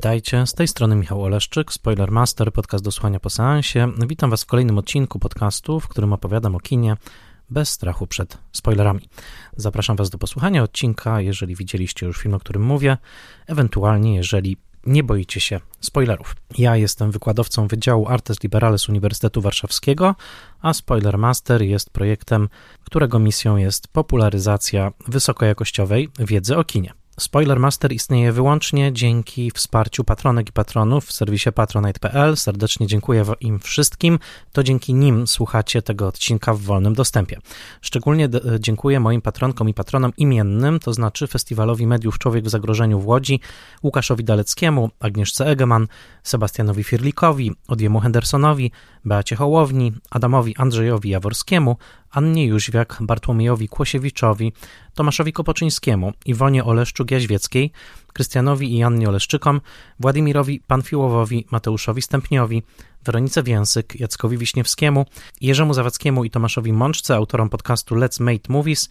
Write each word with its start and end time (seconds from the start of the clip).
Witajcie, 0.00 0.46
z 0.46 0.54
tej 0.54 0.68
strony 0.68 0.96
Michał 0.96 1.22
Oleszczyk, 1.22 1.72
Spoiler 1.72 2.10
Master, 2.10 2.52
podcast 2.52 2.84
do 2.84 2.92
słuchania 2.92 3.20
po 3.20 3.30
seansie. 3.30 3.92
Witam 4.06 4.30
Was 4.30 4.42
w 4.42 4.46
kolejnym 4.46 4.78
odcinku 4.78 5.18
podcastu, 5.18 5.80
w 5.80 5.88
którym 5.88 6.12
opowiadam 6.12 6.54
o 6.54 6.60
kinie 6.60 6.96
bez 7.50 7.68
strachu 7.68 8.06
przed 8.06 8.38
spoilerami. 8.52 9.08
Zapraszam 9.56 9.96
Was 9.96 10.10
do 10.10 10.18
posłuchania 10.18 10.62
odcinka, 10.62 11.20
jeżeli 11.20 11.56
widzieliście 11.56 12.06
już 12.06 12.18
film, 12.18 12.34
o 12.34 12.38
którym 12.38 12.62
mówię, 12.62 12.96
ewentualnie 13.46 14.14
jeżeli 14.14 14.56
nie 14.86 15.04
boicie 15.04 15.40
się 15.40 15.60
spoilerów. 15.80 16.36
Ja 16.58 16.76
jestem 16.76 17.10
wykładowcą 17.10 17.66
Wydziału 17.66 18.08
Artes 18.08 18.42
Liberales 18.42 18.88
Uniwersytetu 18.88 19.40
Warszawskiego, 19.40 20.14
a 20.60 20.74
Spoiler 20.74 21.18
Master 21.18 21.62
jest 21.62 21.90
projektem, 21.90 22.48
którego 22.84 23.18
misją 23.18 23.56
jest 23.56 23.88
popularyzacja 23.88 24.92
wysokojakościowej 25.08 26.08
wiedzy 26.18 26.56
o 26.56 26.64
kinie. 26.64 26.99
Spoilermaster 27.18 27.92
istnieje 27.92 28.32
wyłącznie 28.32 28.92
dzięki 28.92 29.50
wsparciu 29.50 30.04
patronek 30.04 30.48
i 30.48 30.52
patronów 30.52 31.04
w 31.04 31.12
serwisie 31.12 31.52
patronite.pl. 31.52 32.36
Serdecznie 32.36 32.86
dziękuję 32.86 33.24
im 33.40 33.58
wszystkim. 33.58 34.18
To 34.52 34.62
dzięki 34.62 34.94
nim 34.94 35.26
słuchacie 35.26 35.82
tego 35.82 36.06
odcinka 36.06 36.54
w 36.54 36.60
wolnym 36.60 36.94
dostępie. 36.94 37.38
Szczególnie 37.80 38.28
dziękuję 38.60 39.00
moim 39.00 39.22
patronkom 39.22 39.68
i 39.68 39.74
patronom 39.74 40.12
imiennym, 40.16 40.80
to 40.80 40.92
znaczy 40.92 41.26
Festiwalowi 41.26 41.86
Mediów 41.86 42.18
Człowiek 42.18 42.44
w 42.44 42.48
Zagrożeniu 42.48 43.00
w 43.00 43.06
Łodzi, 43.06 43.40
Łukaszowi 43.82 44.24
Daleckiemu, 44.24 44.90
Agnieszce 45.00 45.46
Egeman, 45.46 45.88
Sebastianowi 46.22 46.84
Firlikowi, 46.84 47.52
Odiemu 47.68 48.00
Hendersonowi, 48.00 48.72
Beacie 49.04 49.36
Hołowni, 49.36 49.92
Adamowi 50.10 50.56
Andrzejowi 50.56 51.10
Jaworskiemu, 51.10 51.76
Annie 52.10 52.46
Jóźwiak, 52.46 52.98
Bartłomiejowi 53.00 53.68
Kłosiewiczowi, 53.68 54.52
Tomaszowi 55.00 55.32
Kopoczyńskiemu, 55.32 56.12
Iwonie 56.26 56.64
Oleszczuk-Jaźwieckiej, 56.64 57.70
Krystianowi 58.12 58.76
i 58.76 58.82
Annie 58.82 59.08
Oleszczykom, 59.08 59.60
Władimirowi 60.00 60.60
Panfiłowowi, 60.66 61.46
Mateuszowi 61.50 62.02
Stępniowi, 62.02 62.62
Weronice 63.04 63.42
Więsyk, 63.42 64.00
Jackowi 64.00 64.38
Wiśniewskiemu, 64.38 65.06
Jerzemu 65.40 65.74
Zawadzkiemu 65.74 66.24
i 66.24 66.30
Tomaszowi 66.30 66.72
Mączce, 66.72 67.14
autorom 67.14 67.48
podcastu 67.48 67.94
Let's 67.94 68.20
Make 68.20 68.48
Movies, 68.48 68.88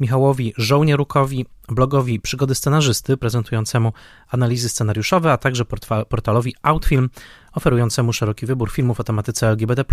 Michałowi 0.00 0.52
Żołnierukowi, 0.56 1.46
blogowi 1.68 2.20
Przygody 2.20 2.54
Scenarzysty, 2.54 3.16
prezentującemu 3.16 3.92
analizy 4.28 4.68
scenariuszowe, 4.68 5.32
a 5.32 5.36
także 5.36 5.64
portalowi 6.08 6.54
Outfilm, 6.62 7.10
oferującemu 7.52 8.12
szeroki 8.12 8.46
wybór 8.46 8.70
filmów 8.70 9.00
o 9.00 9.04
tematyce 9.04 9.48
LGBT+. 9.48 9.84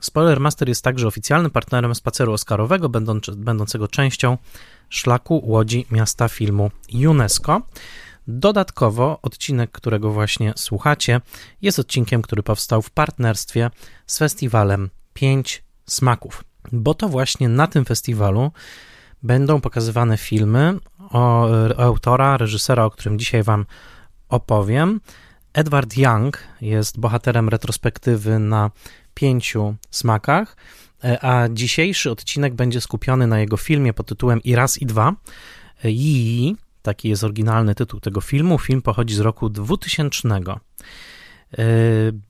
Spoilermaster 0.00 0.68
jest 0.68 0.84
także 0.84 1.06
oficjalnym 1.06 1.50
partnerem 1.50 1.94
spaceru 1.94 2.32
Oscarowego, 2.32 2.88
będącego 3.36 3.88
częścią 3.88 4.38
szlaku 4.88 5.42
Łodzi 5.44 5.86
Miasta 5.90 6.28
Filmu 6.28 6.70
UNESCO. 7.08 7.62
Dodatkowo 8.28 9.18
odcinek, 9.22 9.70
którego 9.70 10.10
właśnie 10.10 10.52
słuchacie, 10.56 11.20
jest 11.62 11.78
odcinkiem, 11.78 12.22
który 12.22 12.42
powstał 12.42 12.82
w 12.82 12.90
partnerstwie 12.90 13.70
z 14.06 14.18
festiwalem 14.18 14.90
5 15.14 15.62
Smaków, 15.86 16.44
bo 16.72 16.94
to 16.94 17.08
właśnie 17.08 17.48
na 17.48 17.66
tym 17.66 17.84
festiwalu 17.84 18.52
będą 19.22 19.60
pokazywane 19.60 20.16
filmy 20.16 20.78
o, 20.98 21.48
o 21.76 21.78
autora, 21.78 22.36
reżysera, 22.36 22.84
o 22.84 22.90
którym 22.90 23.18
dzisiaj 23.18 23.42
Wam 23.42 23.66
opowiem. 24.28 25.00
Edward 25.52 25.96
Young 25.96 26.38
jest 26.60 27.00
bohaterem 27.00 27.48
retrospektywy 27.48 28.38
na 28.38 28.70
pięciu 29.14 29.74
smakach, 29.90 30.56
e, 31.04 31.24
a 31.24 31.48
dzisiejszy 31.48 32.10
odcinek 32.10 32.54
będzie 32.54 32.80
skupiony 32.80 33.26
na 33.26 33.40
jego 33.40 33.56
filmie 33.56 33.92
pod 33.92 34.06
tytułem 34.06 34.42
I 34.42 34.54
raz 34.54 34.78
i 34.78 34.86
dwa. 34.86 35.14
Yi, 35.84 36.56
taki 36.82 37.08
jest 37.08 37.24
oryginalny 37.24 37.74
tytuł 37.74 38.00
tego 38.00 38.20
filmu. 38.20 38.58
Film 38.58 38.82
pochodzi 38.82 39.14
z 39.14 39.20
roku 39.20 39.48
2000. 39.48 40.36
E, 40.38 40.58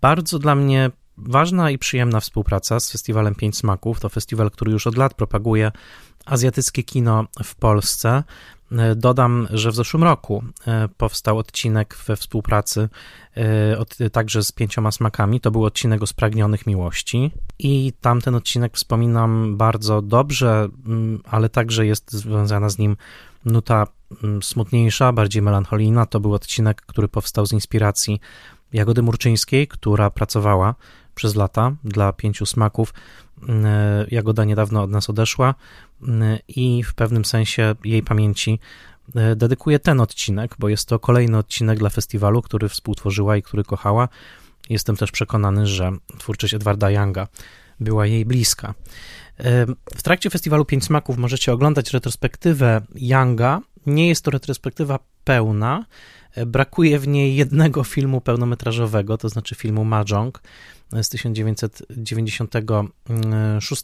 bardzo 0.01 0.39
dla 0.39 0.55
mnie 0.55 0.91
ważna 1.17 1.71
i 1.71 1.79
przyjemna 1.79 2.21
współpraca 2.21 2.81
z 2.81 2.93
Festiwalem 2.93 3.35
Pięć 3.35 3.57
Smaków. 3.57 4.01
To 4.01 4.09
festiwal, 4.09 4.51
który 4.51 4.73
już 4.73 4.87
od 4.87 4.97
lat 4.97 5.15
propaguje 5.15 5.73
azjatyckie 6.27 6.83
kino 6.83 7.25
w 7.45 7.55
Polsce. 7.55 8.23
E, 8.73 8.95
dodam, 8.95 9.49
że 9.51 9.71
w 9.71 9.75
zeszłym 9.75 10.05
roku 10.05 10.45
e, 10.67 10.89
powstał 10.89 11.39
odcinek 11.39 11.97
we 12.07 12.17
współpracy 12.17 12.89
e, 14.01 14.11
także 14.11 14.45
z 14.45 14.53
pięcioma 14.53 14.93
smakami. 14.93 15.41
To 15.41 15.51
był 15.51 15.65
odcinek 15.65 16.03
o 16.03 16.07
spragnionych 16.07 16.67
miłości 16.67 17.31
i 17.59 17.93
tamten 18.01 18.35
odcinek 18.35 18.77
wspominam 18.77 19.57
bardzo 19.57 20.03
dobrze, 20.03 20.69
mm, 20.87 21.21
ale 21.25 21.49
także 21.49 21.87
jest 21.87 22.13
związana 22.13 22.69
z 22.69 22.79
nim 22.79 22.97
nuta 23.45 23.87
mm, 24.25 24.43
smutniejsza, 24.43 25.13
bardziej 25.13 25.43
melancholijna. 25.43 26.07
To 26.07 26.21
był 26.21 26.35
odcinek, 26.35 26.83
który 26.83 27.09
powstał 27.09 27.47
z 27.47 27.53
inspiracji 27.53 28.21
Jagody 28.73 29.03
Murczyńskiej, 29.03 29.69
która 29.69 30.11
pracowała 30.11 30.75
przez 31.15 31.35
lata 31.35 31.73
dla 31.85 32.13
pięciu 32.13 32.47
smaków. 32.47 32.95
Mm, 33.49 33.65
Jagoda 34.11 34.45
niedawno 34.45 34.83
od 34.83 34.91
nas 34.91 35.11
odeszła 35.11 35.55
mm, 36.03 36.39
i 36.49 36.83
w 36.83 36.95
pewnym 36.95 37.25
sensie 37.25 37.75
jej 37.85 38.03
pamięci 38.03 38.59
e, 39.15 39.37
dedykuję 39.37 39.79
ten 39.79 40.01
odcinek, 40.01 40.55
bo 40.59 40.69
jest 40.69 40.89
to 40.89 40.99
kolejny 40.99 41.39
odcinek 41.39 41.79
dla 41.79 41.91
festiwalu, 41.91 42.43
który 42.43 42.69
współtworzyła 42.69 43.37
i 43.37 43.43
który 43.43 43.65
kochała. 43.65 44.09
Jestem 44.71 44.97
też 44.97 45.11
przekonany, 45.11 45.67
że 45.67 45.93
twórczość 46.19 46.55
Edwarda 46.55 46.91
Younga 46.91 47.29
była 47.81 48.07
jej 48.07 48.25
bliska. 48.25 48.75
E, 49.39 49.67
w 49.97 50.03
trakcie 50.03 50.31
festiwalu 50.31 50.65
Pięć 50.65 50.85
Smaków 50.85 51.19
możecie 51.19 51.53
oglądać 51.53 51.93
retrospektywę 51.93 52.81
Younga. 52.95 53.61
Nie 53.87 54.09
jest 54.09 54.25
to 54.25 54.31
retrospektywa 54.31 54.99
pełna. 55.25 55.85
E, 56.35 56.47
brakuje 56.47 56.99
w 56.99 57.09
niej 57.09 57.37
jednego 57.37 57.85
filmu 57.85 58.21
pełnometrażowego, 58.21 59.19
to 59.19 59.29
znaczy 59.29 59.55
filmu 59.55 59.85
Mahjong 59.85 60.43
z 61.03 61.09
1996 61.09 63.83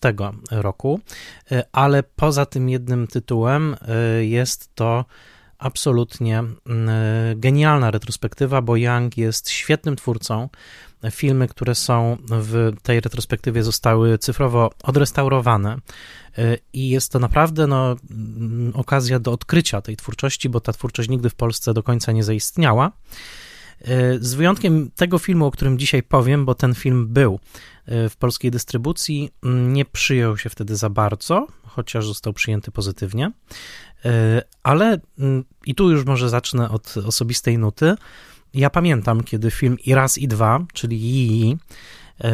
roku, 0.50 1.00
ale 1.72 2.02
poza 2.02 2.46
tym 2.46 2.68
jednym 2.68 3.06
tytułem 3.06 3.76
e, 3.88 4.24
jest 4.24 4.74
to 4.74 5.04
absolutnie 5.58 6.44
genialna 7.36 7.90
retrospektywa, 7.90 8.62
bo 8.62 8.76
Young 8.76 9.16
jest 9.16 9.50
świetnym 9.50 9.96
twórcą. 9.96 10.48
Filmy, 11.10 11.48
które 11.48 11.74
są 11.74 12.16
w 12.30 12.72
tej 12.82 13.00
retrospektywie, 13.00 13.62
zostały 13.62 14.18
cyfrowo 14.18 14.70
odrestaurowane 14.82 15.78
e, 16.38 16.56
i 16.72 16.88
jest 16.88 17.12
to 17.12 17.18
naprawdę 17.18 17.66
no, 17.66 17.96
okazja 18.74 19.18
do 19.18 19.32
odkrycia 19.32 19.80
tej 19.80 19.96
twórczości, 19.96 20.48
bo 20.48 20.60
ta 20.60 20.72
twórczość 20.72 21.08
nigdy 21.08 21.30
w 21.30 21.34
Polsce 21.34 21.74
do 21.74 21.82
końca 21.82 22.12
nie 22.12 22.24
zaistniała. 22.24 22.92
E, 23.80 24.18
z 24.18 24.34
wyjątkiem 24.34 24.90
tego 24.90 25.18
filmu, 25.18 25.46
o 25.46 25.50
którym 25.50 25.78
dzisiaj 25.78 26.02
powiem, 26.02 26.44
bo 26.44 26.54
ten 26.54 26.74
film 26.74 27.08
był 27.08 27.40
e, 27.86 28.08
w 28.08 28.16
polskiej 28.16 28.50
dystrybucji, 28.50 29.30
nie 29.68 29.84
przyjął 29.84 30.38
się 30.38 30.50
wtedy 30.50 30.76
za 30.76 30.90
bardzo, 30.90 31.46
chociaż 31.62 32.06
został 32.06 32.32
przyjęty 32.32 32.70
pozytywnie. 32.70 33.32
E, 34.04 34.42
ale 34.62 35.00
i 35.66 35.74
tu 35.74 35.90
już 35.90 36.04
może 36.04 36.28
zacznę 36.28 36.70
od 36.70 36.94
osobistej 36.96 37.58
nuty. 37.58 37.94
Ja 38.54 38.70
pamiętam, 38.70 39.22
kiedy 39.22 39.50
film 39.50 39.76
i 39.86 39.94
raz 39.94 40.18
i 40.18 40.28
dwa, 40.28 40.60
czyli 40.72 40.98
i 41.02 41.56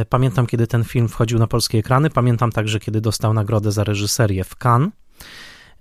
pamiętam, 0.08 0.46
kiedy 0.46 0.66
ten 0.66 0.84
film 0.84 1.08
wchodził 1.08 1.38
na 1.38 1.46
polskie 1.46 1.78
ekrany, 1.78 2.10
pamiętam 2.10 2.52
także, 2.52 2.80
kiedy 2.80 3.00
dostał 3.00 3.34
nagrodę 3.34 3.72
za 3.72 3.84
reżyserię 3.84 4.44
w 4.44 4.56
Cannes. 4.64 4.90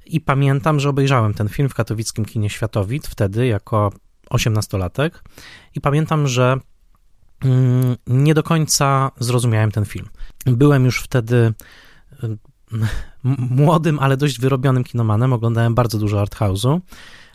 I 0.05 0.21
pamiętam, 0.21 0.79
że 0.79 0.89
obejrzałem 0.89 1.33
ten 1.33 1.49
film 1.49 1.69
w 1.69 1.73
katowickim 1.73 2.25
kinie 2.25 2.49
Światowit 2.49 3.07
wtedy 3.07 3.47
jako 3.47 3.91
osiemnastolatek 4.31 5.23
i 5.75 5.81
pamiętam, 5.81 6.27
że 6.27 6.57
mm, 7.43 7.95
nie 8.07 8.33
do 8.33 8.43
końca 8.43 9.11
zrozumiałem 9.19 9.71
ten 9.71 9.85
film. 9.85 10.09
Byłem 10.45 10.85
już 10.85 11.01
wtedy 11.01 11.53
y, 12.23 12.37
młodym, 13.49 13.99
ale 13.99 14.17
dość 14.17 14.39
wyrobionym 14.39 14.83
kinomanem, 14.83 15.33
oglądałem 15.33 15.75
bardzo 15.75 15.97
dużo 15.97 16.23
arthouse'u. 16.23 16.79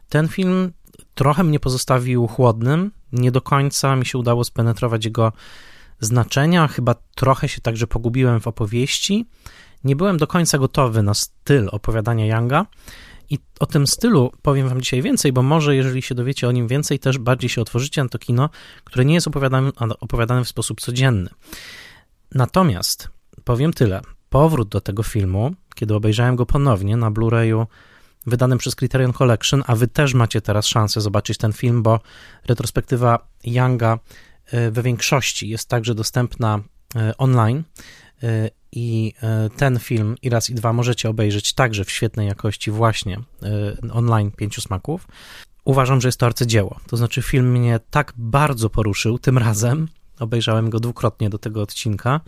Ten 0.08 0.28
film 0.28 0.72
trochę 1.14 1.44
mnie 1.44 1.60
pozostawił 1.60 2.26
chłodnym, 2.26 2.90
nie 3.12 3.32
do 3.32 3.40
końca 3.40 3.96
mi 3.96 4.06
się 4.06 4.18
udało 4.18 4.44
spenetrować 4.44 5.04
jego 5.04 5.32
znaczenia, 6.00 6.68
chyba 6.68 6.94
trochę 7.14 7.48
się 7.48 7.60
także 7.60 7.86
pogubiłem 7.86 8.40
w 8.40 8.46
opowieści. 8.46 9.26
Nie 9.84 9.96
byłem 9.96 10.16
do 10.16 10.26
końca 10.26 10.58
gotowy 10.58 11.02
na 11.02 11.14
styl 11.14 11.68
opowiadania 11.72 12.26
Younga 12.26 12.66
i 13.30 13.38
o 13.60 13.66
tym 13.66 13.86
stylu 13.86 14.32
powiem 14.42 14.68
wam 14.68 14.80
dzisiaj 14.80 15.02
więcej, 15.02 15.32
bo 15.32 15.42
może 15.42 15.76
jeżeli 15.76 16.02
się 16.02 16.14
dowiecie 16.14 16.48
o 16.48 16.52
nim 16.52 16.68
więcej, 16.68 16.98
też 16.98 17.18
bardziej 17.18 17.50
się 17.50 17.60
otworzycie 17.60 18.02
na 18.02 18.08
to 18.08 18.18
kino, 18.18 18.50
które 18.84 19.04
nie 19.04 19.14
jest 19.14 19.28
opowiadane, 19.28 19.70
opowiadane 20.00 20.44
w 20.44 20.48
sposób 20.48 20.80
codzienny. 20.80 21.30
Natomiast 22.34 23.08
powiem 23.44 23.72
tyle. 23.72 24.00
Powrót 24.30 24.68
do 24.68 24.80
tego 24.80 25.02
filmu, 25.02 25.54
kiedy 25.74 25.94
obejrzałem 25.94 26.36
go 26.36 26.46
ponownie 26.46 26.96
na 26.96 27.10
Blu-rayu 27.10 27.66
wydanym 28.26 28.58
przez 28.58 28.74
Criterion 28.74 29.12
Collection, 29.12 29.62
a 29.66 29.76
wy 29.76 29.88
też 29.88 30.14
macie 30.14 30.40
teraz 30.40 30.66
szansę 30.66 31.00
zobaczyć 31.00 31.38
ten 31.38 31.52
film, 31.52 31.82
bo 31.82 32.00
retrospektywa 32.46 33.28
Younga 33.44 33.98
e, 34.46 34.70
we 34.70 34.82
większości 34.82 35.48
jest 35.48 35.68
także 35.68 35.94
dostępna 35.94 36.60
e, 36.96 37.16
online 37.16 37.62
i 38.72 39.12
e, 39.22 39.50
ten 39.56 39.78
film 39.78 40.14
i 40.22 40.28
raz 40.28 40.50
i 40.50 40.54
dwa 40.54 40.72
możecie 40.72 41.08
obejrzeć 41.08 41.52
także 41.52 41.84
w 41.84 41.90
świetnej 41.90 42.26
jakości 42.28 42.70
właśnie 42.70 43.20
e, 43.42 43.92
online 43.92 44.30
Pięciu 44.30 44.60
Smaków. 44.60 45.08
uważam, 45.64 46.00
że 46.00 46.08
jest 46.08 46.18
to 46.18 46.26
arcydzieło. 46.26 46.80
To 46.86 46.96
znaczy, 46.96 47.22
film 47.22 47.50
mnie 47.50 47.80
tak 47.90 48.12
bardzo 48.16 48.70
poruszył 48.70 49.18
tym 49.18 49.38
razem, 49.38 49.88
obejrzałem 50.20 50.70
go 50.70 50.80
dwukrotnie 50.80 51.30
do 51.30 51.38
tego 51.38 51.62
odcinka, 51.62 52.20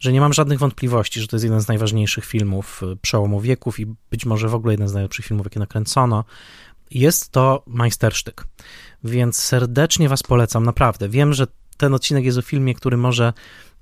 że 0.00 0.12
nie 0.12 0.20
mam 0.20 0.32
żadnych 0.32 0.58
wątpliwości, 0.58 1.20
że 1.20 1.26
to 1.26 1.36
jest 1.36 1.44
jeden 1.44 1.60
z 1.60 1.68
najważniejszych 1.68 2.24
filmów 2.24 2.82
y, 2.82 2.96
przełomu 2.96 3.40
wieków 3.40 3.80
i 3.80 3.86
być 4.10 4.26
może 4.26 4.48
w 4.48 4.54
ogóle 4.54 4.72
jeden 4.72 4.88
z 4.88 4.92
najlepszych 4.92 5.26
filmów, 5.26 5.46
jakie 5.46 5.60
nakręcono. 5.60 6.24
Jest 6.90 7.32
to 7.32 7.62
majstersztyk, 7.66 8.46
więc 9.04 9.38
serdecznie 9.38 10.08
Was 10.08 10.22
polecam, 10.22 10.64
naprawdę. 10.64 11.08
Wiem, 11.08 11.34
że 11.34 11.46
ten 11.76 11.94
odcinek 11.94 12.24
jest 12.24 12.38
o 12.38 12.42
filmie, 12.42 12.74
który 12.74 12.96
może 12.96 13.32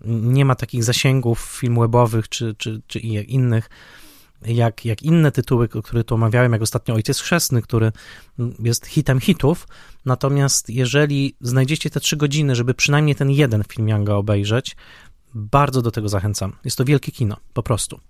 nie 0.06 0.44
ma 0.44 0.54
takich 0.54 0.84
zasięgów 0.84 1.40
film 1.40 1.80
webowych 1.80 2.28
czy, 2.28 2.54
czy, 2.58 2.82
czy 2.86 2.98
innych, 2.98 3.70
jak, 4.46 4.84
jak 4.84 5.02
inne 5.02 5.32
tytuły, 5.32 5.68
które 5.68 6.04
tu 6.04 6.14
omawiałem, 6.14 6.52
jak 6.52 6.62
ostatnio 6.62 6.94
Ojciec 6.94 7.20
Chrzestny, 7.20 7.62
który 7.62 7.92
jest 8.58 8.86
hitem 8.86 9.20
hitów. 9.20 9.68
Natomiast 10.04 10.70
jeżeli 10.70 11.36
znajdziecie 11.40 11.90
te 11.90 12.00
trzy 12.00 12.16
godziny, 12.16 12.54
żeby 12.54 12.74
przynajmniej 12.74 13.16
ten 13.16 13.30
jeden 13.30 13.64
film 13.64 13.88
Younga 13.88 14.14
obejrzeć, 14.14 14.76
bardzo 15.34 15.82
do 15.82 15.90
tego 15.90 16.08
zachęcam. 16.08 16.52
Jest 16.64 16.78
to 16.78 16.84
wielkie 16.84 17.12
kino, 17.12 17.36
po 17.52 17.62
prostu. 17.62 18.00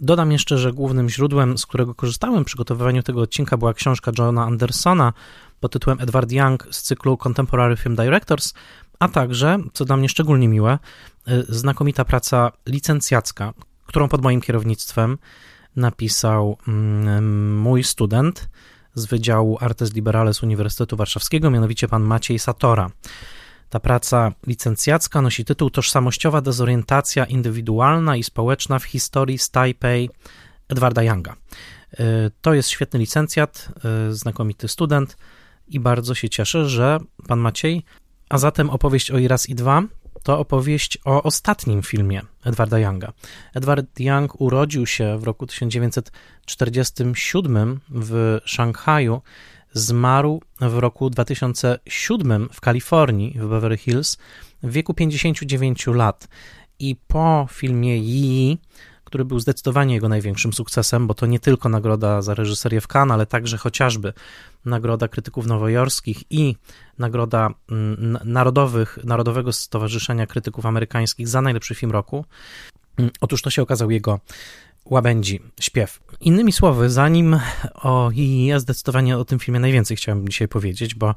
Dodam 0.00 0.32
jeszcze, 0.32 0.58
że 0.58 0.72
głównym 0.72 1.08
źródłem, 1.08 1.58
z 1.58 1.66
którego 1.66 1.94
korzystałem 1.94 2.42
w 2.42 2.46
przygotowywaniu 2.46 3.02
tego 3.02 3.20
odcinka, 3.20 3.56
była 3.56 3.74
książka 3.74 4.12
Johna 4.18 4.44
Andersona 4.44 5.12
pod 5.60 5.72
tytułem 5.72 6.00
Edward 6.00 6.32
Young 6.32 6.68
z 6.70 6.82
cyklu 6.82 7.16
Contemporary 7.16 7.76
Film 7.76 7.96
Directors, 7.96 8.54
a 8.98 9.08
także, 9.08 9.58
co 9.72 9.84
dla 9.84 9.96
mnie 9.96 10.08
szczególnie 10.08 10.48
miłe, 10.48 10.78
y, 11.28 11.44
znakomita 11.48 12.04
praca 12.04 12.52
licencjacka, 12.66 13.52
którą 13.86 14.08
pod 14.08 14.22
moim 14.22 14.40
kierownictwem 14.40 15.18
napisał 15.76 16.58
mm, 16.68 17.58
mój 17.58 17.84
student 17.84 18.48
z 18.94 19.06
Wydziału 19.06 19.58
Artes 19.60 19.94
Liberales 19.94 20.42
Uniwersytetu 20.42 20.96
Warszawskiego, 20.96 21.50
mianowicie 21.50 21.88
pan 21.88 22.02
Maciej 22.02 22.38
Satora. 22.38 22.90
Ta 23.70 23.80
praca 23.80 24.32
licencjacka 24.46 25.22
nosi 25.22 25.44
tytuł 25.44 25.70
Tożsamościowa 25.70 26.40
dezorientacja 26.40 27.24
indywidualna 27.24 28.16
i 28.16 28.22
społeczna 28.22 28.78
w 28.78 28.84
historii 28.84 29.38
z 29.38 29.50
Taipei 29.50 30.10
Edwarda 30.68 31.02
Younga. 31.02 31.36
Y, 32.00 32.30
to 32.40 32.54
jest 32.54 32.68
świetny 32.68 32.98
licencjat, 32.98 33.68
y, 34.08 34.14
znakomity 34.14 34.68
student 34.68 35.16
i 35.68 35.80
bardzo 35.80 36.14
się 36.14 36.28
cieszę, 36.28 36.68
że 36.68 36.98
pan 37.28 37.38
Maciej, 37.38 37.84
a 38.28 38.38
zatem 38.38 38.70
opowieść 38.70 39.10
o 39.10 39.18
Iraz 39.18 39.48
i 39.48 39.54
dwa 39.54 39.82
to 40.26 40.38
opowieść 40.38 40.98
o 41.04 41.22
ostatnim 41.22 41.82
filmie 41.82 42.22
Edwarda 42.44 42.78
Younga. 42.78 43.12
Edward 43.54 44.00
Young 44.00 44.40
urodził 44.40 44.86
się 44.86 45.18
w 45.18 45.24
roku 45.24 45.46
1947 45.46 47.80
w 47.90 48.38
Szanghaju, 48.44 49.22
zmarł 49.72 50.42
w 50.60 50.78
roku 50.78 51.10
2007 51.10 52.48
w 52.52 52.60
Kalifornii, 52.60 53.38
w 53.38 53.48
Beverly 53.48 53.76
Hills, 53.76 54.18
w 54.62 54.72
wieku 54.72 54.94
59 54.94 55.86
lat. 55.86 56.28
I 56.78 56.96
po 57.08 57.46
filmie 57.50 57.98
Yi, 57.98 58.58
który 59.06 59.24
był 59.24 59.40
zdecydowanie 59.40 59.94
jego 59.94 60.08
największym 60.08 60.52
sukcesem, 60.52 61.06
bo 61.06 61.14
to 61.14 61.26
nie 61.26 61.40
tylko 61.40 61.68
nagroda 61.68 62.22
za 62.22 62.34
reżyserię 62.34 62.80
w 62.80 62.88
Cannes, 62.88 63.14
ale 63.14 63.26
także 63.26 63.58
chociażby 63.58 64.12
nagroda 64.64 65.08
krytyków 65.08 65.46
nowojorskich 65.46 66.22
i 66.30 66.56
nagroda 66.98 67.50
mm, 67.70 68.18
narodowych, 68.24 68.98
Narodowego 69.04 69.52
Stowarzyszenia 69.52 70.26
Krytyków 70.26 70.66
Amerykańskich 70.66 71.28
za 71.28 71.42
najlepszy 71.42 71.74
film 71.74 71.92
roku. 71.92 72.24
Mm, 72.96 73.10
otóż 73.20 73.42
to 73.42 73.50
się 73.50 73.62
okazał 73.62 73.90
jego 73.90 74.20
łabędzi 74.90 75.40
śpiew. 75.60 76.00
Innymi 76.20 76.52
słowy, 76.52 76.90
zanim 76.90 77.40
o 77.74 78.10
i 78.14 78.46
ja 78.46 78.58
zdecydowanie 78.58 79.18
o 79.18 79.24
tym 79.24 79.38
filmie 79.38 79.60
najwięcej 79.60 79.96
chciałem 79.96 80.28
dzisiaj 80.28 80.48
powiedzieć, 80.48 80.94
bo 80.94 81.14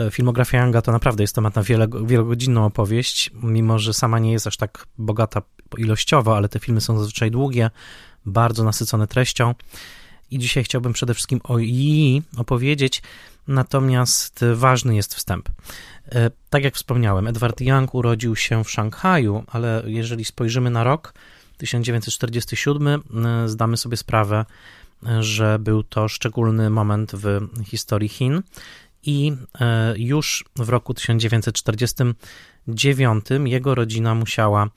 e, 0.00 0.10
filmografia 0.10 0.62
Younga 0.62 0.82
to 0.82 0.92
naprawdę 0.92 1.22
jest 1.22 1.34
temat 1.34 1.56
na 1.56 1.62
wiele, 1.62 1.86
wielogodzinną 2.04 2.64
opowieść, 2.64 3.30
mimo 3.42 3.78
że 3.78 3.94
sama 3.94 4.18
nie 4.18 4.32
jest 4.32 4.46
aż 4.46 4.56
tak 4.56 4.86
bogata 4.98 5.42
ilościowo, 5.78 6.36
ale 6.36 6.48
te 6.48 6.58
filmy 6.58 6.80
są 6.80 6.98
zazwyczaj 6.98 7.30
długie, 7.30 7.70
bardzo 8.26 8.64
nasycone 8.64 9.06
treścią. 9.06 9.54
I 10.30 10.38
dzisiaj 10.38 10.64
chciałbym 10.64 10.92
przede 10.92 11.14
wszystkim 11.14 11.40
o 11.44 11.58
i 11.58 12.22
opowiedzieć, 12.36 13.02
natomiast 13.48 14.44
ważny 14.54 14.96
jest 14.96 15.14
wstęp. 15.14 15.48
E, 16.12 16.30
tak 16.50 16.64
jak 16.64 16.74
wspomniałem, 16.74 17.26
Edward 17.26 17.60
Young 17.60 17.94
urodził 17.94 18.36
się 18.36 18.64
w 18.64 18.70
Szanghaju, 18.70 19.44
ale 19.46 19.82
jeżeli 19.86 20.24
spojrzymy 20.24 20.70
na 20.70 20.84
rok 20.84 21.14
1947, 21.58 22.88
e, 22.88 23.00
zdamy 23.48 23.76
sobie 23.76 23.96
sprawę, 23.96 24.44
e, 25.06 25.22
że 25.22 25.58
był 25.58 25.82
to 25.82 26.08
szczególny 26.08 26.70
moment 26.70 27.12
w 27.14 27.40
historii 27.64 28.08
Chin 28.08 28.42
i 29.02 29.32
już 29.96 30.44
w 30.56 30.68
roku 30.68 30.94
1949 30.94 33.24
jego 33.44 33.74
rodzina 33.74 34.14
musiała 34.14 34.68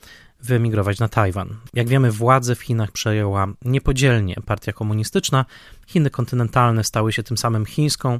wyemigrować 0.43 0.99
na 0.99 1.07
Tajwan. 1.07 1.55
Jak 1.73 1.87
wiemy, 1.87 2.11
władzę 2.11 2.55
w 2.55 2.61
Chinach 2.61 2.91
przejęła 2.91 3.47
niepodzielnie 3.65 4.35
partia 4.45 4.73
komunistyczna. 4.73 5.45
Chiny 5.87 6.09
kontynentalne 6.09 6.83
stały 6.83 7.13
się 7.13 7.23
tym 7.23 7.37
samym 7.37 7.65
Chińską 7.65 8.19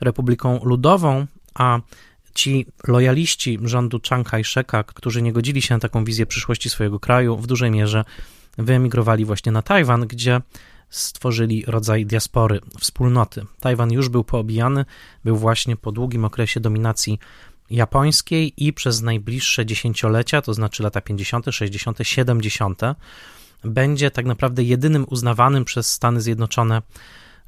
Republiką 0.00 0.60
Ludową, 0.64 1.26
a 1.54 1.80
ci 2.34 2.66
lojaliści 2.88 3.58
rządu 3.64 4.00
Chiang 4.00 4.28
Kai-sheka, 4.30 4.84
którzy 4.84 5.22
nie 5.22 5.32
godzili 5.32 5.62
się 5.62 5.74
na 5.74 5.80
taką 5.80 6.04
wizję 6.04 6.26
przyszłości 6.26 6.70
swojego 6.70 7.00
kraju, 7.00 7.36
w 7.36 7.46
dużej 7.46 7.70
mierze 7.70 8.04
wyemigrowali 8.58 9.24
właśnie 9.24 9.52
na 9.52 9.62
Tajwan, 9.62 10.06
gdzie 10.06 10.40
stworzyli 10.90 11.64
rodzaj 11.66 12.06
diaspory, 12.06 12.60
wspólnoty. 12.80 13.46
Tajwan 13.60 13.92
już 13.92 14.08
był 14.08 14.24
poobijany, 14.24 14.84
był 15.24 15.36
właśnie 15.36 15.76
po 15.76 15.92
długim 15.92 16.24
okresie 16.24 16.60
dominacji 16.60 17.18
japońskiej 17.70 18.52
i 18.56 18.72
przez 18.72 19.02
najbliższe 19.02 19.66
dziesięciolecia, 19.66 20.42
to 20.42 20.54
znaczy 20.54 20.82
lata 20.82 21.00
50., 21.00 21.46
60., 21.50 21.98
70., 22.02 22.80
będzie 23.64 24.10
tak 24.10 24.26
naprawdę 24.26 24.62
jedynym 24.62 25.06
uznawanym 25.08 25.64
przez 25.64 25.92
Stany 25.92 26.20
Zjednoczone 26.20 26.82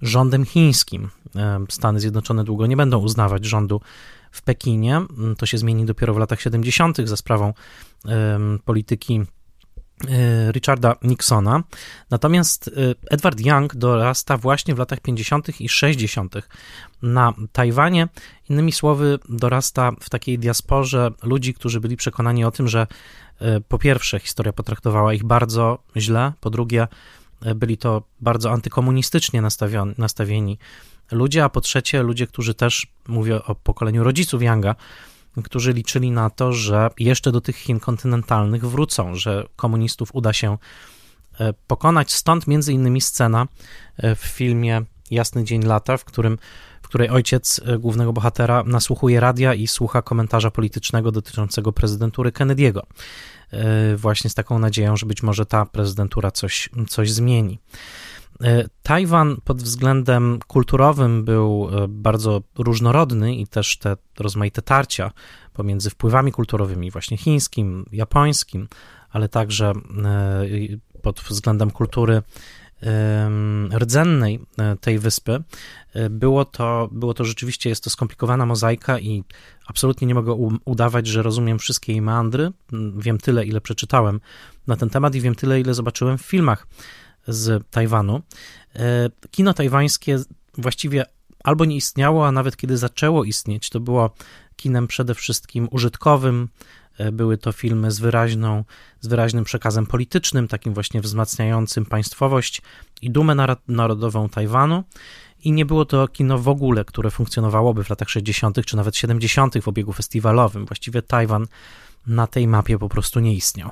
rządem 0.02 0.44
chińskim. 0.44 1.10
E, 1.36 1.64
Stany 1.68 2.00
Zjednoczone 2.00 2.44
długo 2.44 2.66
nie 2.66 2.76
będą 2.76 2.98
uznawać 2.98 3.44
rządu 3.44 3.80
w 4.32 4.42
Pekinie. 4.42 5.00
To 5.38 5.46
się 5.46 5.58
zmieni 5.58 5.84
dopiero 5.84 6.14
w 6.14 6.18
latach 6.18 6.40
70. 6.40 6.98
za 7.04 7.16
sprawą 7.16 7.54
polityki 8.64 9.20
E, 10.08 10.52
Richarda 10.52 10.96
Nixona. 11.02 11.62
Natomiast 12.10 12.68
e, 12.68 12.70
Edward 13.10 13.40
Young 13.40 13.76
dorasta 13.76 14.36
właśnie 14.36 14.74
w 14.74 14.78
latach 14.78 15.00
50. 15.00 15.60
i 15.60 15.68
60. 15.68 16.34
na 17.02 17.32
Tajwanie. 17.52 18.08
Innymi 18.50 18.72
słowy, 18.72 19.18
dorasta 19.28 19.92
w 20.00 20.10
takiej 20.10 20.38
diasporze 20.38 21.10
ludzi, 21.22 21.54
którzy 21.54 21.80
byli 21.80 21.96
przekonani 21.96 22.44
o 22.44 22.50
tym, 22.50 22.68
że 22.68 22.86
po 23.68 23.78
pierwsze 23.78 24.18
historia 24.18 24.52
potraktowała 24.52 25.14
ich 25.14 25.24
bardzo 25.24 25.78
źle, 25.96 26.32
po 26.40 26.50
drugie 26.50 26.88
byli 27.54 27.78
to 27.78 28.02
bardzo 28.20 28.50
antykomunistycznie 28.50 29.42
nastawieni 29.98 30.58
ludzie, 31.10 31.44
a 31.44 31.48
po 31.48 31.60
trzecie 31.60 32.02
ludzie, 32.02 32.26
którzy 32.26 32.54
też, 32.54 32.86
mówię 33.08 33.44
o 33.44 33.54
pokoleniu 33.54 34.04
rodziców 34.04 34.42
Younga, 34.42 34.74
którzy 35.44 35.72
liczyli 35.72 36.10
na 36.10 36.30
to, 36.30 36.52
że 36.52 36.90
jeszcze 36.98 37.32
do 37.32 37.40
tych 37.40 37.56
Chin 37.56 37.80
kontynentalnych 37.80 38.66
wrócą, 38.66 39.14
że 39.14 39.46
komunistów 39.56 40.14
uda 40.14 40.32
się 40.32 40.58
e, 41.40 41.52
pokonać. 41.52 42.12
Stąd 42.12 42.46
między 42.46 42.72
innymi 42.72 43.00
scena 43.00 43.46
e, 43.96 44.14
w 44.14 44.20
filmie 44.20 44.82
Jasny 45.10 45.44
Dzień 45.44 45.62
Lata, 45.62 45.96
w 45.96 46.04
którym 46.04 46.38
której 46.92 47.08
ojciec 47.08 47.60
e, 47.64 47.78
głównego 47.78 48.12
bohatera 48.12 48.62
nasłuchuje 48.66 49.20
radia 49.20 49.54
i 49.54 49.66
słucha 49.66 50.02
komentarza 50.02 50.50
politycznego 50.50 51.12
dotyczącego 51.12 51.72
prezydentury 51.72 52.32
Kennedy'ego. 52.32 52.80
Właśnie 53.96 54.30
z 54.30 54.34
taką 54.34 54.58
nadzieją, 54.58 54.96
że 54.96 55.06
być 55.06 55.22
może 55.22 55.46
ta 55.46 55.66
prezydentura 55.66 56.30
coś, 56.30 56.70
coś 56.88 57.12
zmieni. 57.12 57.58
E, 58.42 58.68
Tajwan 58.82 59.36
pod 59.44 59.62
względem 59.62 60.38
kulturowym 60.46 61.24
był 61.24 61.68
e, 61.72 61.88
bardzo 61.88 62.42
różnorodny 62.58 63.34
i 63.34 63.46
też 63.46 63.78
te 63.78 63.96
rozmaite 64.18 64.62
tarcia 64.62 65.10
pomiędzy 65.52 65.90
wpływami 65.90 66.32
kulturowymi, 66.32 66.90
właśnie 66.90 67.16
chińskim, 67.16 67.86
japońskim, 67.92 68.68
ale 69.10 69.28
także 69.28 69.72
e, 70.04 71.00
pod 71.02 71.20
względem 71.20 71.70
kultury 71.70 72.22
rdzennej 73.78 74.40
tej 74.80 74.98
wyspy, 74.98 75.42
było 76.10 76.44
to, 76.44 76.88
było 76.92 77.14
to 77.14 77.24
rzeczywiście, 77.24 77.70
jest 77.70 77.84
to 77.84 77.90
skomplikowana 77.90 78.46
mozaika 78.46 78.98
i 78.98 79.24
absolutnie 79.66 80.06
nie 80.06 80.14
mogę 80.14 80.58
udawać, 80.64 81.06
że 81.06 81.22
rozumiem 81.22 81.58
wszystkie 81.58 81.92
jej 81.92 82.02
meandry. 82.02 82.50
Wiem 82.96 83.18
tyle, 83.18 83.44
ile 83.44 83.60
przeczytałem 83.60 84.20
na 84.66 84.76
ten 84.76 84.90
temat 84.90 85.14
i 85.14 85.20
wiem 85.20 85.34
tyle, 85.34 85.60
ile 85.60 85.74
zobaczyłem 85.74 86.18
w 86.18 86.22
filmach 86.22 86.66
z 87.28 87.70
Tajwanu. 87.70 88.22
E, 88.76 89.10
kino 89.30 89.54
tajwańskie 89.54 90.18
właściwie 90.58 91.04
albo 91.44 91.64
nie 91.64 91.76
istniało, 91.76 92.26
a 92.26 92.32
nawet 92.32 92.56
kiedy 92.56 92.76
zaczęło 92.76 93.24
istnieć, 93.24 93.70
to 93.70 93.80
było 93.80 94.14
kinem 94.56 94.86
przede 94.86 95.14
wszystkim 95.14 95.68
użytkowym. 95.70 96.48
E, 96.98 97.12
były 97.12 97.38
to 97.38 97.52
filmy 97.52 97.90
z, 97.90 98.00
wyraźną, 98.00 98.64
z 99.00 99.06
wyraźnym 99.06 99.44
przekazem 99.44 99.86
politycznym, 99.86 100.48
takim 100.48 100.74
właśnie 100.74 101.00
wzmacniającym 101.00 101.86
państwowość 101.86 102.62
i 103.02 103.10
dumę 103.10 103.56
narodową 103.68 104.28
Tajwanu. 104.28 104.84
I 105.44 105.52
nie 105.52 105.66
było 105.66 105.84
to 105.84 106.08
kino 106.08 106.38
w 106.38 106.48
ogóle, 106.48 106.84
które 106.84 107.10
funkcjonowałoby 107.10 107.84
w 107.84 107.90
latach 107.90 108.10
60. 108.10 108.64
czy 108.66 108.76
nawet 108.76 108.96
70. 108.96 109.62
w 109.62 109.68
obiegu 109.68 109.92
festiwalowym. 109.92 110.66
Właściwie 110.66 111.02
Tajwan 111.02 111.46
na 112.06 112.26
tej 112.26 112.48
mapie 112.48 112.78
po 112.78 112.88
prostu 112.88 113.20
nie 113.20 113.34
istniał. 113.34 113.70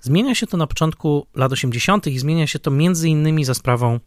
Zmienia 0.00 0.34
się 0.34 0.46
to 0.46 0.56
na 0.56 0.66
początku 0.66 1.26
lat 1.34 1.52
80. 1.52 2.06
i 2.06 2.18
zmienia 2.18 2.46
się 2.46 2.58
to 2.58 2.70
między 2.70 3.08
innymi 3.08 3.44
za 3.44 3.54
sprawą 3.54 4.00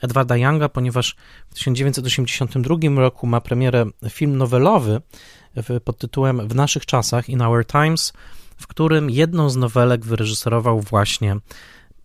Edwarda 0.00 0.36
Younga, 0.36 0.68
ponieważ 0.68 1.16
w 1.50 1.54
1982 1.54 2.76
roku 2.96 3.26
ma 3.26 3.40
premierę 3.40 3.86
film 4.10 4.36
nowelowy 4.36 5.00
pod 5.84 5.98
tytułem 5.98 6.48
W 6.48 6.54
naszych 6.54 6.86
czasach, 6.86 7.28
In 7.28 7.42
Our 7.42 7.66
Times, 7.66 8.12
w 8.56 8.66
którym 8.66 9.10
jedną 9.10 9.50
z 9.50 9.56
nowelek 9.56 10.04
wyreżyserował 10.04 10.80
właśnie 10.80 11.36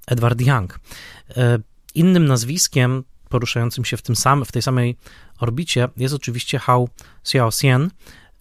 Edward 0.07 0.41
Young. 0.41 0.79
E, 1.37 1.59
innym 1.95 2.25
nazwiskiem 2.25 3.03
poruszającym 3.31 3.85
się 3.85 3.97
w, 3.97 4.01
tym 4.01 4.15
sam, 4.15 4.45
w 4.45 4.51
tej 4.51 4.61
samej 4.61 4.97
orbicie 5.39 5.87
jest 5.97 6.15
oczywiście 6.15 6.59
Hao 6.59 6.87
Xiaoxian. 7.23 7.91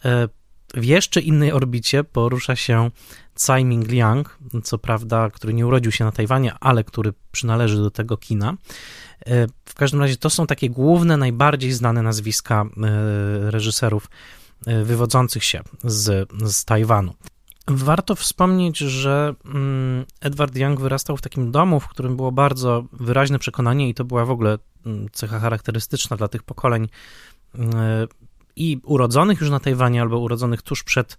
E, 0.05 0.29
w 0.75 0.85
jeszcze 0.85 1.21
innej 1.21 1.53
orbicie 1.53 2.05
porusza 2.05 2.57
się 2.57 2.91
Tsai 3.35 3.65
Ming-liang, 3.65 4.25
co 4.63 4.79
prawda, 4.79 5.31
który 5.31 5.55
nie 5.55 5.67
urodził 5.67 5.93
się 5.93 6.05
na 6.05 6.13
Tajwanie, 6.13 6.55
ale 6.61 6.85
który 6.85 7.13
przynależy 7.33 7.77
do 7.77 7.91
tego 7.91 8.17
kina. 8.17 8.55
E, 9.27 9.47
w 9.65 9.75
każdym 9.75 10.01
razie 10.01 10.17
to 10.17 10.31
są 10.31 10.47
takie 10.47 10.71
główne, 10.71 11.17
najbardziej 11.17 11.73
znane 11.73 12.03
nazwiska 12.03 12.65
reżyserów 13.41 14.11
wywodzących 14.85 15.45
się 15.45 15.63
z, 15.85 16.29
z 16.45 16.65
Tajwanu. 16.65 17.15
Warto 17.69 18.15
wspomnieć, 18.15 18.79
że 18.79 19.35
mm, 19.45 20.05
Edward 20.21 20.57
Young 20.57 20.81
wyrastał 20.81 21.17
w 21.17 21.23
takim 21.23 21.51
domu, 21.51 21.81
w 21.81 21.89
którym 21.89 22.17
było 22.17 22.33
bardzo 22.33 22.85
wyraźne 22.93 23.39
przekonanie, 23.39 23.89
i 23.89 23.95
to 23.95 24.05
była 24.05 24.25
w 24.25 24.31
ogóle 24.31 24.59
cecha 25.13 25.39
charakterystyczna 25.39 26.17
dla 26.17 26.29
tych 26.29 26.43
pokoleń 26.43 26.89
mm, 27.55 27.73
i 28.57 28.81
urodzonych 28.85 29.41
już 29.41 29.51
na 29.51 29.61
Tajwanie, 29.61 30.03
albo 30.03 30.19
urodzonych 30.19 30.63
tuż 30.63 30.83
przed 30.83 31.19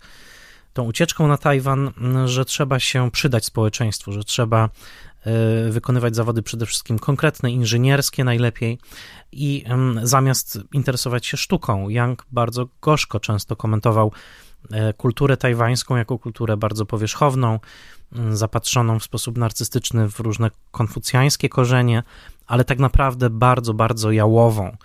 tą 0.74 0.84
ucieczką 0.84 1.28
na 1.28 1.38
Tajwan, 1.38 1.92
że 2.26 2.46
trzeba 2.46 2.80
się 2.80 3.12
przydać 3.12 3.46
społeczeństwu, 3.46 4.12
że 4.12 4.24
trzeba 4.24 4.70
e, 5.26 5.70
wykonywać 5.70 6.16
zawody 6.16 6.42
przede 6.42 6.66
wszystkim 6.66 7.00
konkretne, 7.00 7.52
inżynierskie 7.52 8.24
najlepiej 8.24 8.80
i 9.32 9.64
zamiast 10.04 10.60
interesować 10.74 11.26
się 11.26 11.38
sztuką. 11.38 11.90
Young 11.90 12.26
bardzo 12.32 12.68
gorzko 12.82 13.20
często 13.20 13.56
komentował 13.56 14.12
E, 14.72 14.94
kulturę 14.94 15.38
tajwańską 15.38 15.96
jako 15.96 16.20
kulturę 16.20 16.58
bardzo 16.58 16.86
powierzchowną, 16.86 17.60
zapatrzoną 18.32 19.00
w 19.00 19.04
sposób 19.04 19.38
narcystyczny 19.38 20.10
w 20.10 20.20
różne 20.20 20.52
konfucjańskie 20.72 21.50
korzenie, 21.50 22.04
ale 22.52 22.64
tak 22.64 22.80
naprawdę 22.80 23.30
bardzo, 23.30 23.74
bardzo 23.74 24.12
jałową. 24.12 24.78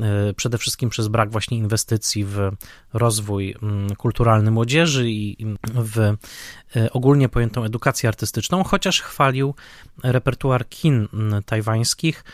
E, 0.00 0.34
przede 0.36 0.58
wszystkim 0.58 0.90
przez 0.90 1.08
brak 1.08 1.30
właśnie 1.30 1.58
inwestycji 1.58 2.24
w 2.24 2.50
rozwój 2.92 3.54
mm, 3.62 3.96
kulturalny 3.96 4.50
młodzieży 4.50 5.10
i 5.10 5.56
w 5.74 5.98
e, 5.98 6.92
ogólnie 6.92 7.28
pojętą 7.28 7.64
edukację 7.64 8.08
artystyczną, 8.08 8.64
chociaż 8.64 9.00
chwalił 9.00 9.54
repertuar 10.02 10.68
kin 10.68 11.08
mm, 11.12 11.42
tajwańskich, 11.42 12.24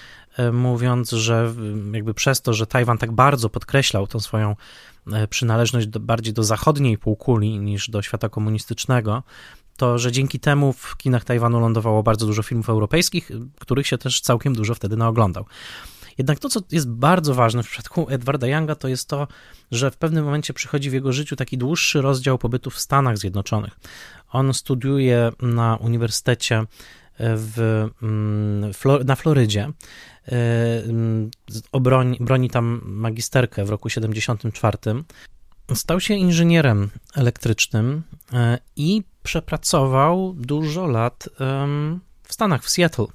mówiąc, 0.52 1.10
że 1.10 1.54
jakby 1.92 2.14
przez 2.14 2.42
to, 2.42 2.52
że 2.52 2.66
Tajwan 2.66 2.98
tak 2.98 3.12
bardzo 3.12 3.48
podkreślał 3.50 4.06
tą 4.06 4.20
swoją 4.20 4.56
E, 5.12 5.28
przynależność 5.28 5.86
do, 5.86 6.00
bardziej 6.00 6.34
do 6.34 6.44
zachodniej 6.44 6.98
półkuli 6.98 7.58
niż 7.58 7.90
do 7.90 8.02
świata 8.02 8.28
komunistycznego, 8.28 9.22
to 9.80 9.98
że 9.98 10.12
dzięki 10.12 10.40
temu 10.40 10.72
w 10.72 10.96
kinach 10.96 11.24
Tajwanu 11.24 11.60
lądowało 11.60 12.02
bardzo 12.02 12.26
dużo 12.26 12.42
filmów 12.42 12.68
europejskich, 12.68 13.30
których 13.60 13.86
się 13.86 13.98
też 13.98 14.20
całkiem 14.20 14.54
dużo 14.54 14.74
wtedy 14.74 14.96
naoglądał. 14.96 15.44
Jednak 16.18 16.38
to, 16.38 16.48
co 16.48 16.60
jest 16.70 16.90
bardzo 16.90 17.34
ważne 17.34 17.62
w 17.62 17.66
przypadku 17.68 18.06
Edwarda 18.10 18.46
Younga, 18.46 18.74
to 18.74 18.88
jest 18.88 19.08
to, 19.08 19.28
że 19.70 19.90
w 19.90 19.96
pewnym 19.96 20.24
momencie 20.24 20.52
przychodzi 20.52 20.90
w 20.90 20.92
jego 20.92 21.12
życiu 21.12 21.36
taki 21.36 21.58
dłuższy 21.58 22.00
rozdział 22.00 22.38
pobytu 22.38 22.70
w 22.70 22.78
Stanach 22.78 23.18
Zjednoczonych. 23.18 23.80
On 24.32 24.54
studiuje 24.54 25.32
na 25.42 25.76
uniwersytecie 25.76 26.64
w, 27.18 27.88
mm, 28.02 28.72
na 29.04 29.16
Florydzie. 29.16 29.72
E, 30.28 30.32
obroni, 31.72 32.18
broni 32.20 32.50
tam 32.50 32.80
magisterkę 32.84 33.64
w 33.64 33.70
roku 33.70 33.88
74. 33.88 34.78
Stał 35.74 36.00
się 36.00 36.14
inżynierem 36.14 36.90
elektrycznym 37.14 38.02
e, 38.32 38.58
i 38.76 39.02
przepracował 39.22 40.34
dużo 40.38 40.86
lat 40.86 41.28
w 42.22 42.32
Stanach, 42.32 42.64
w 42.64 42.70
Seattle. 42.70 43.06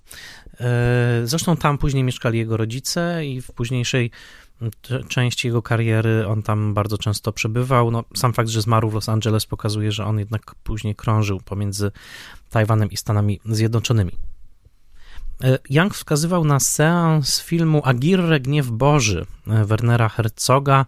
E, 0.59 1.21
zresztą 1.23 1.57
tam 1.57 1.77
później 1.77 2.03
mieszkali 2.03 2.39
jego 2.39 2.57
rodzice 2.57 3.25
i 3.25 3.41
w 3.41 3.51
późniejszej 3.51 4.11
części 5.07 5.47
jego 5.47 5.61
kariery 5.61 6.27
on 6.27 6.43
tam 6.43 6.73
bardzo 6.73 6.97
często 6.97 7.31
przebywał. 7.31 7.91
No, 7.91 8.03
sam 8.15 8.33
fakt, 8.33 8.49
że 8.49 8.61
zmarł 8.61 8.89
w 8.89 8.93
Los 8.93 9.09
Angeles 9.09 9.45
pokazuje, 9.45 9.91
że 9.91 10.05
on 10.05 10.19
jednak 10.19 10.55
później 10.55 10.95
krążył 10.95 11.39
pomiędzy 11.39 11.91
Tajwanem 12.49 12.91
i 12.91 12.97
Stanami 12.97 13.39
Zjednoczonymi. 13.45 14.11
E, 15.43 15.59
Young 15.69 15.93
wskazywał 15.93 16.45
na 16.45 16.59
seans 16.59 17.41
filmu 17.41 17.81
Agirre 17.83 18.39
Gniew 18.39 18.69
Boży 18.69 19.25
Wernera 19.45 20.09
Herzoga 20.09 20.85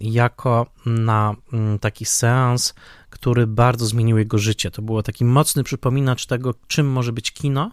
jako 0.00 0.66
na 0.86 1.34
mm, 1.52 1.78
taki 1.78 2.04
seans, 2.04 2.74
który 3.10 3.46
bardzo 3.46 3.86
zmienił 3.86 4.18
jego 4.18 4.38
życie. 4.38 4.70
To 4.70 4.82
było 4.82 5.02
taki 5.02 5.24
mocny 5.24 5.64
przypominacz 5.64 6.26
tego, 6.26 6.54
czym 6.66 6.86
może 6.92 7.12
być 7.12 7.32
kino 7.32 7.70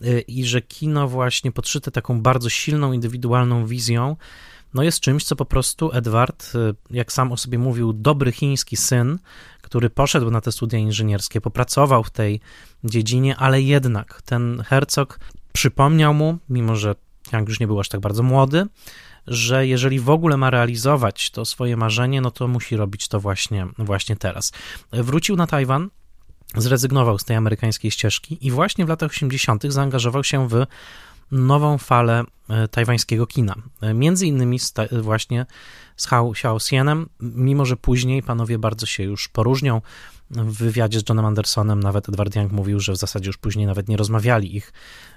e, 0.00 0.20
i 0.20 0.44
że 0.44 0.62
kino 0.62 1.08
właśnie 1.08 1.52
podszyte 1.52 1.90
taką 1.90 2.20
bardzo 2.20 2.50
silną, 2.50 2.92
indywidualną 2.92 3.66
wizją 3.66 4.16
no 4.74 4.82
jest 4.82 5.00
czymś, 5.00 5.24
co 5.24 5.36
po 5.36 5.44
prostu 5.44 5.90
Edward, 5.92 6.52
jak 6.90 7.12
sam 7.12 7.32
o 7.32 7.36
sobie 7.36 7.58
mówił, 7.58 7.92
dobry 7.92 8.32
chiński 8.32 8.76
syn, 8.76 9.18
który 9.62 9.90
poszedł 9.90 10.30
na 10.30 10.40
te 10.40 10.52
studia 10.52 10.78
inżynierskie, 10.78 11.40
popracował 11.40 12.04
w 12.04 12.10
tej 12.10 12.40
dziedzinie, 12.84 13.36
ale 13.36 13.62
jednak 13.62 14.22
ten 14.22 14.62
Herzog 14.66 15.20
przypomniał 15.52 16.14
mu, 16.14 16.38
mimo 16.48 16.76
że 16.76 16.94
Young 17.32 17.48
już 17.48 17.60
nie 17.60 17.66
był 17.66 17.80
aż 17.80 17.88
tak 17.88 18.00
bardzo 18.00 18.22
młody, 18.22 18.66
że 19.30 19.66
jeżeli 19.66 20.00
w 20.00 20.10
ogóle 20.10 20.36
ma 20.36 20.50
realizować 20.50 21.30
to 21.30 21.44
swoje 21.44 21.76
marzenie, 21.76 22.20
no 22.20 22.30
to 22.30 22.48
musi 22.48 22.76
robić 22.76 23.08
to 23.08 23.20
właśnie, 23.20 23.66
właśnie 23.78 24.16
teraz. 24.16 24.52
Wrócił 24.92 25.36
na 25.36 25.46
Tajwan, 25.46 25.90
zrezygnował 26.56 27.18
z 27.18 27.24
tej 27.24 27.36
amerykańskiej 27.36 27.90
ścieżki 27.90 28.46
i 28.46 28.50
właśnie 28.50 28.86
w 28.86 28.88
latach 28.88 29.10
80. 29.10 29.64
zaangażował 29.68 30.24
się 30.24 30.48
w 30.48 30.66
nową 31.30 31.78
falę 31.78 32.24
e, 32.48 32.68
tajwańskiego 32.68 33.26
kina. 33.26 33.54
E, 33.80 33.94
między 33.94 34.26
innymi 34.26 34.58
właśnie 35.02 35.46
z 35.96 36.06
Hao 36.06 36.30
Xiaosienem, 36.30 37.08
mimo 37.20 37.64
że 37.64 37.76
później 37.76 38.22
panowie 38.22 38.58
bardzo 38.58 38.86
się 38.86 39.02
już 39.02 39.28
poróżnią. 39.28 39.80
W 40.30 40.58
wywiadzie 40.58 41.00
z 41.00 41.02
Johnem 41.08 41.24
Andersonem 41.24 41.80
nawet 41.80 42.08
Edward 42.08 42.36
Young 42.36 42.52
mówił, 42.52 42.80
że 42.80 42.92
w 42.92 42.96
zasadzie 42.96 43.26
już 43.26 43.36
później 43.36 43.66
nawet 43.66 43.88
nie 43.88 43.96
rozmawiali. 43.96 44.56
Ich 44.56 44.72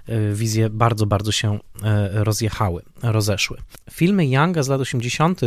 e, 0.08 0.34
wizje 0.34 0.70
bardzo, 0.70 1.06
bardzo 1.06 1.32
się 1.32 1.60
rozjechały, 2.12 2.82
rozeszły. 3.02 3.58
Filmy 3.92 4.28
Younga 4.28 4.64
z 4.64 4.68
lat 4.68 4.82
80., 4.82 5.42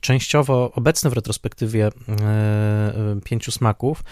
częściowo 0.00 0.72
obecne 0.74 1.10
w 1.10 1.12
retrospektywie 1.12 1.90
Pięciu 3.24 3.52
Smaków, 3.52 4.04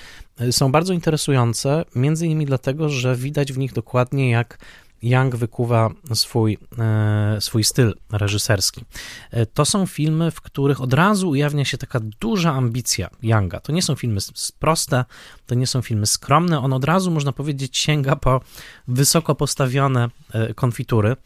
są 0.50 0.73
bardzo 0.73 0.93
interesujące, 0.93 1.85
między 1.95 2.26
innymi 2.26 2.47
dlatego, 2.47 2.88
że 2.88 3.17
widać 3.17 3.52
w 3.52 3.59
nich 3.59 3.73
dokładnie 3.73 4.31
jak 4.31 4.59
Young 5.02 5.37
wykuwa 5.37 5.90
swój, 6.14 6.59
e, 6.78 7.37
swój 7.40 7.64
styl 7.64 7.95
reżyserski. 8.12 8.85
E, 9.30 9.47
to 9.47 9.64
są 9.64 9.87
filmy, 9.87 10.30
w 10.30 10.40
których 10.40 10.80
od 10.80 10.95
razu 10.95 11.28
ujawnia 11.28 11.64
się 11.64 11.78
taka 11.78 12.00
duża 12.21 12.52
ambicja 12.52 13.11
Younga. 13.23 13.61
To 13.61 13.73
nie 13.73 13.83
są 13.83 13.95
filmy 13.95 14.21
proste, 14.59 15.04
to 15.47 15.54
nie 15.54 15.66
są 15.66 15.83
filmy 15.83 16.07
skromne. 16.07 16.61
On 16.61 16.73
od 16.73 16.85
razu, 16.85 17.11
można 17.11 17.33
powiedzieć, 17.33 17.78
sięga 17.78 18.16
po 18.16 18.40
wysoko 18.88 19.35
postawione 19.35 20.09
e, 20.33 20.54
konfitury 20.54 21.16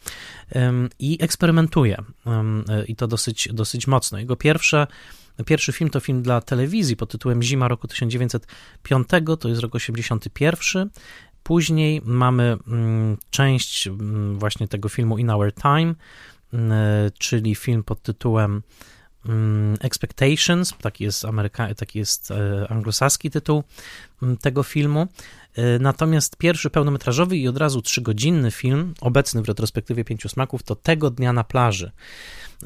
i 0.99 1.17
eksperymentuje. 1.21 1.97
I 2.87 2.95
to 2.95 3.07
dosyć, 3.07 3.49
dosyć 3.53 3.87
mocno. 3.87 4.19
Jego 4.19 4.35
pierwsze 4.35 4.87
Pierwszy 5.45 5.73
film 5.73 5.89
to 5.89 5.99
film 5.99 6.21
dla 6.21 6.41
telewizji 6.41 6.95
pod 6.95 7.11
tytułem 7.11 7.43
Zima 7.43 7.67
roku 7.67 7.87
1905, 7.87 9.07
to 9.39 9.49
jest 9.49 9.61
rok 9.61 9.75
81. 9.75 10.89
Później 11.45 12.01
mamy 12.05 12.57
mm, 12.67 13.17
część 13.29 13.87
mm, 13.87 14.39
właśnie 14.39 14.67
tego 14.67 14.89
filmu 14.89 15.17
In 15.17 15.29
Our 15.29 15.53
Time, 15.53 15.95
mm, 16.53 17.11
czyli 17.19 17.55
film 17.55 17.83
pod 17.83 18.01
tytułem 18.01 18.61
Expectations, 19.79 20.73
taki 20.81 21.03
jest, 21.03 21.25
Ameryka, 21.25 21.75
taki 21.75 21.99
jest 21.99 22.31
e, 22.31 22.67
anglosaski 22.69 23.31
tytuł 23.31 23.63
tego 24.41 24.63
filmu. 24.63 25.07
E, 25.55 25.79
natomiast 25.79 26.37
pierwszy 26.37 26.69
pełnometrażowy 26.69 27.37
i 27.37 27.47
od 27.47 27.57
razu 27.57 27.81
trzygodzinny 27.81 28.51
film, 28.51 28.93
obecny 29.01 29.41
w 29.41 29.47
retrospektywie 29.47 30.03
Pięciu 30.03 30.29
Smaków, 30.29 30.63
to 30.63 30.75
Tego 30.75 31.09
dnia 31.09 31.33
na 31.33 31.43
plaży. 31.43 31.91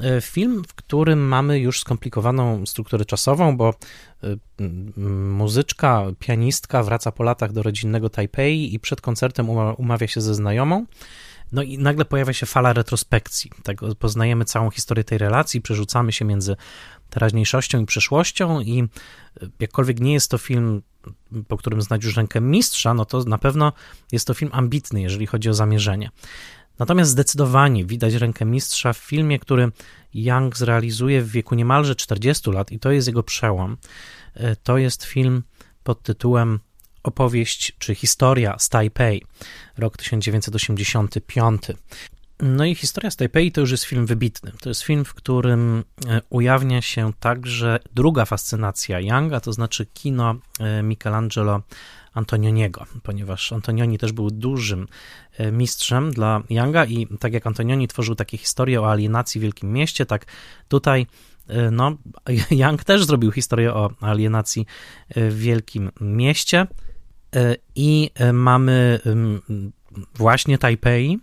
E, 0.00 0.20
film, 0.20 0.62
w 0.68 0.74
którym 0.74 1.28
mamy 1.28 1.58
już 1.58 1.80
skomplikowaną 1.80 2.66
strukturę 2.66 3.04
czasową, 3.04 3.56
bo 3.56 3.74
e, 4.24 4.36
muzyczka, 5.06 6.06
pianistka 6.18 6.82
wraca 6.82 7.12
po 7.12 7.22
latach 7.22 7.52
do 7.52 7.62
rodzinnego 7.62 8.10
Tajpei 8.10 8.74
i 8.74 8.80
przed 8.80 9.00
koncertem 9.00 9.48
umawia 9.78 10.06
się 10.06 10.20
ze 10.20 10.34
znajomą 10.34 10.86
No 11.52 11.62
i 11.62 11.78
nagle 11.78 12.04
pojawia 12.04 12.32
się 12.32 12.46
fala 12.46 12.72
retrospekcji. 12.72 13.50
Tak, 13.62 13.76
poznajemy 13.98 14.44
całą 14.44 14.70
historię 14.70 15.04
tej 15.04 15.18
relacji, 15.18 15.60
przerzucamy 15.60 16.12
się 16.12 16.24
między 16.24 16.56
teraźniejszością 17.10 17.80
i 17.80 17.86
przeszłością 17.86 18.60
i 18.60 18.88
jakkolwiek 19.60 20.00
nie 20.00 20.12
jest 20.12 20.30
to 20.30 20.38
film, 20.38 20.82
po 21.48 21.56
którym 21.56 21.82
znać 21.82 22.04
już 22.04 22.16
rękę 22.16 22.40
mistrza, 22.40 22.94
no 22.94 23.04
to 23.04 23.24
na 23.24 23.38
pewno 23.38 23.72
jest 24.12 24.26
to 24.26 24.34
film 24.34 24.50
ambitny, 24.54 25.02
jeżeli 25.02 25.26
chodzi 25.26 25.48
o 25.48 25.54
zamierzenie. 25.54 26.10
Natomiast 26.78 27.10
zdecydowanie 27.10 27.84
widać 27.84 28.14
rękę 28.14 28.44
mistrza 28.44 28.92
w 28.92 28.98
filmie, 28.98 29.38
który 29.38 29.72
Young 30.14 30.56
zrealizuje 30.56 31.22
w 31.22 31.30
wieku 31.30 31.54
niemalże 31.54 31.94
40 31.94 32.50
lat 32.50 32.72
i 32.72 32.78
to 32.78 32.90
jest 32.90 33.08
jego 33.08 33.22
przełom. 33.22 33.76
E, 34.34 34.56
to 34.56 34.78
jest 34.78 35.04
film 35.04 35.42
pod 35.84 36.02
tytułem 36.02 36.60
Opowieść 37.02 37.72
czy 37.78 37.94
historia 37.94 38.58
z 38.58 38.68
Taipei, 38.68 39.22
rok 39.78 39.96
1985. 39.96 41.62
No 42.42 42.64
i 42.64 42.74
historia 42.74 43.10
z 43.10 43.16
Taipei 43.16 43.52
to 43.52 43.60
już 43.60 43.70
jest 43.70 43.84
film 43.84 44.06
wybitny. 44.06 44.52
To 44.60 44.68
jest 44.68 44.82
film, 44.82 45.04
w 45.04 45.14
którym 45.14 45.84
e, 46.06 46.20
ujawnia 46.30 46.82
się 46.82 47.12
także 47.20 47.78
druga 47.94 48.24
fascynacja 48.24 49.00
Younga, 49.00 49.40
to 49.40 49.52
znaczy 49.52 49.86
kino 49.86 50.34
e, 50.60 50.82
Michelangelo 50.82 51.62
Antonioniego, 52.14 52.86
ponieważ 53.02 53.52
Antonioni 53.52 53.98
też 53.98 54.12
był 54.12 54.30
dużym 54.30 54.88
e, 55.38 55.52
mistrzem 55.52 56.10
dla 56.12 56.42
Younga 56.50 56.84
i 56.84 57.06
tak 57.18 57.32
jak 57.32 57.46
Antonioni 57.46 57.88
tworzył 57.88 58.14
takie 58.14 58.38
historie 58.38 58.80
o 58.80 58.90
alienacji 58.90 59.40
w 59.40 59.42
Wielkim 59.42 59.72
Mieście, 59.72 60.06
tak 60.06 60.26
tutaj 60.68 61.06
no, 61.72 61.96
Young 62.50 62.84
też 62.84 63.04
zrobił 63.04 63.32
historię 63.32 63.74
o 63.74 63.90
alienacji 64.00 64.66
w 65.16 65.38
Wielkim 65.38 65.90
Mieście 66.00 66.66
i 67.74 68.10
mamy 68.32 69.00
właśnie 70.14 70.58
Tajpei, 70.58 71.18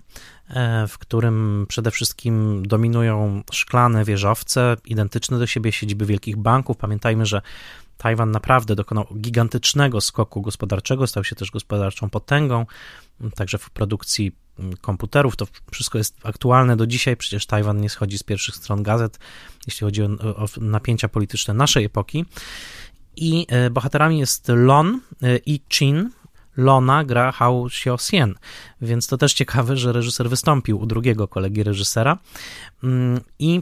E, 0.49 0.87
w 0.87 0.97
którym 0.97 1.65
przede 1.69 1.91
wszystkim 1.91 2.63
dominują 2.67 3.43
szklane 3.51 4.05
wieżowce, 4.05 4.75
identyczne 4.85 5.39
do 5.39 5.47
siebie 5.47 5.71
siedziby 5.71 6.05
wielkich 6.05 6.37
banków. 6.37 6.77
Pamiętajmy, 6.77 7.25
że 7.25 7.41
Tajwan 7.97 8.31
naprawdę 8.31 8.75
dokonał 8.75 9.07
gigantycznego 9.17 10.01
skoku 10.01 10.41
gospodarczego, 10.41 11.07
stał 11.07 11.23
się 11.23 11.35
też 11.35 11.51
gospodarczą 11.51 12.09
potęgą, 12.09 12.65
także 13.35 13.57
w 13.57 13.69
produkcji 13.69 14.31
komputerów. 14.81 15.35
To 15.35 15.47
wszystko 15.71 15.97
jest 15.97 16.15
aktualne 16.23 16.77
do 16.77 16.87
dzisiaj. 16.87 17.17
Przecież 17.17 17.45
Tajwan 17.45 17.81
nie 17.81 17.89
schodzi 17.89 18.17
z 18.17 18.23
pierwszych 18.23 18.55
stron 18.55 18.83
gazet, 18.83 19.19
jeśli 19.67 19.85
chodzi 19.85 20.03
o, 20.03 20.07
o 20.35 20.47
napięcia 20.61 21.09
polityczne 21.09 21.53
naszej 21.53 21.85
epoki. 21.85 22.25
I 23.17 23.45
e, 23.49 23.69
bohaterami 23.69 24.19
jest 24.19 24.47
Lon 24.47 25.01
e, 25.23 25.37
i 25.45 25.61
Chin, 25.69 26.09
Lona 26.57 27.03
gra 27.03 27.31
Hao 27.31 27.65
Xiaosien, 27.65 28.35
więc 28.81 29.07
to 29.07 29.17
też 29.17 29.33
ciekawe, 29.33 29.77
że 29.77 29.93
reżyser 29.93 30.29
wystąpił 30.29 30.79
u 30.79 30.85
drugiego 30.85 31.27
kolegi 31.27 31.63
reżysera 31.63 32.17
mm, 32.83 33.21
i 33.39 33.61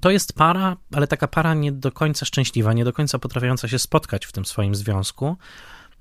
to 0.00 0.10
jest 0.10 0.32
para, 0.32 0.76
ale 0.92 1.06
taka 1.06 1.28
para 1.28 1.54
nie 1.54 1.72
do 1.72 1.92
końca 1.92 2.26
szczęśliwa, 2.26 2.72
nie 2.72 2.84
do 2.84 2.92
końca 2.92 3.18
potrafiąca 3.18 3.68
się 3.68 3.78
spotkać 3.78 4.26
w 4.26 4.32
tym 4.32 4.44
swoim 4.44 4.74
związku. 4.74 5.36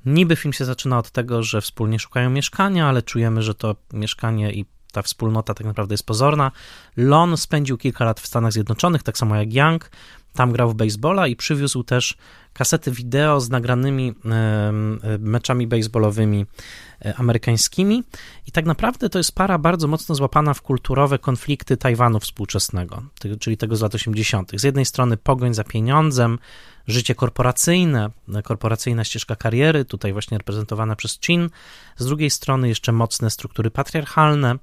Niby 0.05 0.35
film 0.35 0.53
się 0.53 0.65
zaczyna 0.65 0.97
od 0.97 1.11
tego, 1.11 1.43
że 1.43 1.61
wspólnie 1.61 1.99
szukają 1.99 2.29
mieszkania, 2.29 2.87
ale 2.87 3.01
czujemy, 3.01 3.43
że 3.43 3.55
to 3.55 3.75
mieszkanie 3.93 4.53
i 4.53 4.65
ta 4.91 5.01
wspólnota 5.01 5.53
tak 5.53 5.67
naprawdę 5.67 5.93
jest 5.93 6.05
pozorna. 6.05 6.51
Lon 6.97 7.37
spędził 7.37 7.77
kilka 7.77 8.05
lat 8.05 8.19
w 8.19 8.27
Stanach 8.27 8.53
Zjednoczonych, 8.53 9.03
tak 9.03 9.17
samo 9.17 9.35
jak 9.35 9.53
Young. 9.53 9.89
Tam 10.35 10.51
grał 10.51 10.69
w 10.69 10.75
baseballa 10.75 11.27
i 11.27 11.35
przywiózł 11.35 11.83
też 11.83 12.17
kasety 12.53 12.91
wideo 12.91 13.41
z 13.41 13.49
nagranymi 13.49 14.13
meczami 15.19 15.67
baseballowymi 15.67 16.45
e, 17.05 17.15
amerykańskimi. 17.15 18.03
I 18.47 18.51
tak 18.51 18.65
naprawdę 18.65 19.09
to 19.09 19.17
jest 19.17 19.35
para 19.35 19.57
bardzo 19.57 19.87
mocno 19.87 20.15
złapana 20.15 20.53
w 20.53 20.61
kulturowe 20.61 21.19
konflikty 21.19 21.77
Tajwanu 21.77 22.19
współczesnego, 22.19 23.03
czyli 23.39 23.57
tego 23.57 23.75
z 23.75 23.81
lat 23.81 23.95
80. 23.95 24.51
Z 24.55 24.63
jednej 24.63 24.85
strony 24.85 25.17
pogoń 25.17 25.53
za 25.53 25.63
pieniądzem, 25.63 26.39
życie 26.87 27.15
korporacyjne, 27.15 28.09
korporacyjna 28.43 29.03
ścieżka 29.03 29.35
kariery, 29.35 29.85
tutaj 29.85 30.13
właśnie 30.13 30.37
reprezentowana 30.37 30.95
przez 30.95 31.19
Chin, 31.25 31.49
z 31.97 32.05
drugiej 32.05 32.29
strony 32.29 32.67
jeszcze 32.67 32.91
mocne 32.91 33.29
struktury 33.29 33.71
patriarchalne, 33.71 34.55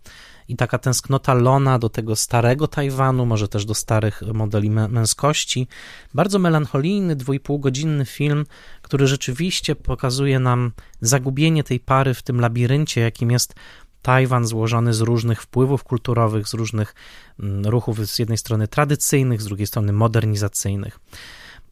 i 0.48 0.56
taka 0.56 0.78
tęsknota 0.78 1.34
Lona 1.34 1.78
do 1.78 1.88
tego 1.88 2.16
starego 2.16 2.68
Tajwanu, 2.68 3.26
może 3.26 3.48
też 3.48 3.64
do 3.64 3.74
starych 3.74 4.22
modeli 4.34 4.70
męskości. 4.70 5.68
Bardzo 6.14 6.38
melancholijny, 6.38 7.16
dwójpółgodzinny 7.16 8.04
film, 8.04 8.46
który 8.82 9.06
rzeczywiście 9.06 9.76
pokazuje 9.76 10.38
nam 10.38 10.72
zagubienie 11.00 11.64
tej 11.64 11.80
pary 11.80 12.14
w 12.14 12.22
tym 12.22 12.40
labiryncie, 12.40 13.00
jakim 13.00 13.30
jest 13.30 13.54
Tajwan 14.02 14.46
złożony 14.46 14.94
z 14.94 15.00
różnych 15.00 15.42
wpływów 15.42 15.84
kulturowych, 15.84 16.48
z 16.48 16.54
różnych 16.54 16.94
mm, 17.40 17.66
ruchów 17.66 18.06
z 18.08 18.18
jednej 18.18 18.38
strony 18.38 18.68
tradycyjnych, 18.68 19.42
z 19.42 19.44
drugiej 19.44 19.66
strony 19.66 19.92
modernizacyjnych. 19.92 21.00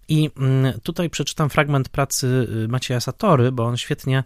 I 0.09 0.31
mm, 0.37 0.81
tutaj 0.81 1.11
przeczytam 1.11 1.51
fragment 1.51 1.89
pracy 1.89 2.49
y, 2.65 2.69
Macieja 2.69 3.01
Satory, 3.01 3.53
bo 3.53 3.65
on 3.65 3.77
świetnie 3.77 4.25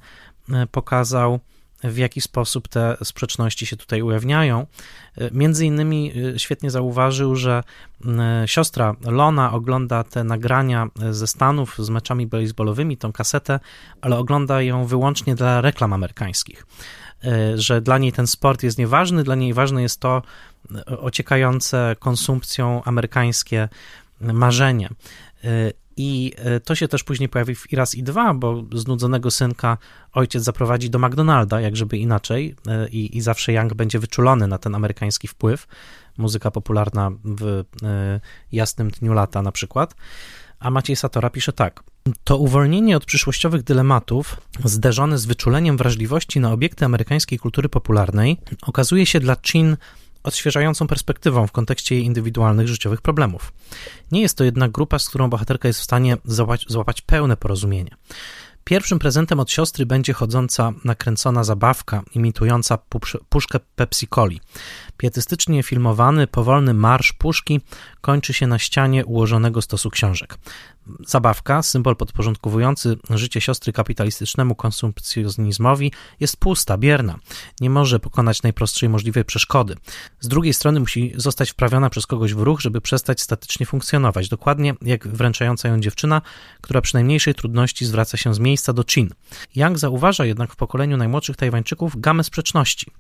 y, 0.49 0.53
pokazał 0.67 1.41
w 1.85 1.97
jaki 1.97 2.21
sposób 2.21 2.69
te 2.69 2.97
sprzeczności 3.05 3.67
się 3.67 3.77
tutaj 3.77 4.03
ujawniają. 4.03 4.67
Między 5.33 5.67
innymi 5.67 6.13
y, 6.17 6.39
świetnie 6.39 6.71
zauważył, 6.71 7.37
że 7.37 7.63
y, 8.01 8.09
siostra 8.47 8.97
Lona 9.01 9.53
ogląda 9.53 10.05
te 10.05 10.25
nagrania 10.25 10.89
ze 11.11 11.27
Stanów 11.27 11.79
z 11.79 11.91
meczami 11.91 12.27
baseballowymi, 12.27 12.97
tą 12.97 13.13
kasetę, 13.13 13.61
ale 14.01 14.19
ogląda 14.19 14.63
ją 14.63 14.87
wyłącznie 14.87 15.35
dla 15.35 15.61
reklam 15.61 15.93
amerykańskich. 15.93 16.67
Że 17.55 17.81
dla 17.81 17.99
niej 17.99 18.13
ten 18.13 18.27
sport 18.27 18.63
jest 18.63 18.79
nieważny, 18.79 19.25
dla 19.25 19.35
niej 19.35 19.55
ważne 19.55 19.83
jest 19.83 20.01
to 20.01 20.23
ociekające 20.87 21.97
konsumpcją 21.99 22.83
amerykańskie 22.85 23.69
marzenie. 24.21 24.89
I 25.97 26.33
e, 26.37 26.61
to 26.61 26.75
się 26.75 26.89
też 26.89 27.05
później 27.05 27.29
pojawi 27.29 27.55
w 27.55 27.73
Iras 27.73 27.95
i 27.95 28.03
2, 28.03 28.35
bo 28.35 28.65
znudzonego 28.73 29.31
synka 29.31 29.79
ojciec 30.13 30.43
zaprowadzi 30.43 30.91
do 30.91 30.99
McDonalda, 30.99 31.61
jak 31.61 31.77
żeby 31.77 31.99
inaczej, 31.99 32.55
e, 32.67 32.89
i, 32.89 33.17
i 33.17 33.21
zawsze 33.21 33.53
Young 33.53 33.75
będzie 33.75 33.99
wyczulony 33.99 34.47
na 34.47 34.59
ten 34.59 34.75
amerykański 34.75 35.29
wpływ. 35.29 35.67
Muzyka 36.19 36.51
popularna 36.51 37.11
w 37.25 37.65
e, 37.83 38.21
jasnym 38.53 38.91
dniu 38.91 39.13
lata 39.13 39.43
na 39.43 39.53
przykład. 39.53 39.95
A 40.59 40.71
Maciej 40.71 40.97
Satora 40.97 41.31
pisze 41.31 41.53
tak. 41.53 41.83
To 42.25 42.39
uwolnienie 42.39 42.97
od 42.97 43.05
przyszłościowych 43.05 43.63
dylematów, 43.63 44.37
zderzone 44.65 45.19
z 45.19 45.27
wyczuleniem 45.27 45.77
wrażliwości 45.77 46.41
na 46.41 46.53
obiekty 46.53 46.85
amerykańskiej 46.85 47.39
kultury 47.39 47.69
popularnej, 47.69 48.41
okazuje 48.63 49.07
się 49.07 49.21
dla 49.21 49.37
Chin 49.47 49.77
odświeżającą 50.25 50.87
perspektywą 50.87 51.47
w 51.47 51.53
kontekście 51.53 51.95
jej 51.95 52.05
indywidualnych 52.05 52.69
życiowych 52.69 53.01
problemów. 53.01 53.53
Nie 54.13 54.23
jest 54.23 54.39
to 54.39 54.45
jednak 54.45 54.71
grupa, 54.71 54.99
z 54.99 55.09
którą 55.09 55.31
bohaterka 55.31 55.69
jest 55.69 55.81
w 55.81 55.85
stanie 55.85 56.17
złapać, 56.25 56.65
złapać 56.69 57.01
pełne 57.01 57.37
porozumienie. 57.37 57.91
Pierwszym 58.65 58.99
prezentem 58.99 59.41
od 59.41 59.51
siostry 59.51 59.87
będzie 59.87 60.13
chodząca, 60.13 60.73
nakręcona 60.85 61.45
zabawka 61.45 62.03
imitująca 62.15 62.79
puszkę 63.29 63.59
Pepsi-Coli. 63.77 64.39
Pietystycznie 64.97 65.63
filmowany, 65.63 66.27
powolny 66.27 66.75
marsz 66.75 67.13
puszki 67.13 67.61
kończy 68.01 68.33
się 68.33 68.47
na 68.47 68.59
ścianie 68.59 69.05
ułożonego 69.05 69.63
stosu 69.63 69.91
książek. 69.91 70.39
Zabawka, 71.07 71.63
symbol 71.63 71.97
podporządkowujący 71.97 72.97
życie 73.11 73.41
siostry 73.41 73.73
kapitalistycznemu 73.73 74.55
konsumpcjonizmowi, 74.55 75.93
jest 76.21 76.37
pusta, 76.37 76.79
bierna. 76.79 77.19
Nie 77.61 77.71
może 77.71 78.01
pokonać 78.01 78.43
najprostszej 78.43 78.89
możliwej 78.89 79.25
przeszkody. 79.25 79.77
Z 80.21 80.29
drugiej 80.29 80.55
strony 80.55 80.81
musi 80.81 81.13
zostać 81.17 81.51
wprawiona 81.51 81.91
przez 81.91 82.07
kogoś 82.07 82.35
w 82.35 82.41
ruch, 82.41 82.61
żeby 82.61 82.81
przestać 82.81 83.21
statycznie 83.21 83.67
funkcjonować. 83.67 84.29
Dokładnie 84.29 84.75
jak 84.83 85.09
wręczająca 85.09 85.69
ją 85.69 85.81
dziewczyna, 85.81 86.23
która 86.61 86.81
przy 86.81 86.95
najmniejszej 86.95 87.35
trudności 87.35 87.87
zwraca 87.87 88.17
się 88.17 88.35
z 88.35 88.39
miejsca 88.39 88.73
do 88.73 88.85
czin. 88.85 89.11
Yang 89.57 89.79
zauważa 89.79 90.25
jednak 90.25 90.53
w 90.53 90.57
pokoleniu 90.57 90.97
najmłodszych 90.97 91.37
Tajwańczyków 91.37 92.01
gamę 92.01 92.25
sprzeczności 92.25 92.93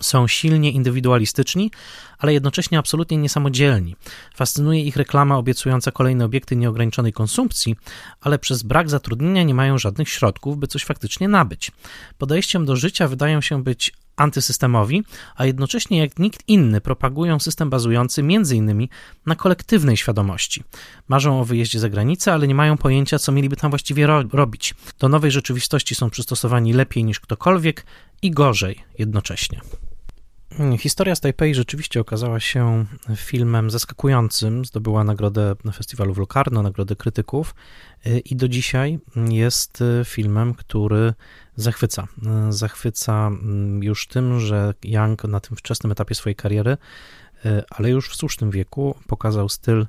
są 0.00 0.28
silnie 0.28 0.70
indywidualistyczni, 0.70 1.70
ale 2.18 2.32
jednocześnie 2.32 2.78
absolutnie 2.78 3.16
niesamodzielni. 3.16 3.96
Fascynuje 4.34 4.82
ich 4.82 4.96
reklama 4.96 5.36
obiecująca 5.36 5.90
kolejne 5.90 6.24
obiekty 6.24 6.56
nieograniczonej 6.56 7.12
konsumpcji, 7.12 7.76
ale 8.20 8.38
przez 8.38 8.62
brak 8.62 8.90
zatrudnienia 8.90 9.42
nie 9.42 9.54
mają 9.54 9.78
żadnych 9.78 10.08
środków, 10.08 10.58
by 10.58 10.66
coś 10.66 10.84
faktycznie 10.84 11.28
nabyć. 11.28 11.70
Podejściem 12.18 12.64
do 12.64 12.76
życia 12.76 13.08
wydają 13.08 13.40
się 13.40 13.62
być 13.62 13.92
antysystemowi, 14.16 15.02
a 15.36 15.44
jednocześnie 15.44 15.98
jak 15.98 16.18
nikt 16.18 16.42
inny 16.48 16.80
propagują 16.80 17.38
system 17.38 17.70
bazujący 17.70 18.20
m.in. 18.20 18.88
na 19.26 19.34
kolektywnej 19.34 19.96
świadomości. 19.96 20.64
Marzą 21.08 21.40
o 21.40 21.44
wyjeździe 21.44 21.80
za 21.80 21.88
granicę, 21.88 22.32
ale 22.32 22.48
nie 22.48 22.54
mają 22.54 22.76
pojęcia, 22.76 23.18
co 23.18 23.32
mieliby 23.32 23.56
tam 23.56 23.70
właściwie 23.70 24.06
ro 24.06 24.22
robić. 24.32 24.74
Do 24.98 25.08
nowej 25.08 25.30
rzeczywistości 25.30 25.94
są 25.94 26.10
przystosowani 26.10 26.72
lepiej 26.72 27.04
niż 27.04 27.20
ktokolwiek 27.20 27.86
i 28.22 28.30
gorzej 28.30 28.80
jednocześnie. 28.98 29.60
Historia 30.78 31.14
z 31.14 31.20
Taipei 31.20 31.54
rzeczywiście 31.54 32.00
okazała 32.00 32.40
się 32.40 32.86
filmem 33.16 33.70
zaskakującym. 33.70 34.64
Zdobyła 34.64 35.04
nagrodę 35.04 35.56
na 35.64 35.72
festiwalu 35.72 36.14
w 36.14 36.18
Locarno, 36.18 36.62
nagrodę 36.62 36.96
krytyków 36.96 37.54
i 38.24 38.36
do 38.36 38.48
dzisiaj 38.48 38.98
jest 39.30 39.82
filmem, 40.04 40.54
który 40.54 41.14
zachwyca. 41.56 42.08
Zachwyca 42.48 43.30
już 43.80 44.06
tym, 44.06 44.40
że 44.40 44.74
Young 44.84 45.24
na 45.24 45.40
tym 45.40 45.56
wczesnym 45.56 45.92
etapie 45.92 46.14
swojej 46.14 46.36
kariery, 46.36 46.76
ale 47.70 47.90
już 47.90 48.10
w 48.10 48.16
słusznym 48.16 48.50
wieku 48.50 48.96
pokazał 49.06 49.48
styl 49.48 49.86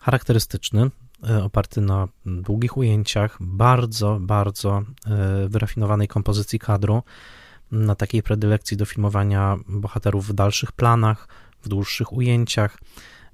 charakterystyczny, 0.00 0.90
oparty 1.42 1.80
na 1.80 2.08
długich 2.26 2.76
ujęciach, 2.76 3.36
bardzo, 3.40 4.18
bardzo 4.20 4.82
wyrafinowanej 5.48 6.08
kompozycji 6.08 6.58
kadru 6.58 7.02
na 7.72 7.94
takiej 7.94 8.22
predylekcji 8.22 8.76
do 8.76 8.84
filmowania 8.84 9.56
bohaterów 9.68 10.28
w 10.28 10.32
dalszych 10.32 10.72
planach, 10.72 11.28
w 11.62 11.68
dłuższych 11.68 12.12
ujęciach, 12.12 12.78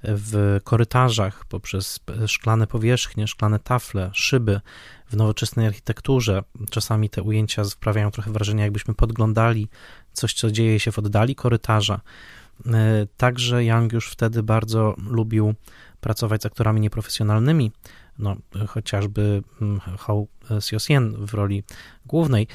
w 0.03 0.61
korytarzach, 0.64 1.44
poprzez 1.44 2.01
szklane 2.27 2.66
powierzchnie, 2.66 3.27
szklane 3.27 3.59
tafle, 3.59 4.11
szyby, 4.12 4.61
w 5.07 5.16
nowoczesnej 5.16 5.66
architekturze. 5.66 6.42
Czasami 6.70 7.11
te 7.11 7.22
ujęcia 7.22 7.64
sprawiają 7.64 8.11
trochę 8.11 8.33
wrażenie, 8.33 8.62
jakbyśmy 8.62 8.94
podglądali 8.94 9.68
coś, 10.12 10.35
co 10.35 10.51
dzieje 10.51 10.81
się 10.81 10.92
w 10.92 10.99
oddali 10.99 11.35
korytarza. 11.35 12.01
E, 12.66 13.07
także 13.16 13.64
Young 13.64 13.92
już 13.92 14.11
wtedy 14.11 14.42
bardzo 14.42 14.94
lubił 15.11 15.55
pracować 16.01 16.42
z 16.42 16.46
aktorami 16.46 16.81
nieprofesjonalnymi, 16.81 17.72
no, 18.18 18.37
chociażby 18.68 19.42
mm, 19.61 19.81
Hou 19.81 20.29
Seo-sien 20.61 21.27
w 21.27 21.35
roli 21.35 21.62
głównej, 22.07 22.46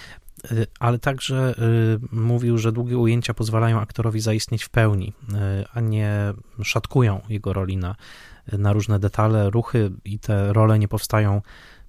ale 0.79 0.99
także 0.99 1.55
y, 1.59 2.15
mówił, 2.15 2.57
że 2.57 2.71
długie 2.71 2.97
ujęcia 2.97 3.33
pozwalają 3.33 3.79
aktorowi 3.79 4.19
zaistnieć 4.19 4.63
w 4.63 4.69
pełni, 4.69 5.13
y, 5.29 5.33
a 5.73 5.79
nie 5.79 6.33
szatkują 6.63 7.21
jego 7.29 7.53
roli 7.53 7.77
na, 7.77 7.95
na 8.51 8.73
różne 8.73 8.99
detale, 8.99 9.49
ruchy 9.49 9.91
i 10.05 10.19
te 10.19 10.53
role 10.53 10.79
nie 10.79 10.87
powstają 10.87 11.41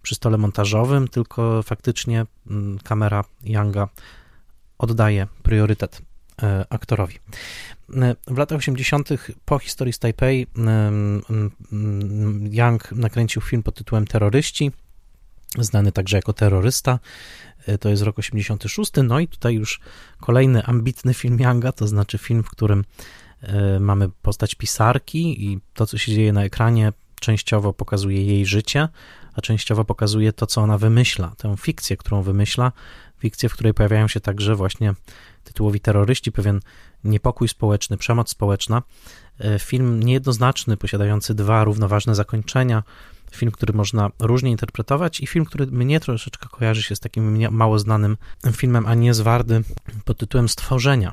przy 0.02 0.14
stole 0.14 0.38
montażowym, 0.38 1.08
tylko 1.08 1.62
faktycznie 1.62 2.26
mm, 2.50 2.78
kamera 2.78 3.24
Younga 3.44 3.88
oddaje 4.78 5.26
priorytet 5.42 6.02
aktorowi. 6.70 7.18
W 8.26 8.36
latach 8.36 8.58
80. 8.58 9.08
po 9.44 9.58
historii 9.58 9.92
z 9.92 9.98
Taipei 9.98 10.46
Young 12.50 12.92
nakręcił 12.92 13.42
film 13.42 13.62
pod 13.62 13.74
tytułem 13.74 14.06
Terroryści, 14.06 14.72
znany 15.58 15.92
także 15.92 16.16
jako 16.16 16.32
terrorysta. 16.32 16.98
E, 17.66 17.78
to 17.78 17.88
jest 17.88 18.02
rok 18.02 18.18
86. 18.18 18.92
No 19.04 19.20
i 19.20 19.28
tutaj 19.28 19.54
już 19.54 19.80
kolejny 20.20 20.64
ambitny 20.64 21.14
film 21.14 21.40
Younga, 21.40 21.72
to 21.72 21.88
znaczy 21.88 22.18
film, 22.18 22.42
w 22.42 22.50
którym 22.50 22.84
e, 23.42 23.80
mamy 23.80 24.08
postać 24.22 24.54
pisarki 24.54 25.44
i 25.46 25.58
to, 25.74 25.86
co 25.86 25.98
się 25.98 26.12
dzieje 26.14 26.32
na 26.32 26.44
ekranie, 26.44 26.92
częściowo 27.20 27.72
pokazuje 27.72 28.24
jej 28.24 28.46
życie, 28.46 28.88
a 29.34 29.40
częściowo 29.40 29.84
pokazuje 29.84 30.32
to, 30.32 30.46
co 30.46 30.60
ona 30.60 30.78
wymyśla, 30.78 31.32
tę 31.36 31.56
fikcję, 31.56 31.96
którą 31.96 32.22
wymyśla, 32.22 32.72
fikcję, 33.18 33.48
w 33.48 33.52
której 33.52 33.74
pojawiają 33.74 34.08
się 34.08 34.20
także 34.20 34.54
właśnie 34.54 34.94
tytułowi 35.44 35.80
terroryści, 35.80 36.32
pewien 36.32 36.60
niepokój 37.04 37.48
społeczny, 37.48 37.96
przemoc 37.96 38.30
społeczna. 38.30 38.82
E, 39.40 39.58
film 39.58 40.02
niejednoznaczny, 40.02 40.76
posiadający 40.76 41.34
dwa 41.34 41.64
równoważne 41.64 42.14
zakończenia, 42.14 42.82
film, 43.36 43.52
który 43.52 43.72
można 43.72 44.10
różnie 44.18 44.50
interpretować 44.50 45.20
i 45.20 45.26
film, 45.26 45.44
który 45.44 45.66
mnie 45.66 46.00
troszeczkę 46.00 46.48
kojarzy 46.48 46.82
się 46.82 46.96
z 46.96 47.00
takim 47.00 47.52
mało 47.52 47.78
znanym 47.78 48.16
filmem 48.52 48.86
Anies 48.86 49.20
Wardy 49.20 49.62
pod 50.04 50.18
tytułem 50.18 50.48
Stworzenia, 50.48 51.12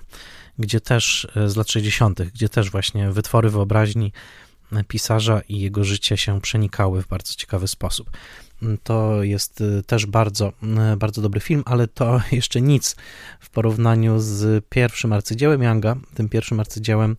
gdzie 0.60 0.82
też 0.82 1.27
e, 1.36 1.49
z 1.49 1.55
lat 1.55 1.71
60., 1.71 2.21
gdzie 2.21 2.49
też 2.49 2.71
właśnie 2.71 3.12
wytwory 3.12 3.49
wyobraźni 3.49 4.13
e, 4.71 4.84
pisarza 4.84 5.41
i 5.49 5.60
jego 5.60 5.84
życie 5.84 6.17
się 6.17 6.41
przenikały 6.41 7.01
w 7.01 7.08
bardzo 7.08 7.34
ciekawy 7.34 7.67
sposób. 7.67 8.10
Mm, 8.62 8.77
to 8.84 9.23
jest 9.23 9.62
e, 9.62 9.84
też 9.84 10.05
bardzo, 10.05 10.53
bardzo 10.97 11.21
dobry 11.21 11.39
film, 11.39 11.63
ale 11.65 11.88
to 11.88 12.21
jeszcze 12.32 12.62
nic 12.62 12.95
w 13.39 13.49
porównaniu 13.49 14.19
z 14.19 14.65
pierwszym 14.69 15.13
arcydziełem 15.13 15.63
Younga. 15.63 15.95
Tym 16.13 16.29
pierwszym 16.29 16.60
arcydziełem 16.60 17.15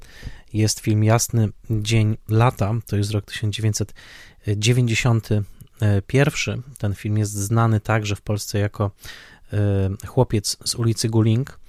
jest 0.53 0.81
film 0.81 1.05
Jasny 1.05 1.49
Dzień 1.71 2.17
Lata, 2.29 2.75
to 2.87 2.97
jest 2.97 3.11
rok 3.11 3.25
1900 3.25 3.95
91. 4.57 6.63
Ten 6.79 6.95
film 6.95 7.19
jest 7.19 7.33
znany 7.33 7.81
także 7.81 8.17
w 8.17 8.23
Polsce 8.23 8.59
jako 8.59 8.91
e, 9.53 9.91
Chłopiec 10.07 10.57
z 10.65 10.75
ulicy 10.75 11.09
Guling. 11.09 11.61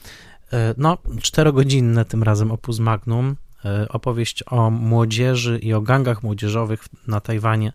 E, 0.54 0.74
no, 0.78 0.98
czterogodzinne 1.22 2.06
tym 2.06 2.24
razem 2.24 2.52
opus 2.52 2.80
magnum, 2.80 3.36
e, 3.66 3.90
opowieść 3.90 4.44
o 4.48 4.70
młodzieży 4.70 5.60
i 5.60 5.74
o 5.74 5.82
gangach 5.82 6.24
młodzieżowych 6.24 6.84
na 7.08 7.22
Tajwanie 7.22 7.74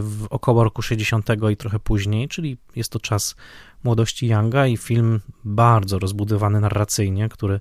w 0.00 0.26
około 0.30 0.64
roku 0.64 0.82
60 0.82 1.28
i 1.52 1.56
trochę 1.56 1.78
później, 1.78 2.28
czyli 2.28 2.56
jest 2.76 2.92
to 2.92 3.00
czas 3.00 3.36
młodości 3.84 4.26
Younga 4.26 4.66
i 4.66 4.76
film 4.76 5.20
bardzo 5.44 5.98
rozbudowany 5.98 6.60
narracyjnie, 6.60 7.28
który 7.28 7.60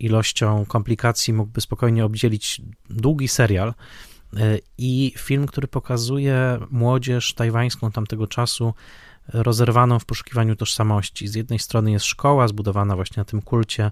ilością 0.00 0.64
komplikacji 0.66 1.32
mógłby 1.34 1.60
spokojnie 1.60 2.04
obdzielić 2.04 2.60
długi 2.90 3.28
serial. 3.28 3.74
I 4.78 5.12
film, 5.18 5.46
który 5.46 5.68
pokazuje 5.68 6.58
młodzież 6.70 7.34
tajwańską 7.34 7.90
tamtego 7.92 8.26
czasu 8.26 8.74
rozerwaną 9.28 9.98
w 9.98 10.04
poszukiwaniu 10.04 10.56
tożsamości. 10.56 11.28
Z 11.28 11.34
jednej 11.34 11.58
strony 11.58 11.90
jest 11.90 12.04
szkoła 12.04 12.48
zbudowana 12.48 12.96
właśnie 12.96 13.20
na 13.20 13.24
tym 13.24 13.42
kulcie 13.42 13.90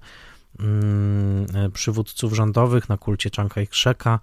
mm, 0.60 1.46
przywódców 1.72 2.34
rządowych, 2.34 2.88
na 2.88 2.96
kulcie 2.96 3.30
Chiang 3.30 3.54
Kai-sheka, 3.54 4.18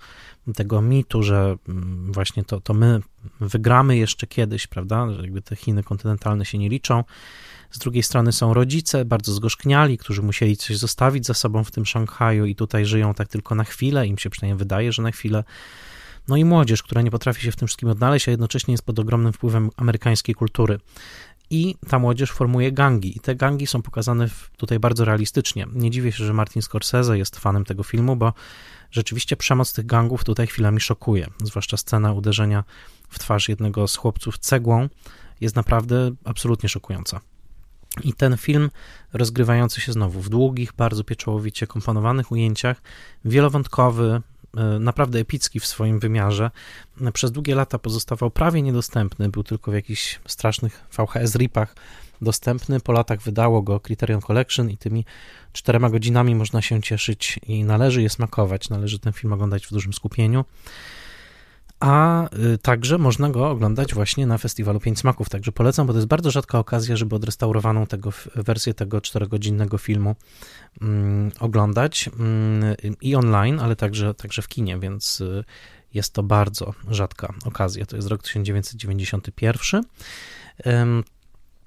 tego 0.55 0.81
mitu, 0.81 1.23
że 1.23 1.55
mm, 1.69 2.11
właśnie 2.13 2.43
to, 2.43 2.61
to 2.61 2.73
my 2.73 3.01
wygramy 3.39 3.97
jeszcze 3.97 4.27
kiedyś, 4.27 4.67
prawda, 4.67 5.11
że 5.11 5.21
jakby 5.21 5.41
te 5.41 5.55
Chiny 5.55 5.83
kontynentalne 5.83 6.45
się 6.45 6.57
nie 6.57 6.69
liczą. 6.69 7.03
Z 7.71 7.79
drugiej 7.79 8.03
strony 8.03 8.31
są 8.31 8.53
rodzice, 8.53 9.05
bardzo 9.05 9.33
zgorzkniali, 9.33 9.97
którzy 9.97 10.21
musieli 10.21 10.57
coś 10.57 10.77
zostawić 10.77 11.25
za 11.25 11.33
sobą 11.33 11.63
w 11.63 11.71
tym 11.71 11.85
Szanghaju 11.85 12.45
i 12.45 12.55
tutaj 12.55 12.85
żyją 12.85 13.13
tak 13.13 13.27
tylko 13.27 13.55
na 13.55 13.63
chwilę, 13.63 14.07
im 14.07 14.17
się 14.17 14.29
przynajmniej 14.29 14.57
wydaje, 14.57 14.91
że 14.91 15.01
na 15.01 15.11
chwilę 15.11 15.43
no 16.27 16.37
i 16.37 16.45
młodzież, 16.45 16.83
która 16.83 17.01
nie 17.01 17.11
potrafi 17.11 17.41
się 17.41 17.51
w 17.51 17.55
tym 17.55 17.67
wszystkim 17.67 17.89
odnaleźć, 17.89 18.27
a 18.27 18.31
jednocześnie 18.31 18.71
jest 18.71 18.85
pod 18.85 18.99
ogromnym 18.99 19.33
wpływem 19.33 19.69
amerykańskiej 19.77 20.35
kultury. 20.35 20.79
I 21.49 21.75
ta 21.89 21.99
młodzież 21.99 22.31
formuje 22.31 22.71
gangi, 22.71 23.17
i 23.17 23.19
te 23.19 23.35
gangi 23.35 23.67
są 23.67 23.81
pokazane 23.81 24.27
tutaj 24.57 24.79
bardzo 24.79 25.05
realistycznie. 25.05 25.67
Nie 25.73 25.91
dziwię 25.91 26.11
się, 26.11 26.25
że 26.25 26.33
Martin 26.33 26.61
Scorsese 26.61 27.17
jest 27.17 27.39
fanem 27.39 27.65
tego 27.65 27.83
filmu, 27.83 28.15
bo 28.15 28.33
rzeczywiście 28.91 29.37
przemoc 29.37 29.73
tych 29.73 29.85
gangów 29.85 30.23
tutaj 30.23 30.47
chwilami 30.47 30.79
szokuje. 30.79 31.27
Zwłaszcza 31.43 31.77
scena 31.77 32.13
uderzenia 32.13 32.63
w 33.09 33.19
twarz 33.19 33.49
jednego 33.49 33.87
z 33.87 33.95
chłopców 33.95 34.37
cegłą 34.37 34.89
jest 35.41 35.55
naprawdę 35.55 36.11
absolutnie 36.23 36.69
szokująca. 36.69 37.21
I 38.03 38.13
ten 38.13 38.37
film, 38.37 38.69
rozgrywający 39.13 39.81
się 39.81 39.93
znowu 39.93 40.21
w 40.21 40.29
długich, 40.29 40.73
bardzo 40.73 41.03
pieczołowicie 41.03 41.67
komponowanych 41.67 42.31
ujęciach, 42.31 42.81
wielowątkowy, 43.25 44.21
E, 44.57 44.79
naprawdę 44.79 45.19
epicki 45.19 45.59
w 45.59 45.65
swoim 45.65 45.99
wymiarze. 45.99 46.51
Przez 47.13 47.31
długie 47.31 47.55
lata 47.55 47.79
pozostawał 47.79 48.31
prawie 48.31 48.61
niedostępny, 48.61 49.29
był 49.29 49.43
tylko 49.43 49.71
w 49.71 49.73
jakichś 49.73 50.19
strasznych 50.27 50.85
VHS 50.97 51.35
ripach 51.35 51.75
dostępny. 52.21 52.79
Po 52.79 52.91
latach 52.91 53.21
wydało 53.21 53.61
go 53.61 53.79
Criterion 53.79 54.21
Collection 54.21 54.69
i 54.69 54.77
tymi 54.77 55.05
czterema 55.53 55.89
godzinami 55.89 56.35
można 56.35 56.61
się 56.61 56.81
cieszyć 56.81 57.39
i 57.47 57.63
należy 57.63 58.01
je 58.01 58.09
smakować. 58.09 58.69
Należy 58.69 58.99
ten 58.99 59.13
film 59.13 59.33
oglądać 59.33 59.67
w 59.67 59.71
dużym 59.71 59.93
skupieniu 59.93 60.45
a 61.81 62.29
y, 62.53 62.57
także 62.57 62.97
można 62.97 63.29
go 63.29 63.49
oglądać 63.49 63.93
właśnie 63.93 64.27
na 64.27 64.37
festiwalu 64.37 64.79
Pięć 64.79 64.99
Smaków, 64.99 65.29
także 65.29 65.51
polecam, 65.51 65.87
bo 65.87 65.93
to 65.93 65.99
jest 65.99 66.07
bardzo 66.07 66.31
rzadka 66.31 66.59
okazja, 66.59 66.97
żeby 66.97 67.15
odrestaurowaną 67.15 67.87
tego, 67.87 68.13
wersję 68.35 68.73
tego 68.73 69.01
czterogodzinnego 69.01 69.77
filmu 69.77 70.15
mm, 70.81 71.31
oglądać 71.39 72.09
mm, 72.19 72.75
i 73.01 73.15
online, 73.15 73.59
ale 73.59 73.75
także, 73.75 74.13
także 74.13 74.41
w 74.41 74.47
kinie, 74.47 74.79
więc 74.79 75.21
y, 75.21 75.43
jest 75.93 76.13
to 76.13 76.23
bardzo 76.23 76.73
rzadka 76.87 77.33
okazja. 77.45 77.85
To 77.85 77.95
jest 77.95 78.07
rok 78.07 78.23
1991. 78.23 79.83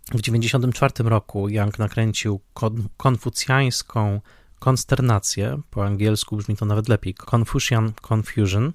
W 0.05 0.22
1994 0.22 1.09
roku 1.11 1.48
Young 1.48 1.79
nakręcił 1.79 2.40
kon, 2.55 2.88
konfucjańską 2.96 4.20
konsternację, 4.59 5.61
po 5.70 5.85
angielsku 5.85 6.37
brzmi 6.37 6.57
to 6.57 6.66
nawet 6.66 6.88
lepiej, 6.88 7.14
Confucian 7.33 7.92
Confusion, 8.11 8.72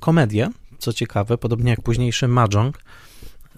komedię, 0.00 0.50
co 0.78 0.92
ciekawe, 0.92 1.38
podobnie 1.38 1.70
jak 1.70 1.82
późniejszy 1.82 2.28
Mahjong, 2.28 2.78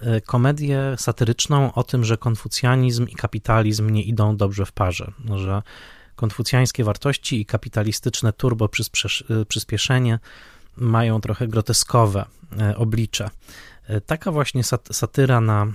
e, 0.01 0.21
komedię 0.21 0.81
satyryczną 0.97 1.73
o 1.73 1.83
tym, 1.83 2.05
że 2.05 2.17
konfucjanizm 2.17 3.07
i 3.07 3.15
kapitalizm 3.15 3.89
nie 3.89 4.03
idą 4.03 4.37
dobrze 4.37 4.65
w 4.65 4.71
parze, 4.71 5.11
że 5.35 5.61
konfucjańskie 6.15 6.83
wartości 6.83 7.41
i 7.41 7.45
kapitalistyczne 7.45 8.33
turbo 8.33 8.69
e, 9.29 9.45
przyspieszenie 9.45 10.19
mają 10.77 11.21
trochę 11.21 11.47
groteskowe 11.47 12.25
e, 12.59 12.77
oblicze. 12.77 13.29
Taka 14.05 14.31
właśnie 14.31 14.61
satyra 14.91 15.41
na 15.41 15.67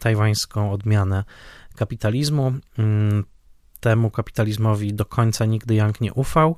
tajwańską 0.00 0.72
odmianę 0.72 1.24
kapitalizmu 1.76 2.52
mm, 2.78 3.24
temu 3.80 4.10
kapitalizmowi 4.10 4.94
do 4.94 5.04
końca 5.04 5.44
nigdy 5.44 5.74
Young 5.74 6.00
nie 6.00 6.12
ufał. 6.12 6.56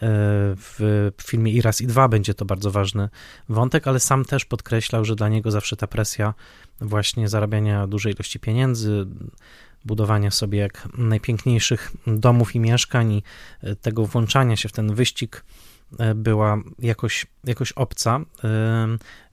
W 0.00 1.12
filmie 1.22 1.52
I 1.52 1.62
raz 1.62 1.80
i 1.80 1.86
dwa 1.86 2.08
będzie 2.08 2.34
to 2.34 2.44
bardzo 2.44 2.70
ważny 2.70 3.08
wątek, 3.48 3.88
ale 3.88 4.00
sam 4.00 4.24
też 4.24 4.44
podkreślał, 4.44 5.04
że 5.04 5.16
dla 5.16 5.28
niego 5.28 5.50
zawsze 5.50 5.76
ta 5.76 5.86
presja 5.86 6.34
właśnie 6.80 7.28
zarabiania 7.28 7.86
dużej 7.86 8.12
ilości 8.12 8.40
pieniędzy, 8.40 9.06
budowania 9.84 10.30
sobie 10.30 10.58
jak 10.58 10.88
najpiękniejszych 10.98 11.92
domów 12.06 12.54
i 12.54 12.60
mieszkań 12.60 13.12
i 13.12 13.22
tego 13.80 14.06
włączania 14.06 14.56
się 14.56 14.68
w 14.68 14.72
ten 14.72 14.94
wyścig 14.94 15.44
E, 15.98 16.14
była 16.14 16.58
jakoś, 16.78 17.26
jakoś 17.44 17.72
obca. 17.72 18.16
E, 18.16 18.22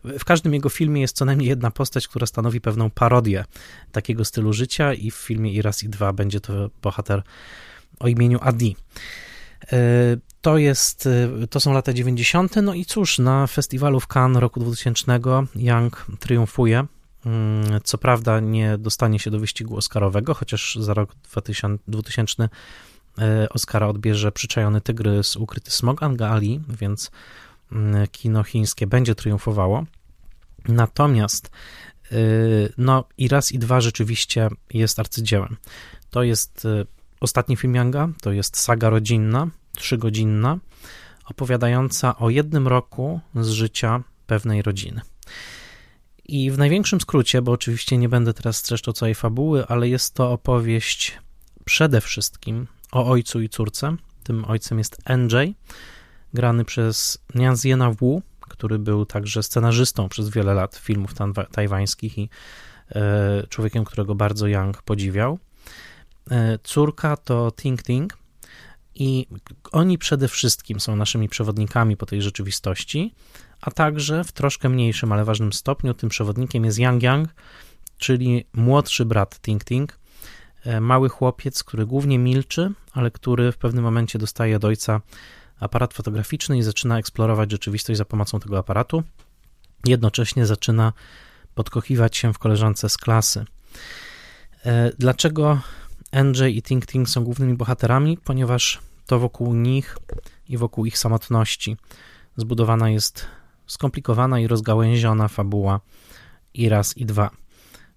w 0.03 0.25
każdym 0.25 0.53
jego 0.53 0.69
filmie 0.69 1.01
jest 1.01 1.15
co 1.15 1.25
najmniej 1.25 1.49
jedna 1.49 1.71
postać, 1.71 2.07
która 2.07 2.25
stanowi 2.25 2.61
pewną 2.61 2.89
parodię 2.89 3.45
takiego 3.91 4.25
stylu 4.25 4.53
życia 4.53 4.93
i 4.93 5.11
w 5.11 5.15
filmie 5.15 5.53
I 5.53 5.61
raz 5.61 5.83
i 5.83 5.89
dwa 5.89 6.13
będzie 6.13 6.39
to 6.39 6.69
bohater 6.81 7.23
o 7.99 8.07
imieniu 8.07 8.39
Adi. 8.41 8.75
To 10.41 10.57
jest, 10.57 11.09
to 11.49 11.59
są 11.59 11.73
lata 11.73 11.93
90. 11.93 12.55
No 12.55 12.73
i 12.73 12.85
cóż, 12.85 13.19
na 13.19 13.47
festiwalu 13.47 13.99
w 13.99 14.07
Cannes 14.07 14.41
roku 14.41 14.59
2000 14.59 15.19
Young 15.55 16.05
triumfuje. 16.19 16.85
Mm, 17.25 17.81
co 17.83 17.97
prawda 17.97 18.39
nie 18.39 18.77
dostanie 18.77 19.19
się 19.19 19.31
do 19.31 19.39
wyścigu 19.39 19.77
Oscarowego, 19.77 20.33
chociaż 20.33 20.75
za 20.75 20.93
rok 20.93 21.15
2000 21.87 22.49
E, 23.17 23.49
Oscara 23.49 23.87
odbierze 23.87 24.31
Przyczajony 24.31 24.81
Tygrys, 24.81 25.35
Ukryty 25.35 25.71
Smog 25.71 26.03
Angali, 26.03 26.61
więc 26.69 27.11
mm, 27.71 28.07
kino 28.07 28.43
chińskie 28.43 28.87
będzie 28.87 29.15
triumfowało. 29.15 29.85
Natomiast 30.67 31.51
e, 32.11 32.15
no 32.77 33.03
i 33.17 33.27
raz 33.27 33.51
i 33.51 33.59
dwa 33.59 33.81
rzeczywiście 33.81 34.49
jest 34.73 34.99
arcydziełem. 34.99 35.57
To 36.09 36.23
jest 36.23 36.67
ostatni 37.19 37.57
film 37.57 37.75
Yanga, 37.75 38.09
to 38.21 38.31
jest 38.31 38.57
saga 38.57 38.89
rodzinna, 38.89 39.47
trzygodzinna, 39.77 40.57
opowiadająca 41.25 42.17
o 42.17 42.29
jednym 42.29 42.67
roku 42.67 43.19
z 43.35 43.49
życia 43.49 44.03
pewnej 44.27 44.61
rodziny. 44.61 45.01
I 46.25 46.51
w 46.51 46.57
największym 46.57 47.01
skrócie, 47.01 47.41
bo 47.41 47.51
oczywiście 47.51 47.97
nie 47.97 48.09
będę 48.09 48.33
teraz 48.33 48.57
streszczał 48.57 48.93
całej 48.93 49.15
fabuły, 49.15 49.67
ale 49.67 49.89
jest 49.89 50.13
to 50.13 50.31
opowieść 50.31 51.19
przede 51.65 52.01
wszystkim 52.01 52.67
o 52.91 53.05
ojcu 53.09 53.41
i 53.41 53.49
córce. 53.49 53.95
Tym 54.23 54.45
ojcem 54.45 54.77
jest 54.77 54.97
NJ, 55.17 55.35
grany 56.33 56.65
przez 56.65 57.17
Nianziena 57.35 57.91
Wu, 57.91 58.21
który 58.41 58.79
był 58.79 59.05
także 59.05 59.43
scenarzystą 59.43 60.09
przez 60.09 60.29
wiele 60.29 60.53
lat 60.53 60.75
filmów 60.75 61.11
tajwańskich 61.51 62.17
i 62.17 62.29
e, 62.89 63.47
człowiekiem, 63.49 63.85
którego 63.85 64.15
bardzo 64.15 64.47
Yang 64.47 64.81
podziwiał. 64.81 65.39
E, 66.31 66.59
córka 66.63 67.17
to 67.17 67.51
Ting 67.51 67.83
Ting 67.83 68.20
i 68.95 69.27
oni 69.71 69.97
przede 69.97 70.27
wszystkim 70.27 70.79
są 70.79 70.95
naszymi 70.95 71.29
przewodnikami 71.29 71.97
po 71.97 72.05
tej 72.05 72.21
rzeczywistości, 72.21 73.13
a 73.61 73.71
także 73.71 74.23
w 74.23 74.31
troszkę 74.31 74.69
mniejszym, 74.69 75.11
ale 75.11 75.25
ważnym 75.25 75.53
stopniu 75.53 75.93
tym 75.93 76.09
przewodnikiem 76.09 76.65
jest 76.65 76.79
Yang 76.79 77.03
Yang, 77.03 77.29
czyli 77.97 78.45
młodszy 78.53 79.05
brat 79.05 79.41
Ting 79.41 79.63
Ting, 79.63 80.01
E, 80.65 80.81
mały 80.81 81.09
chłopiec, 81.09 81.63
który 81.63 81.85
głównie 81.85 82.19
milczy, 82.19 82.71
ale 82.93 83.11
który 83.11 83.51
w 83.51 83.57
pewnym 83.57 83.83
momencie 83.83 84.19
dostaje 84.19 84.55
od 84.55 84.65
ojca 84.65 85.01
aparat 85.59 85.93
fotograficzny 85.93 86.57
i 86.57 86.63
zaczyna 86.63 86.99
eksplorować 86.99 87.51
rzeczywistość 87.51 87.97
za 87.97 88.05
pomocą 88.05 88.39
tego 88.39 88.57
aparatu. 88.57 89.03
Jednocześnie 89.85 90.45
zaczyna 90.45 90.93
podkochiwać 91.55 92.17
się 92.17 92.33
w 92.33 92.39
koleżance 92.39 92.89
z 92.89 92.97
klasy. 92.97 93.45
E, 94.65 94.91
dlaczego 94.99 95.59
NJ 96.13 96.57
i 96.57 96.61
Ting 96.61 96.85
Ting 96.85 97.09
są 97.09 97.23
głównymi 97.23 97.53
bohaterami? 97.53 98.17
Ponieważ 98.17 98.79
to 99.05 99.19
wokół 99.19 99.53
nich 99.53 99.97
i 100.49 100.57
wokół 100.57 100.85
ich 100.85 100.97
samotności 100.97 101.77
zbudowana 102.37 102.89
jest 102.89 103.27
skomplikowana 103.67 104.39
i 104.39 104.47
rozgałęziona 104.47 105.27
fabuła 105.27 105.79
i 106.53 106.69
raz 106.69 106.97
i 106.97 107.05
dwa. 107.05 107.29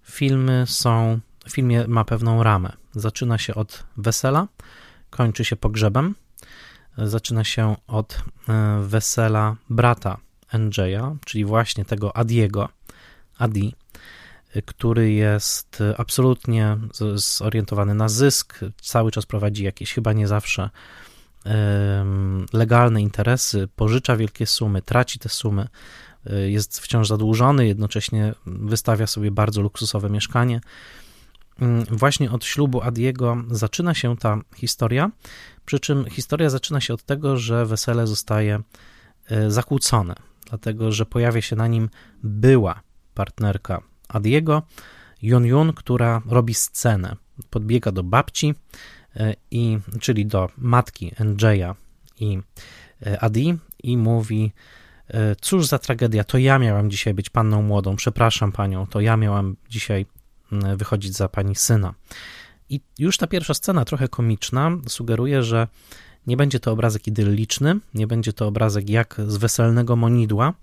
Filmy 0.03 0.63
są 0.67 1.19
w 1.45 1.51
filmie 1.51 1.87
ma 1.87 2.05
pewną 2.05 2.43
ramę. 2.43 2.71
Zaczyna 2.91 3.37
się 3.37 3.55
od 3.55 3.83
wesela, 3.97 4.47
kończy 5.09 5.45
się 5.45 5.55
pogrzebem. 5.55 6.15
Zaczyna 6.97 7.43
się 7.43 7.75
od 7.87 8.21
e, 8.49 8.81
wesela 8.81 9.55
brata 9.69 10.17
Andrzeja, 10.49 11.15
czyli 11.25 11.45
właśnie 11.45 11.85
tego 11.85 12.17
Adiego, 12.17 12.69
Adi, 13.37 13.75
który 14.65 15.11
jest 15.11 15.83
absolutnie 15.97 16.77
zorientowany 17.15 17.93
na 17.93 18.09
zysk, 18.09 18.59
cały 18.81 19.11
czas 19.11 19.25
prowadzi 19.25 19.63
jakieś 19.63 19.93
chyba 19.93 20.13
nie 20.13 20.27
zawsze 20.27 20.69
legalne 22.53 23.01
interesy, 23.01 23.67
pożycza 23.75 24.15
wielkie 24.15 24.45
sumy, 24.45 24.81
traci 24.81 25.19
te 25.19 25.29
sumy, 25.29 25.67
e, 26.25 26.51
jest 26.51 26.79
wciąż 26.79 27.07
zadłużony, 27.07 27.67
jednocześnie 27.67 28.33
wystawia 28.45 29.07
sobie 29.07 29.31
bardzo 29.31 29.61
luksusowe 29.61 30.09
mieszkanie. 30.09 30.61
Mm, 31.59 31.85
właśnie 31.91 32.31
od 32.31 32.45
ślubu 32.45 32.81
Adiego 32.81 33.37
zaczyna 33.51 33.93
się 33.93 34.17
ta 34.17 34.37
historia, 34.55 35.11
przy 35.65 35.79
czym 35.79 36.05
historia 36.09 36.49
zaczyna 36.49 36.81
się 36.81 36.93
od 36.93 37.03
tego, 37.03 37.37
że 37.37 37.65
wesele 37.65 38.07
zostaje 38.07 38.59
e, 39.29 39.51
zakłócone, 39.51 40.15
dlatego 40.49 40.91
że 40.91 41.05
pojawia 41.05 41.41
się 41.41 41.55
na 41.55 41.67
nim 41.67 41.89
była 42.23 42.81
partnerka 43.13 43.81
Adiego, 44.07 44.63
Yun 45.21 45.45
Yun, 45.45 45.73
która 45.73 46.21
robi 46.25 46.53
scenę. 46.53 47.15
Podbiega 47.49 47.91
do 47.91 48.03
babci, 48.03 48.53
e, 49.15 49.33
i, 49.51 49.79
czyli 50.01 50.25
do 50.25 50.49
matki 50.57 51.11
NJ'a 51.19 51.75
i 52.19 52.39
e, 53.05 53.19
Adi 53.19 53.57
i 53.83 53.97
mówi, 53.97 54.51
cóż 55.41 55.67
za 55.67 55.79
tragedia, 55.79 56.23
to 56.23 56.37
ja 56.37 56.59
miałam 56.59 56.91
dzisiaj 56.91 57.13
być 57.13 57.29
panną 57.29 57.61
młodą, 57.61 57.95
przepraszam 57.95 58.51
panią, 58.51 58.87
to 58.87 59.01
ja 59.01 59.17
miałam 59.17 59.55
dzisiaj 59.69 60.05
wychodzić 60.77 61.13
za 61.13 61.29
pani 61.29 61.55
syna. 61.55 61.93
I 62.69 62.81
już 62.99 63.17
ta 63.17 63.27
pierwsza 63.27 63.53
scena, 63.53 63.85
trochę 63.85 64.07
komiczna, 64.07 64.71
sugeruje, 64.87 65.43
że 65.43 65.67
nie 66.27 66.37
będzie 66.37 66.59
to 66.59 66.71
obrazek 66.71 67.07
idylliczny, 67.07 67.79
nie 67.93 68.07
będzie 68.07 68.33
to 68.33 68.47
obrazek 68.47 68.89
jak 68.89 69.21
z 69.27 69.37
weselnego 69.37 69.95
monidła, 69.95 70.49
e, 70.49 70.53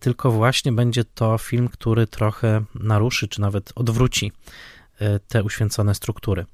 tylko 0.00 0.30
właśnie 0.30 0.72
będzie 0.72 1.04
to 1.04 1.38
film, 1.38 1.68
który 1.68 2.06
trochę 2.06 2.64
naruszy, 2.74 3.28
czy 3.28 3.40
nawet 3.40 3.72
odwróci 3.74 4.32
e, 4.98 5.18
te 5.18 5.42
uświęcone 5.42 5.94
struktury. 5.94 6.46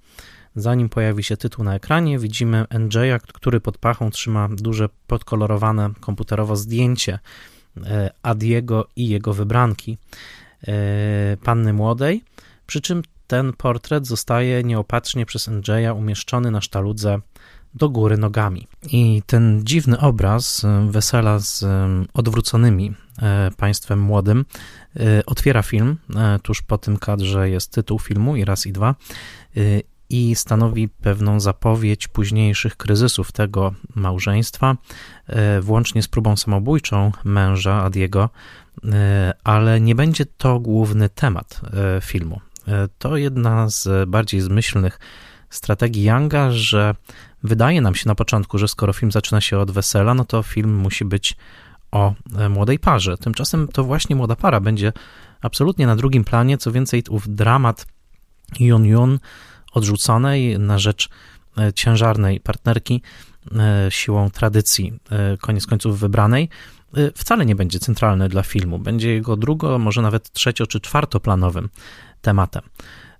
Zanim 0.57 0.88
pojawi 0.88 1.24
się 1.24 1.37
tytuł 1.37 1.64
na 1.64 1.74
ekranie, 1.74 2.18
widzimy 2.18 2.64
NJ'a, 2.70 3.20
który 3.20 3.61
pod 3.61 3.79
pachą 3.79 4.11
trzyma 4.11 4.48
duże, 4.52 4.88
podkolorowane 5.07 5.90
komputerowo 6.00 6.57
zdjęcie 6.57 7.18
e, 7.85 8.11
Adiego 8.22 8.88
i 8.96 9.09
jego 9.09 9.33
wybranki. 9.33 9.98
E, 10.68 11.37
panny 11.44 11.72
młodej, 11.72 12.24
przy 12.66 12.81
czym 12.81 13.02
ten 13.26 13.52
portret 13.52 14.07
zostaje 14.07 14.64
nieopatrznie 14.64 15.26
przez 15.26 15.48
Andrzeja 15.48 15.92
umieszczony 15.92 16.50
na 16.50 16.61
sztaludze 16.61 17.20
do 17.77 17.89
góry 17.89 18.19
nogami. 18.19 18.67
I 18.93 19.23
ten 19.27 19.61
dziwny 19.65 19.99
obraz 20.01 20.65
e, 20.65 20.89
wesela 20.91 21.39
z 21.39 21.62
e, 21.62 21.89
odwróconymi 22.15 22.95
państwem 23.57 24.01
młodym 24.01 24.45
otwiera 25.27 25.62
film. 25.62 25.97
Tuż 26.43 26.62
po 26.62 26.79
tym 26.79 26.97
kadrze 26.97 27.51
jest 27.51 27.73
tytuł 27.73 27.99
filmu 27.99 28.37
i 28.37 28.45
raz 28.45 28.67
i 28.67 28.73
dwa 28.73 28.95
i 30.11 30.35
stanowi 30.35 30.89
pewną 30.89 31.41
zapowiedź 31.41 32.09
późniejszych 32.09 32.77
kryzysów 32.77 33.33
tego 33.33 33.75
małżeństwa, 33.95 34.77
włącznie 35.61 36.03
z 36.03 36.09
próbą 36.09 36.37
samobójczą 36.37 37.12
męża 37.25 37.83
Adiego, 37.83 38.31
ale 39.45 39.81
nie 39.81 39.95
będzie 39.95 40.27
to 40.27 40.61
główny 40.61 41.09
temat 41.09 41.61
filmu. 42.03 42.41
To 42.99 43.17
jedna 43.17 43.69
z 43.69 44.09
bardziej 44.09 44.41
zmyślnych 44.41 44.99
strategii 45.51 46.05
Younga, 46.05 46.51
że 46.51 46.95
wydaje 47.46 47.80
nam 47.80 47.94
się 47.94 48.09
na 48.09 48.14
początku, 48.14 48.59
że 48.59 48.68
skoro 48.68 48.92
film 48.92 49.12
zaczyna 49.12 49.40
się 49.40 49.59
od 49.59 49.70
wesela, 49.70 50.14
no 50.14 50.24
to 50.24 50.42
film 50.42 50.74
musi 50.74 51.04
być 51.04 51.37
o 51.90 52.14
młodej 52.50 52.78
parze. 52.78 53.18
Tymczasem 53.18 53.68
to 53.68 53.85
właśnie 53.85 54.16
młoda 54.16 54.37
para 54.37 54.61
będzie 54.61 54.92
absolutnie 55.40 55.87
na 55.87 55.96
drugim 55.96 56.24
planie. 56.24 56.59
Co 56.59 56.72
więcej, 56.72 57.02
ów 57.11 57.28
dramat 57.28 57.87
Yun 58.61 58.85
Yun 58.85 59.18
odrzuconej 59.72 60.59
na 60.59 60.78
rzecz 60.78 61.09
ciężarnej 61.74 62.40
partnerki 62.40 63.02
siłą 63.88 64.30
tradycji, 64.30 64.92
koniec 65.40 65.66
końców 65.66 65.98
wybranej, 65.98 66.48
wcale 67.14 67.46
nie 67.46 67.54
będzie 67.54 67.78
centralny 67.78 68.28
dla 68.28 68.42
filmu. 68.42 68.78
Będzie 68.78 69.11
jego 69.11 69.37
drugo, 69.37 69.78
może 69.78 70.02
nawet 70.02 70.30
trzecio 70.32 70.66
czy 70.66 70.80
czwartoplanowym 70.80 71.68
tematem. 72.20 72.62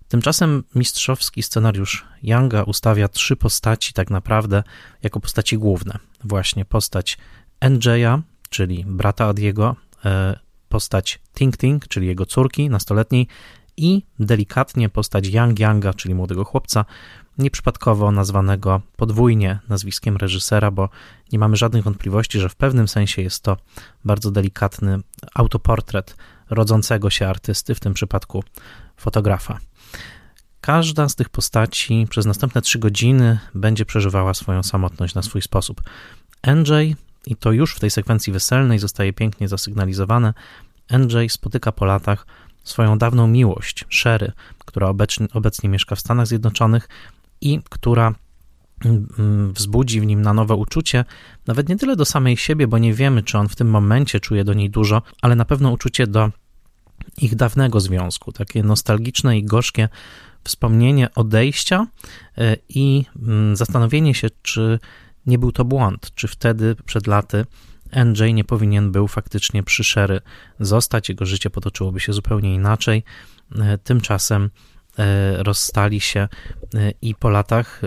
Tymczasem 0.09 0.65
mistrzowski 0.75 1.43
scenariusz 1.43 2.05
Younga 2.23 2.63
ustawia 2.63 3.09
trzy 3.09 3.37
postaci 3.37 3.93
tak 3.93 4.11
naprawdę 4.11 4.63
jako 5.03 5.21
postaci 5.21 5.59
główne. 5.59 5.99
Właśnie 6.25 6.65
postać 6.65 7.19
NJ'a, 7.61 8.21
czyli 8.51 8.85
brata 8.85 9.27
Adiego, 9.27 9.77
e, 10.05 10.39
postać 10.69 11.21
Ting 11.35 11.57
Ting, 11.57 11.89
czyli 11.89 12.07
jego 12.07 12.27
córki 12.27 12.71
nastoletniej 12.71 13.29
i 13.77 14.03
delikatnie 14.19 14.89
postać 14.89 15.27
Yang 15.27 15.61
Yanga, 15.61 15.95
czyli 15.95 16.15
młodego 16.15 16.45
chłopca, 16.45 16.85
nieprzypadkowo 17.39 18.13
nazwanego 18.13 18.81
podwójnie 18.97 19.59
nazwiskiem 19.69 20.17
reżysera, 20.17 20.71
bo 20.71 20.89
nie 21.33 21.39
mamy 21.39 21.57
żadnych 21.57 21.85
wątpliwości, 21.85 22.41
że 22.41 22.49
w 22.49 22.57
pewnym 22.57 22.89
sensie 22.89 23.23
jest 23.23 23.43
to 23.43 23.57
bardzo 24.05 24.31
delikatny 24.31 24.99
autoportret 25.35 26.17
rodzącego 26.51 27.11
się 27.11 27.29
artysty, 27.29 27.75
w 27.75 27.81
tym 27.81 27.95
przypadku 27.95 28.45
fotografa. 28.97 29.59
Każda 30.67 31.09
z 31.09 31.15
tych 31.15 31.29
postaci 31.29 32.07
przez 32.11 32.27
następne 32.27 32.63
trzy 32.63 32.79
godziny 32.79 33.39
będzie 33.55 33.85
przeżywała 33.85 34.35
swoją 34.35 34.63
samotność 34.63 35.15
na 35.15 35.23
swój 35.23 35.43
sposób. 35.43 35.83
NJ, 36.47 36.97
i 37.27 37.37
to 37.37 37.53
już 37.53 37.75
w 37.75 37.81
tej 37.81 37.91
sekwencji 37.91 38.33
weselnej 38.33 38.79
zostaje 38.79 39.13
pięknie 39.13 39.49
zasygnalizowane, 39.49 40.35
NJ 40.91 41.29
spotyka 41.29 41.73
po 41.73 41.85
latach 41.85 42.27
swoją 42.65 42.99
dawną 42.99 43.27
miłość, 43.27 43.85
Sherry, 43.91 44.33
która 44.59 44.89
obecnie, 44.89 45.27
obecnie 45.33 45.69
mieszka 45.69 45.97
w 45.97 46.01
Stanach 46.01 46.27
Zjednoczonych 46.27 46.89
i 47.41 47.61
która 47.71 48.15
mm, 48.85 49.53
wzbudzi 49.53 50.01
w 50.01 50.07
nim 50.07 50.23
na 50.23 50.35
nowe 50.35 50.55
uczucie, 50.55 51.05
nawet 51.47 51.69
nie 51.69 51.77
tyle 51.77 51.97
do 51.97 52.05
samej 52.05 52.37
siebie, 52.37 52.67
bo 52.67 52.79
nie 52.79 52.95
wiemy, 52.95 53.23
czy 53.23 53.39
on 53.39 53.49
w 53.49 53.57
tym 53.57 53.71
momencie 53.71 54.21
czuje 54.21 54.45
do 54.45 54.55
niej 54.55 54.71
dużo, 54.71 55.03
ale 55.23 55.37
na 55.37 55.45
pewno 55.45 55.71
uczucie 55.71 56.07
do 56.07 56.31
ich 57.19 57.37
dawnego 57.37 57.81
związku, 57.81 58.33
takie 58.33 58.63
nostalgiczne 58.63 59.39
i 59.39 59.45
gorzkie 59.45 59.89
wspomnienie 60.47 61.15
odejścia 61.15 61.87
e, 62.39 62.57
i 62.69 63.05
mm, 63.23 63.57
zastanowienie 63.57 64.15
się, 64.15 64.29
czy 64.43 64.79
nie 65.27 65.39
był 65.39 65.53
to 65.53 65.65
błąd, 65.65 66.15
czy 66.15 66.29
wtedy 66.29 66.77
przed 66.87 67.07
laty 67.07 67.47
NJ 68.05 68.35
nie 68.35 68.45
powinien 68.45 68.93
był 68.93 69.09
faktycznie 69.09 69.63
przy 69.63 69.85
Sherry 69.85 70.21
zostać, 70.61 71.09
jego 71.09 71.27
życie 71.27 71.51
potoczyłoby 71.51 72.01
się 72.01 72.13
zupełnie 72.13 72.55
inaczej. 72.55 73.05
E, 73.59 73.79
tymczasem 73.79 74.51
e, 74.99 75.43
rozstali 75.43 76.01
się 76.01 76.29
i 77.03 77.15
po 77.15 77.31
latach 77.31 77.83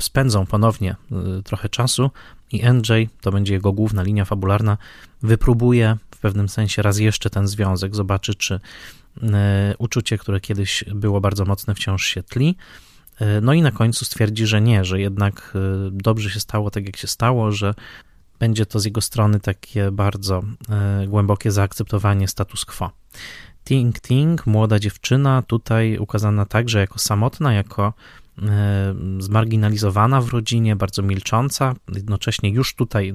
spędzą 0.00 0.46
ponownie 0.46 0.96
trochę 1.44 1.68
czasu 1.68 2.10
i 2.52 2.62
NJ, 2.72 3.08
to 3.20 3.32
będzie 3.32 3.54
jego 3.54 3.72
główna 3.72 4.02
linia 4.02 4.24
fabularna, 4.24 4.78
wypróbuje 5.22 5.96
w 6.14 6.18
pewnym 6.18 6.48
sensie 6.48 6.82
raz 6.82 6.98
jeszcze 6.98 7.30
ten 7.30 7.48
związek, 7.48 7.94
zobaczy 7.94 8.34
czy 8.34 8.60
uczucie, 9.78 10.18
które 10.18 10.40
kiedyś 10.40 10.84
było 10.94 11.20
bardzo 11.20 11.44
mocne, 11.44 11.74
wciąż 11.74 12.06
się 12.06 12.22
tli. 12.22 12.56
E, 13.20 13.40
no 13.40 13.52
i 13.52 13.62
na 13.62 13.70
końcu 13.70 14.04
stwierdzi, 14.04 14.46
że 14.46 14.60
nie, 14.60 14.84
że 14.84 15.00
jednak 15.00 15.52
e, 15.54 15.58
dobrze 15.90 16.30
się 16.30 16.40
stało 16.40 16.70
tak, 16.70 16.86
jak 16.86 16.96
się 16.96 17.06
stało, 17.06 17.52
że 17.52 17.74
będzie 18.38 18.66
to 18.66 18.80
z 18.80 18.84
jego 18.84 19.00
strony 19.00 19.40
takie 19.40 19.90
bardzo 19.90 20.42
głębokie 21.06 21.50
zaakceptowanie 21.50 22.28
status 22.28 22.64
quo. 22.64 22.90
Ting 23.64 24.00
Ting, 24.00 24.46
młoda 24.46 24.78
dziewczyna, 24.78 25.42
tutaj 25.42 25.98
ukazana 25.98 26.46
także 26.46 26.78
jako 26.78 26.98
samotna, 26.98 27.54
jako 27.54 27.92
zmarginalizowana 29.18 30.20
w 30.20 30.28
rodzinie, 30.28 30.76
bardzo 30.76 31.02
milcząca, 31.02 31.74
jednocześnie 31.94 32.50
już 32.50 32.74
tutaj 32.74 33.12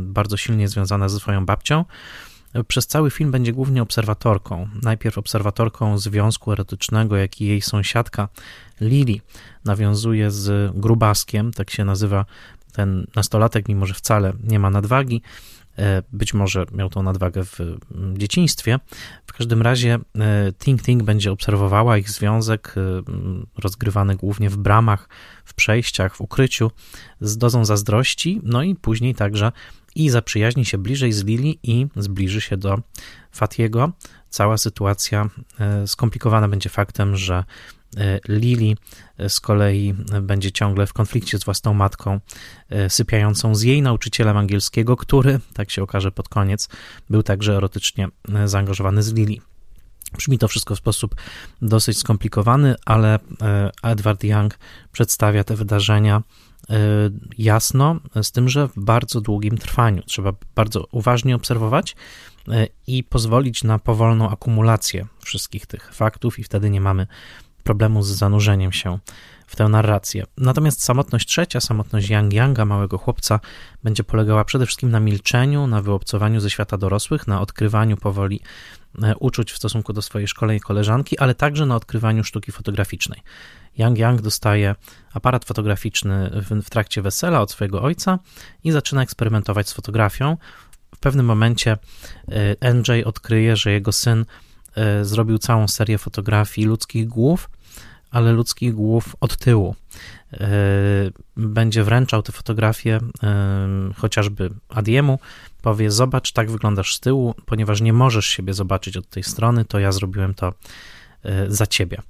bardzo 0.00 0.36
silnie 0.36 0.68
związana 0.68 1.08
ze 1.08 1.20
swoją 1.20 1.46
babcią 1.46 1.84
przez 2.64 2.86
cały 2.86 3.10
film 3.10 3.30
będzie 3.30 3.52
głównie 3.52 3.82
obserwatorką. 3.82 4.68
Najpierw 4.82 5.18
obserwatorką 5.18 5.98
związku 5.98 6.52
erotycznego, 6.52 7.16
jaki 7.16 7.46
jej 7.46 7.62
sąsiadka 7.62 8.28
Lili 8.80 9.20
nawiązuje 9.64 10.30
z 10.30 10.72
grubaskiem, 10.76 11.52
tak 11.52 11.70
się 11.70 11.84
nazywa 11.84 12.24
ten 12.72 13.06
nastolatek, 13.16 13.68
mimo 13.68 13.86
że 13.86 13.94
wcale 13.94 14.32
nie 14.44 14.58
ma 14.58 14.70
nadwagi. 14.70 15.22
E, 15.78 16.02
być 16.12 16.34
może 16.34 16.66
miał 16.72 16.90
tą 16.90 17.02
nadwagę 17.02 17.44
w 17.44 17.60
mm, 17.60 18.18
dzieciństwie. 18.18 18.78
W 19.26 19.32
każdym 19.32 19.62
razie 19.62 19.98
e, 20.18 20.52
Ting 20.58 20.82
Ting 20.82 21.02
będzie 21.02 21.32
obserwowała 21.32 21.98
ich 21.98 22.10
związek, 22.10 22.74
e, 22.76 22.80
mm, 22.80 23.46
rozgrywany 23.58 24.16
głównie 24.16 24.50
w 24.50 24.56
bramach, 24.56 25.08
w 25.44 25.54
przejściach, 25.54 26.16
w 26.16 26.20
ukryciu, 26.20 26.70
z 27.20 27.38
dozą 27.38 27.64
zazdrości, 27.64 28.40
no 28.42 28.62
i 28.62 28.74
później 28.74 29.14
także 29.14 29.52
i 29.96 30.10
zaprzyjaźni 30.10 30.64
się 30.64 30.78
bliżej 30.78 31.12
z 31.12 31.24
Lili 31.24 31.58
i 31.62 31.86
zbliży 31.96 32.40
się 32.40 32.56
do 32.56 32.78
Fatiego. 33.32 33.92
Cała 34.30 34.58
sytuacja 34.58 35.28
e, 35.60 35.86
skomplikowana 35.86 36.48
będzie 36.48 36.70
faktem, 36.70 37.16
że 37.16 37.44
e, 37.96 38.20
Lili 38.28 38.76
e, 39.18 39.28
z 39.28 39.40
kolei 39.40 39.94
będzie 40.22 40.52
ciągle 40.52 40.86
w 40.86 40.92
konflikcie 40.92 41.38
z 41.38 41.44
własną 41.44 41.74
matką, 41.74 42.20
sypiającą 42.88 43.54
z 43.54 43.62
jej 43.62 43.82
nauczycielem 43.82 44.36
angielskiego, 44.36 44.96
który, 44.96 45.40
tak 45.54 45.70
się 45.70 45.82
okaże 45.82 46.12
pod 46.12 46.28
koniec, 46.28 46.68
był 47.10 47.22
także 47.22 47.56
erotycznie 47.56 48.08
zaangażowany 48.44 49.02
z 49.02 49.12
Lili. 49.12 49.40
Brzmi 50.16 50.38
to 50.38 50.48
wszystko 50.48 50.74
w 50.74 50.78
sposób 50.78 51.14
dosyć 51.62 51.98
skomplikowany, 51.98 52.74
ale 52.84 53.18
Edward 53.82 54.24
Young 54.24 54.58
przedstawia 54.92 55.44
te 55.44 55.56
wydarzenia 55.56 56.22
jasno, 57.38 57.96
z 58.22 58.32
tym, 58.32 58.48
że 58.48 58.68
w 58.68 58.72
bardzo 58.76 59.20
długim 59.20 59.58
trwaniu. 59.58 60.02
Trzeba 60.02 60.32
bardzo 60.54 60.86
uważnie 60.92 61.36
obserwować 61.36 61.96
y, 62.48 62.68
i 62.86 63.04
pozwolić 63.04 63.64
na 63.64 63.78
powolną 63.78 64.30
akumulację 64.30 65.06
wszystkich 65.20 65.66
tych 65.66 65.94
faktów, 65.94 66.38
i 66.38 66.44
wtedy 66.44 66.70
nie 66.70 66.80
mamy 66.80 67.06
problemu 67.64 68.02
z 68.02 68.08
zanurzeniem 68.08 68.72
się 68.72 68.98
w 69.46 69.56
tę 69.56 69.68
narrację. 69.68 70.24
Natomiast 70.36 70.82
samotność 70.82 71.28
trzecia, 71.28 71.60
samotność 71.60 72.10
Yang 72.10 72.32
Yanga, 72.32 72.64
małego 72.64 72.98
chłopca, 72.98 73.40
będzie 73.82 74.04
polegała 74.04 74.44
przede 74.44 74.66
wszystkim 74.66 74.90
na 74.90 75.00
milczeniu, 75.00 75.66
na 75.66 75.82
wyobcowaniu 75.82 76.40
ze 76.40 76.50
świata 76.50 76.78
dorosłych, 76.78 77.26
na 77.26 77.40
odkrywaniu 77.40 77.96
powoli 77.96 78.40
y, 78.94 79.16
uczuć 79.20 79.52
w 79.52 79.56
stosunku 79.56 79.92
do 79.92 80.02
swojej 80.02 80.28
szkolnej 80.28 80.60
koleżanki, 80.60 81.18
ale 81.18 81.34
także 81.34 81.66
na 81.66 81.76
odkrywaniu 81.76 82.24
sztuki 82.24 82.52
fotograficznej. 82.52 83.22
Yang 83.78 83.98
Yang 83.98 84.20
dostaje 84.22 84.74
aparat 85.14 85.44
fotograficzny 85.44 86.30
w, 86.34 86.62
w 86.64 86.70
trakcie 86.70 87.02
wesela 87.02 87.40
od 87.40 87.50
swojego 87.50 87.82
ojca 87.82 88.18
i 88.64 88.72
zaczyna 88.72 89.02
eksperymentować 89.02 89.68
z 89.68 89.72
fotografią. 89.72 90.36
W 90.94 90.98
pewnym 90.98 91.26
momencie 91.26 91.76
e, 92.62 92.74
NJ 92.74 93.04
odkryje, 93.04 93.56
że 93.56 93.72
jego 93.72 93.92
syn 93.92 94.24
e, 94.74 95.04
zrobił 95.04 95.38
całą 95.38 95.68
serię 95.68 95.98
fotografii 95.98 96.66
ludzkich 96.66 97.08
głów, 97.08 97.50
ale 98.10 98.32
ludzkich 98.32 98.74
głów 98.74 99.16
od 99.20 99.36
tyłu. 99.36 99.74
E, 100.32 100.48
będzie 101.36 101.84
wręczał 101.84 102.22
te 102.22 102.32
fotografie 102.32 103.00
chociażby 103.96 104.50
Adiemu, 104.68 105.18
powie: 105.62 105.90
Zobacz, 105.90 106.32
tak 106.32 106.50
wyglądasz 106.50 106.94
z 106.94 107.00
tyłu, 107.00 107.34
ponieważ 107.46 107.80
nie 107.80 107.92
możesz 107.92 108.26
siebie 108.26 108.54
zobaczyć 108.54 108.96
od 108.96 109.08
tej 109.08 109.22
strony, 109.22 109.64
to 109.64 109.78
ja 109.78 109.92
zrobiłem 109.92 110.34
to 110.34 110.52
za 111.48 111.66
ciebie. 111.66 112.02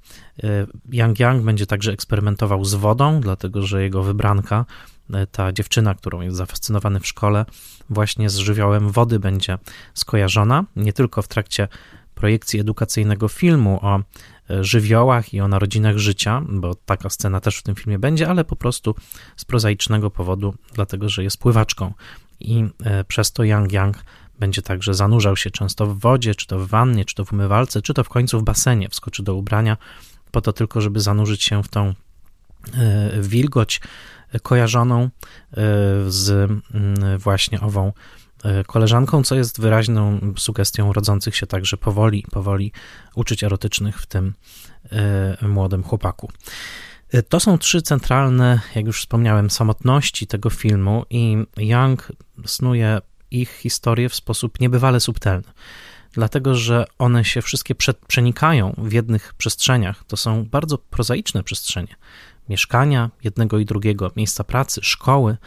E, 0.43 0.67
Yang 0.91 1.19
Yang 1.19 1.43
będzie 1.43 1.65
także 1.65 1.91
eksperymentował 1.91 2.65
z 2.65 2.73
wodą, 2.73 3.21
dlatego 3.21 3.61
że 3.61 3.83
jego 3.83 4.03
wybranka, 4.03 4.65
e, 5.13 5.27
ta 5.27 5.51
dziewczyna, 5.51 5.95
którą 5.95 6.21
jest 6.21 6.37
zafascynowany 6.37 6.99
w 6.99 7.07
szkole, 7.07 7.45
właśnie 7.89 8.29
z 8.29 8.35
żywiołem 8.35 8.91
wody 8.91 9.19
będzie 9.19 9.57
skojarzona, 9.93 10.65
nie 10.75 10.93
tylko 10.93 11.21
w 11.21 11.27
trakcie 11.27 11.67
projekcji 12.15 12.59
edukacyjnego 12.59 13.27
filmu 13.27 13.79
o 13.81 13.99
żywiołach 14.61 15.33
i 15.33 15.41
o 15.41 15.47
narodzinach 15.47 15.97
życia, 15.97 16.41
bo 16.49 16.75
taka 16.75 17.09
scena 17.09 17.39
też 17.39 17.57
w 17.57 17.63
tym 17.63 17.75
filmie 17.75 17.99
będzie, 17.99 18.29
ale 18.29 18.45
po 18.45 18.55
prostu 18.55 18.95
z 19.35 19.45
prozaicznego 19.45 20.11
powodu, 20.11 20.55
dlatego 20.73 21.09
że 21.09 21.23
jest 21.23 21.37
pływaczką 21.37 21.93
i 22.39 22.65
przez 23.07 23.31
to 23.31 23.43
Yang 23.43 23.73
Yang 23.73 23.97
będzie 24.39 24.61
także 24.61 24.93
zanurzał 24.93 25.37
się 25.37 25.51
często 25.51 25.85
w 25.85 25.99
wodzie, 25.99 26.35
czy 26.35 26.47
to 26.47 26.59
w 26.59 26.67
wannie, 26.67 27.05
czy 27.05 27.15
to 27.15 27.25
w 27.25 27.33
umywalce, 27.33 27.81
czy 27.81 27.93
to 27.93 28.03
w 28.03 28.09
końcu 28.09 28.39
w 28.39 28.43
basenie, 28.43 28.89
wskoczy 28.89 29.23
do 29.23 29.35
ubrania, 29.35 29.77
po 30.31 30.41
to 30.41 30.53
tylko, 30.53 30.81
żeby 30.81 30.99
zanurzyć 30.99 31.43
się 31.43 31.63
w 31.63 31.67
tą 31.67 31.93
e, 32.73 33.21
wilgoć 33.21 33.81
kojarzoną 34.43 35.03
e, 35.03 35.09
z 36.07 36.29
mm, 36.29 37.17
właśnie 37.17 37.61
ową 37.61 37.93
e, 38.43 38.63
koleżanką, 38.63 39.23
co 39.23 39.35
jest 39.35 39.61
wyraźną 39.61 40.33
sugestią 40.37 40.93
rodzących 40.93 41.35
się 41.35 41.47
także 41.47 41.77
powoli, 41.77 42.25
powoli 42.31 42.71
uczuć 43.15 43.43
erotycznych 43.43 44.01
w 44.01 44.05
tym 44.05 44.33
młodym 45.41 45.83
chłopaku. 45.83 46.31
To 47.29 47.39
są 47.39 47.57
trzy 47.57 47.81
centralne, 47.81 48.59
jak 48.75 48.85
już 48.85 48.99
wspomniałem, 48.99 49.49
samotności 49.49 50.27
tego 50.27 50.49
filmu 50.49 51.05
i 51.09 51.37
Young 51.57 52.11
snuje 52.45 53.01
ich 53.31 53.51
historię 53.51 54.09
w 54.09 54.15
sposób 54.15 54.59
niebywale 54.59 54.99
subtelny, 54.99 55.53
dlatego 56.11 56.55
że 56.55 56.85
one 56.99 57.25
się 57.25 57.41
wszystkie 57.41 57.75
przenikają 58.07 58.75
w 58.77 58.91
jednych 58.91 59.33
przestrzeniach. 59.33 60.03
To 60.07 60.17
są 60.17 60.45
bardzo 60.45 60.77
prozaiczne 60.77 61.43
przestrzenie. 61.43 61.95
Mieszkania 62.49 63.09
jednego 63.23 63.59
i 63.59 63.65
drugiego, 63.65 64.11
miejsca 64.15 64.43
pracy, 64.43 64.81
szkoły. 64.83 65.37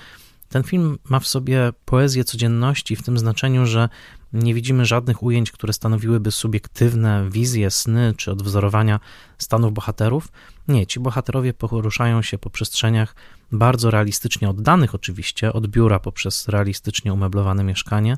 Ten 0.49 0.62
film 0.62 0.99
ma 1.05 1.20
w 1.20 1.26
sobie 1.26 1.72
poezję 1.85 2.24
codzienności 2.24 2.97
w 2.97 3.03
tym 3.03 3.18
znaczeniu, 3.18 3.66
że 3.66 3.89
nie 4.33 4.55
widzimy 4.55 4.85
żadnych 4.85 5.22
ujęć, 5.22 5.51
które 5.53 5.72
stanowiłyby 5.72 6.31
subiektywne 6.31 7.31
wizje, 7.31 7.70
sny 7.70 8.14
czy 8.16 8.33
odwzorowania 8.33 9.01
stanów 9.39 9.72
bohaterów. 9.72 10.28
Nie, 10.68 10.87
ci 10.87 11.01
bohaterowie 11.01 11.55
poruszają 11.55 12.22
się 12.22 12.39
po 12.39 12.51
przestrzeniach 12.51 13.14
bardzo 13.53 13.90
realistycznie 13.90 14.51
oddanych, 14.51 14.94
oczywiście, 14.94 15.53
od 15.53 15.66
biura 15.66 15.98
poprzez 15.98 16.48
realistycznie 16.48 17.12
umeblowane 17.12 17.64
mieszkanie, 17.64 18.16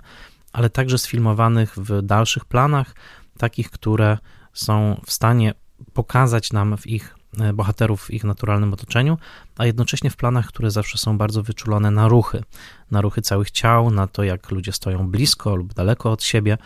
ale 0.53 0.71
także 0.71 0.99
sfilmowanych 0.99 1.75
w 1.77 2.03
dalszych 2.03 2.45
planach, 2.45 2.95
takich, 3.39 3.71
które 3.71 4.19
są 4.53 5.01
w 5.07 5.13
stanie 5.13 5.55
pokazać 5.93 6.53
nam 6.53 6.77
w 6.77 6.87
ich 6.87 7.17
e, 7.41 7.53
bohaterów 7.53 8.05
w 8.05 8.11
ich 8.11 8.25
naturalnym 8.25 8.73
otoczeniu, 8.73 9.19
a 9.57 9.67
jednocześnie 9.67 10.11
w 10.11 10.17
planach, 10.17 10.47
które 10.47 10.71
zawsze 10.71 10.99
są 10.99 11.19
bardzo 11.19 11.43
wyczulone 11.43 11.91
na 11.91 12.09
ruchy, 12.09 12.43
na 12.91 13.01
ruchy 13.01 13.23
całych 13.23 13.51
ciał, 13.51 13.91
na 13.91 14.07
to, 14.07 14.23
jak 14.23 14.51
ludzie 14.51 14.73
stoją 14.73 15.09
blisko 15.09 15.57
lub 15.57 15.75
daleko 15.75 16.13
od 16.13 16.23
siebie. 16.23 16.59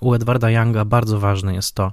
U 0.00 0.14
Edwarda 0.14 0.50
Younga 0.50 0.84
bardzo 0.84 1.20
ważne 1.20 1.54
jest 1.54 1.74
to, 1.74 1.92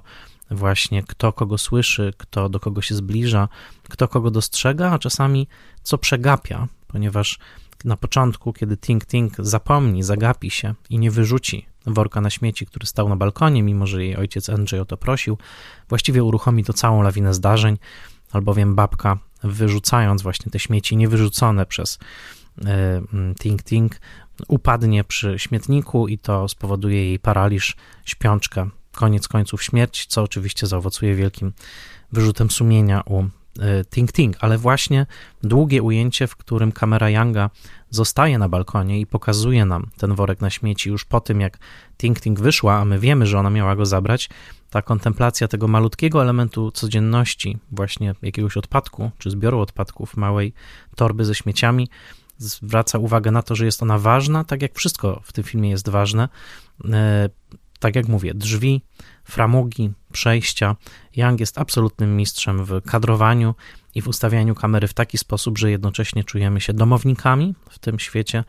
właśnie 0.50 1.02
kto 1.02 1.32
kogo 1.32 1.58
słyszy, 1.58 2.12
kto 2.18 2.48
do 2.48 2.60
kogo 2.60 2.82
się 2.82 2.94
zbliża, 2.94 3.48
kto 3.88 4.08
kogo 4.08 4.30
dostrzega, 4.30 4.90
a 4.90 4.98
czasami 4.98 5.48
co 5.82 5.98
przegapia, 5.98 6.68
ponieważ 6.88 7.38
na 7.84 7.96
początku, 7.96 8.52
kiedy 8.52 8.76
Tink 8.76 9.06
Tink 9.06 9.32
zapomni, 9.38 10.02
zagapi 10.02 10.50
się 10.50 10.74
i 10.90 10.98
nie 10.98 11.10
wyrzuci 11.10 11.66
worka 11.86 12.20
na 12.20 12.30
śmieci, 12.30 12.66
który 12.66 12.86
stał 12.86 13.08
na 13.08 13.16
balkonie, 13.16 13.62
mimo 13.62 13.86
że 13.86 14.04
jej 14.04 14.16
ojciec 14.16 14.50
Andrzej 14.50 14.80
o 14.80 14.84
to 14.84 14.96
prosił, 14.96 15.38
właściwie 15.88 16.24
uruchomi 16.24 16.64
to 16.64 16.72
całą 16.72 17.02
lawinę 17.02 17.34
zdarzeń, 17.34 17.78
albowiem 18.32 18.74
babka, 18.74 19.18
wyrzucając 19.42 20.22
właśnie 20.22 20.52
te 20.52 20.58
śmieci 20.58 20.96
niewyrzucone 20.96 21.66
przez 21.66 21.98
e, 22.64 23.02
Tink 23.40 23.62
Tink, 23.62 24.00
upadnie 24.48 25.04
przy 25.04 25.38
śmietniku 25.38 26.08
i 26.08 26.18
to 26.18 26.48
spowoduje 26.48 27.06
jej 27.06 27.18
paraliż, 27.18 27.76
śpiączkę, 28.04 28.68
koniec 28.92 29.28
końców 29.28 29.62
śmierć, 29.62 30.06
co 30.06 30.22
oczywiście 30.22 30.66
zaowocuje 30.66 31.14
wielkim 31.14 31.52
wyrzutem 32.12 32.50
sumienia 32.50 33.02
u 33.06 33.24
Ting 33.90 34.12
Ting, 34.12 34.36
ale 34.40 34.58
właśnie 34.58 35.06
długie 35.42 35.82
ujęcie, 35.82 36.26
w 36.26 36.36
którym 36.36 36.72
kamera 36.72 37.10
Younga 37.10 37.50
zostaje 37.90 38.38
na 38.38 38.48
balkonie 38.48 39.00
i 39.00 39.06
pokazuje 39.06 39.64
nam 39.64 39.90
ten 39.96 40.14
worek 40.14 40.40
na 40.40 40.50
śmieci 40.50 40.90
już 40.90 41.04
po 41.04 41.20
tym, 41.20 41.40
jak 41.40 41.58
Ting 41.96 42.20
Ting 42.20 42.40
wyszła, 42.40 42.74
a 42.74 42.84
my 42.84 42.98
wiemy, 42.98 43.26
że 43.26 43.38
ona 43.38 43.50
miała 43.50 43.76
go 43.76 43.86
zabrać, 43.86 44.30
ta 44.70 44.82
kontemplacja 44.82 45.48
tego 45.48 45.68
malutkiego 45.68 46.22
elementu 46.22 46.70
codzienności, 46.70 47.58
właśnie 47.72 48.14
jakiegoś 48.22 48.56
odpadku, 48.56 49.10
czy 49.18 49.30
zbioru 49.30 49.60
odpadków, 49.60 50.16
małej 50.16 50.52
torby 50.96 51.24
ze 51.24 51.34
śmieciami, 51.34 51.88
zwraca 52.38 52.98
uwagę 52.98 53.30
na 53.30 53.42
to, 53.42 53.54
że 53.54 53.64
jest 53.64 53.82
ona 53.82 53.98
ważna, 53.98 54.44
tak 54.44 54.62
jak 54.62 54.74
wszystko 54.74 55.20
w 55.24 55.32
tym 55.32 55.44
filmie 55.44 55.70
jest 55.70 55.88
ważne. 55.88 56.28
E, 56.84 57.28
tak 57.78 57.96
jak 57.96 58.08
mówię, 58.08 58.34
drzwi, 58.34 58.82
framugi, 59.24 59.92
przejścia. 60.12 60.76
Young 61.16 61.40
jest 61.40 61.58
absolutnym 61.58 62.16
mistrzem 62.16 62.64
w 62.64 62.82
kadrowaniu 62.82 63.54
i 63.94 64.02
w 64.02 64.08
ustawianiu 64.08 64.54
kamery 64.54 64.88
w 64.88 64.94
taki 64.94 65.18
sposób, 65.18 65.58
że 65.58 65.70
jednocześnie 65.70 66.24
czujemy 66.24 66.60
się 66.60 66.72
domownikami 66.72 67.54
w 67.70 67.78
tym 67.78 67.98
świecie, 67.98 68.44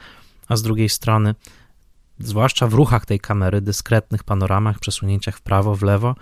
a 0.47 0.55
z 0.55 0.61
drugiej 0.61 0.89
strony, 0.89 1.35
zwłaszcza 2.19 2.67
w 2.67 2.73
ruchach 2.73 3.05
tej 3.05 3.19
kamery, 3.19 3.61
dyskretnych 3.61 4.23
panoramach, 4.23 4.79
przesunięciach 4.79 5.37
w 5.37 5.41
prawo, 5.41 5.75
w 5.75 5.81
lewo, 5.81 6.15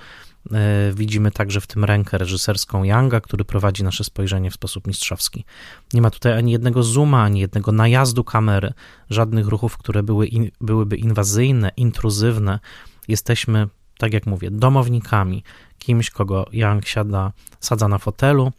yy, 0.51 0.59
widzimy 0.93 1.31
także 1.31 1.61
w 1.61 1.67
tym 1.67 1.85
rękę 1.85 2.17
reżyserską 2.17 2.83
Younga, 2.83 3.21
który 3.21 3.45
prowadzi 3.45 3.83
nasze 3.83 4.03
spojrzenie 4.03 4.51
w 4.51 4.53
sposób 4.53 4.87
mistrzowski. 4.87 5.45
Nie 5.93 6.01
ma 6.01 6.09
tutaj 6.09 6.33
ani 6.33 6.51
jednego 6.51 6.83
zooma, 6.83 7.23
ani 7.23 7.39
jednego 7.39 7.71
najazdu 7.71 8.23
kamery, 8.23 8.73
żadnych 9.09 9.47
ruchów, 9.47 9.77
które 9.77 10.03
były 10.03 10.27
in, 10.27 10.51
byłyby 10.61 10.95
inwazyjne, 10.95 11.71
intruzywne. 11.77 12.59
Jesteśmy 13.07 13.67
tak 14.01 14.13
jak 14.13 14.25
mówię, 14.25 14.51
domownikami, 14.51 15.43
kimś, 15.79 16.09
kogo 16.09 16.45
Young 16.51 16.85
siada, 16.85 17.31
sadza 17.59 17.87
na 17.87 17.97
fotelu, 17.97 18.51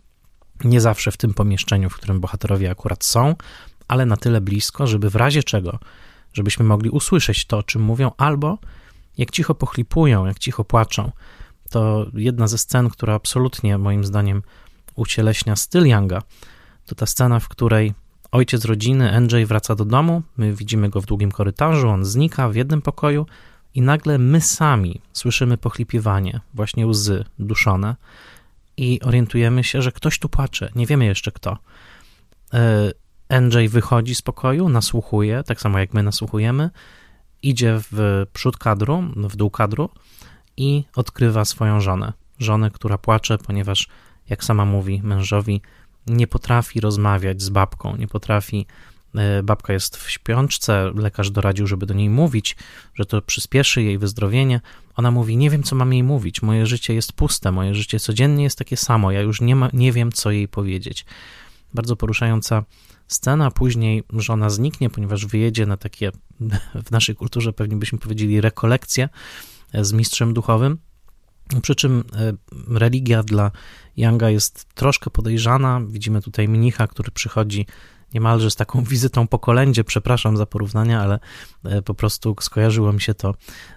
nie 0.65 0.81
zawsze 0.81 1.11
w 1.11 1.17
tym 1.17 1.35
pomieszczeniu, 1.35 1.91
w 1.91 1.97
którym 1.97 2.21
bohaterowie 2.21 2.71
akurat 2.71 3.05
są, 3.05 3.35
ale 3.89 4.07
na 4.07 4.17
tyle 4.17 4.41
blisko, 4.41 4.87
żeby 4.87 5.11
w 5.11 5.17
razie 5.17 5.43
czego, 5.43 5.79
żebyśmy 6.33 6.65
mogli 6.65 6.91
usłyszeć 6.91 7.45
to, 7.45 7.59
o 7.59 7.63
czym 7.63 7.83
mówią, 7.83 8.11
albo 8.17 8.59
jak 9.19 9.31
cicho 9.31 9.55
pochlipują, 9.55 10.27
jak 10.27 10.39
cicho 10.39 10.65
płaczą. 10.65 11.13
To 11.71 12.07
jedna 12.15 12.49
ze 12.49 12.59
scen, 12.59 12.91
która 12.91 13.15
absolutnie 13.15 13.79
moim 13.79 14.05
zdaniem 14.05 14.43
ucieleśnia 14.95 15.57
styl 15.57 15.87
Younga, 15.87 16.23
to 16.87 16.95
ta 16.95 17.07
scena, 17.07 17.41
w 17.41 17.49
której 17.49 17.95
ojciec 18.33 18.65
rodziny, 18.65 19.17
Andrzej, 19.17 19.47
wraca 19.47 19.75
do 19.75 19.85
domu, 19.85 20.23
my 20.37 20.55
widzimy 20.55 20.89
go 20.89 21.01
w 21.01 21.07
długim 21.07 21.33
korytarzu, 21.33 21.89
on 21.89 22.05
znika 22.05 22.49
w 22.49 22.55
jednym 22.55 22.83
pokoju, 22.83 23.27
i 23.75 23.83
nagle 23.83 24.19
my 24.19 24.41
sami 24.41 25.01
słyszymy 25.13 25.57
pochlipiwanie, 25.57 26.41
właśnie 26.55 26.87
łzy 26.87 27.25
duszone 27.39 27.97
i 28.77 29.01
orientujemy 29.01 29.65
się, 29.65 29.83
że 29.83 29.93
ktoś 29.93 30.19
tu 30.19 30.29
płacze, 30.29 30.71
nie 30.75 30.87
wiemy 30.87 31.05
jeszcze 31.05 31.33
kto. 31.33 31.59
E, 32.55 32.91
Andrzej 33.29 33.69
wychodzi 33.69 34.15
z 34.15 34.23
pokoju, 34.23 34.69
nasłuchuje, 34.69 35.43
tak 35.47 35.61
samo 35.61 35.79
jak 35.79 35.95
my 35.95 36.03
nasłuchujemy, 36.03 36.71
idzie 37.43 37.81
w 37.93 38.27
przód 38.33 38.57
kadru, 38.57 39.03
w 39.17 39.37
dół 39.37 39.51
kadru 39.51 39.91
i 40.57 40.85
odkrywa 40.97 41.45
swoją 41.45 41.81
żonę. 41.81 42.13
Żonę, 42.39 42.71
która 42.71 42.99
płacze, 42.99 43.39
ponieważ, 43.39 43.89
jak 44.29 44.45
sama 44.45 44.65
mówi 44.65 45.01
mężowi, 45.03 45.63
nie 46.07 46.27
potrafi 46.27 46.81
rozmawiać 46.81 47.43
z 47.43 47.49
babką, 47.49 47.97
nie 47.97 48.09
potrafi 48.09 48.67
babka 49.43 49.73
jest 49.73 49.97
w 49.97 50.11
śpiączce, 50.11 50.93
lekarz 50.95 51.31
doradził, 51.31 51.67
żeby 51.67 51.87
do 51.87 51.95
niej 51.95 52.11
mówić, 52.11 52.57
że 52.95 53.07
to 53.07 53.23
przyspieszy 53.23 53.83
jej 53.83 53.99
wyzdrowienie. 53.99 54.61
Ona 54.97 55.11
mówi: 55.11 55.37
Nie 55.37 55.51
wiem, 55.51 55.63
co 55.63 55.77
mam 55.77 55.93
jej 55.93 56.03
mówić. 56.03 56.43
Moje 56.43 56.67
życie 56.67 56.95
jest 56.95 57.13
puste, 57.13 57.53
moje 57.53 57.75
życie 57.75 58.01
codziennie 58.01 58.45
jest 58.45 58.59
takie 58.59 58.77
samo. 58.77 59.13
Ja 59.13 59.21
już 59.21 59.41
nie, 59.41 59.57
ma, 59.57 59.71
nie 59.73 59.93
wiem, 59.93 60.13
co 60.13 60.31
jej 60.31 60.49
powiedzieć. 60.49 61.05
Bardzo 61.75 61.97
poruszająca 61.97 62.65
scena. 63.09 63.51
Później 63.51 64.03
żona 64.13 64.51
zniknie, 64.51 64.91
ponieważ 64.91 65.27
wyjedzie 65.27 65.67
na 65.67 65.77
takie, 65.77 66.13
w 66.87 66.91
naszej 66.91 67.15
kulturze 67.15 67.53
pewnie 67.53 67.77
byśmy 67.77 67.99
powiedzieli, 67.99 68.41
rekolekcje 68.41 69.09
z 69.75 69.93
mistrzem 69.93 70.35
duchowym. 70.35 70.79
Przy 71.63 71.75
czym 71.75 72.05
e, 72.17 72.33
religia 72.79 73.23
dla 73.23 73.51
Younga 73.97 74.31
jest 74.31 74.65
troszkę 74.75 75.11
podejrzana. 75.11 75.81
Widzimy 75.89 76.23
tutaj 76.23 76.49
mnicha, 76.49 76.87
który 76.87 77.11
przychodzi 77.11 77.67
niemalże 78.15 78.51
z 78.51 78.57
taką 78.57 78.85
wizytą 78.95 79.29
po 79.29 79.39
kolędzie, 79.39 79.85
przepraszam 79.85 80.37
za 80.37 80.47
porównania, 80.47 81.01
ale 81.01 81.19
e, 81.65 81.83
po 81.83 81.95
prostu 81.95 82.37
skojarzyło 82.41 82.93
mi 82.93 83.01
się 83.01 83.15
to 83.15 83.35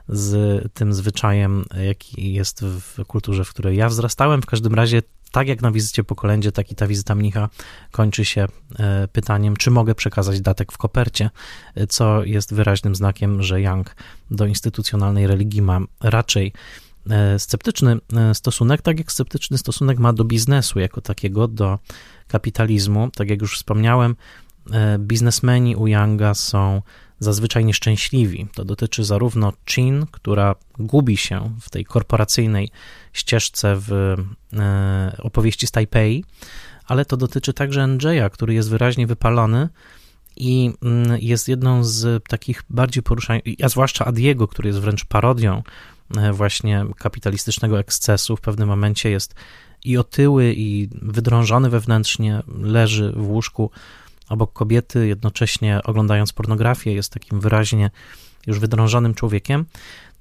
z 0.07 0.73
tym 0.73 0.93
zwyczajem, 0.93 1.65
jaki 1.87 2.33
jest 2.33 2.65
w 2.65 3.05
kulturze, 3.05 3.43
w 3.45 3.49
której 3.49 3.77
ja 3.77 3.89
wzrastałem. 3.89 4.41
W 4.41 4.45
każdym 4.45 4.73
razie, 4.73 5.01
tak 5.31 5.47
jak 5.47 5.61
na 5.61 5.71
wizycie 5.71 6.03
po 6.03 6.15
kolędzie, 6.15 6.51
tak 6.51 6.71
i 6.71 6.75
ta 6.75 6.87
wizyta 6.87 7.15
mnicha 7.15 7.49
kończy 7.91 8.25
się 8.25 8.47
e, 8.79 9.07
pytaniem, 9.07 9.55
czy 9.57 9.71
mogę 9.71 9.95
przekazać 9.95 10.41
datek 10.41 10.71
w 10.71 10.77
kopercie, 10.77 11.29
e, 11.75 11.87
co 11.87 12.23
jest 12.23 12.53
wyraźnym 12.53 12.95
znakiem, 12.95 13.43
że 13.43 13.61
Young 13.61 13.95
do 14.31 14.45
instytucjonalnej 14.45 15.27
religii 15.27 15.61
ma 15.61 15.79
raczej 16.01 16.53
sceptyczny 17.37 17.97
stosunek, 18.33 18.81
tak 18.81 18.99
jak 18.99 19.11
sceptyczny 19.11 19.57
stosunek 19.57 19.99
ma 19.99 20.13
do 20.13 20.23
biznesu 20.23 20.79
jako 20.79 21.01
takiego, 21.01 21.47
do 21.47 21.79
kapitalizmu. 22.27 23.11
Tak 23.11 23.29
jak 23.29 23.41
już 23.41 23.57
wspomniałem, 23.57 24.15
e, 24.71 24.99
biznesmeni 24.99 25.75
u 25.75 25.87
Younga 25.87 26.33
są 26.33 26.81
zazwyczaj 27.19 27.65
nieszczęśliwi. 27.65 28.47
To 28.53 28.65
dotyczy 28.65 29.03
zarówno 29.03 29.53
Chin, 29.69 30.05
która 30.11 30.55
gubi 30.79 31.17
się 31.17 31.55
w 31.61 31.69
tej 31.69 31.85
korporacyjnej 31.85 32.69
ścieżce 33.13 33.75
w 33.75 34.15
e, 34.53 35.17
opowieści 35.23 35.67
z 35.67 35.71
Taipei, 35.71 36.23
ale 36.85 37.05
to 37.05 37.17
dotyczy 37.17 37.53
także 37.53 37.83
Andrzeja, 37.83 38.29
który 38.29 38.53
jest 38.53 38.69
wyraźnie 38.69 39.07
wypalony 39.07 39.69
i 40.37 40.73
mm, 40.81 41.17
jest 41.21 41.47
jedną 41.47 41.83
z 41.83 42.23
takich 42.27 42.63
bardziej 42.69 43.03
poruszających, 43.03 43.53
a 43.63 43.69
zwłaszcza 43.69 44.05
Adiego, 44.05 44.47
który 44.47 44.69
jest 44.69 44.79
wręcz 44.79 45.05
parodią 45.05 45.63
e, 46.17 46.33
właśnie 46.33 46.85
kapitalistycznego 46.97 47.79
ekscesu, 47.79 48.37
w 48.37 48.41
pewnym 48.41 48.67
momencie 48.67 49.09
jest 49.09 49.35
i 49.85 49.97
otyły, 49.97 50.53
i 50.57 50.89
wydrążony 51.01 51.69
wewnętrznie, 51.69 52.43
leży 52.61 53.13
w 53.15 53.29
łóżku 53.29 53.71
obok 54.29 54.53
kobiety, 54.53 55.07
jednocześnie 55.07 55.79
oglądając 55.83 56.33
pornografię, 56.33 56.93
jest 56.93 57.13
takim 57.13 57.39
wyraźnie 57.39 57.91
już 58.47 58.59
wydrążonym 58.59 59.13
człowiekiem. 59.13 59.65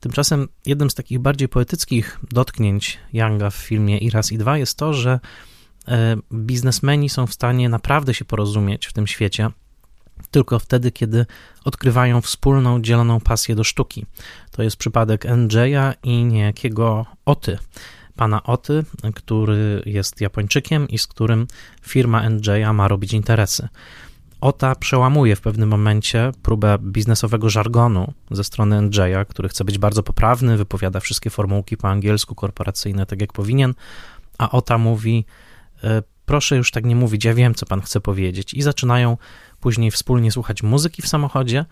Tymczasem 0.01 0.49
jednym 0.67 0.91
z 0.91 0.95
takich 0.95 1.19
bardziej 1.19 1.49
poetyckich 1.49 2.21
dotknięć 2.31 2.99
Younga 3.13 3.51
w 3.51 3.55
filmie 3.55 3.99
I 3.99 4.11
raz 4.11 4.33
i 4.33 4.39
dwa 4.39 4.59
jest 4.59 4.79
to, 4.79 4.95
że 4.95 5.21
e, 5.89 6.17
biznesmeni 6.33 7.09
są 7.09 7.27
w 7.27 7.35
stanie 7.35 7.69
naprawdę 7.69 8.15
się 8.15 8.25
porozumieć 8.25 8.87
w 8.87 8.93
tym 8.93 9.07
świecie, 9.07 9.51
tylko 10.31 10.59
wtedy, 10.59 10.93
kiedy 10.93 11.27
odkrywają 11.65 12.21
wspólną, 12.21 12.83
dzieloną 12.83 13.21
pasję 13.21 13.55
do 13.55 13.65
sztuki. 13.65 14.07
To 14.51 14.63
jest 14.63 14.77
przypadek 14.77 15.27
Andrzeja 15.27 15.95
i 16.03 16.25
niejakiego 16.25 17.07
Oty 17.25 17.59
pana 18.17 18.43
Oty, 18.43 18.85
który 19.15 19.83
jest 19.87 20.21
Japończykiem 20.21 20.89
i 20.89 20.99
z 20.99 21.07
którym 21.07 21.47
firma 21.83 22.31
NJ 22.31 22.49
ma 22.75 22.89
robić 22.89 23.13
interesy. 23.13 23.69
Ota 24.41 24.75
przełamuje 24.75 25.37
w 25.37 25.41
pewnym 25.41 25.69
momencie 25.69 26.33
próbę 26.43 26.79
biznesowego 26.81 27.51
żargonu 27.51 28.13
ze 28.31 28.45
strony 28.45 28.77
NJ'a, 28.77 29.27
który 29.27 29.49
chce 29.49 29.65
być 29.65 29.79
bardzo 29.79 30.03
poprawny, 30.03 30.57
wypowiada 30.57 31.01
wszystkie 31.01 31.31
formułki 31.31 31.77
po 31.77 31.89
angielsku 31.89 32.35
korporacyjne 32.35 33.07
tak 33.07 33.21
jak 33.21 33.33
powinien, 33.33 33.75
a 34.39 34.51
Ota 34.51 34.79
mówi: 34.79 35.25
e, 35.85 36.03
Proszę 36.27 36.57
już 36.57 36.71
tak 36.71 36.85
nie 36.85 36.97
mówić, 36.97 37.25
ja 37.25 37.35
wiem, 37.35 37.55
co 37.55 37.67
pan 37.67 37.81
chce 37.81 38.01
powiedzieć. 38.01 38.55
I 38.55 38.63
zaczynają 38.63 39.17
później 39.61 39.91
wspólnie 39.91 40.33
słuchać 40.33 40.63
muzyki 40.63 41.03
w 41.03 41.09
samochodzie, 41.09 41.65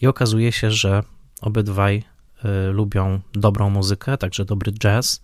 i 0.00 0.06
okazuje 0.06 0.52
się, 0.52 0.70
że 0.70 1.02
obydwaj 1.40 2.02
e, 2.44 2.70
lubią 2.70 3.20
dobrą 3.32 3.70
muzykę, 3.70 4.18
także 4.18 4.44
dobry 4.44 4.72
jazz, 4.72 5.20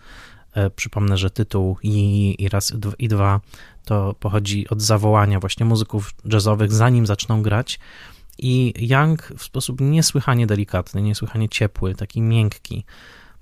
Przypomnę, 0.76 1.16
że 1.16 1.30
tytuł 1.30 1.76
i, 1.82 2.36
i 2.38 2.48
raz 2.48 2.72
i 2.98 3.08
dwa 3.08 3.40
to 3.84 4.14
pochodzi 4.20 4.68
od 4.68 4.82
zawołania 4.82 5.40
właśnie 5.40 5.66
muzyków 5.66 6.14
jazzowych, 6.24 6.72
zanim 6.72 7.06
zaczną 7.06 7.42
grać. 7.42 7.78
I 8.38 8.74
Young 8.76 9.22
w 9.38 9.42
sposób 9.42 9.80
niesłychanie 9.80 10.46
delikatny, 10.46 11.02
niesłychanie 11.02 11.48
ciepły, 11.48 11.94
taki 11.94 12.22
miękki, 12.22 12.84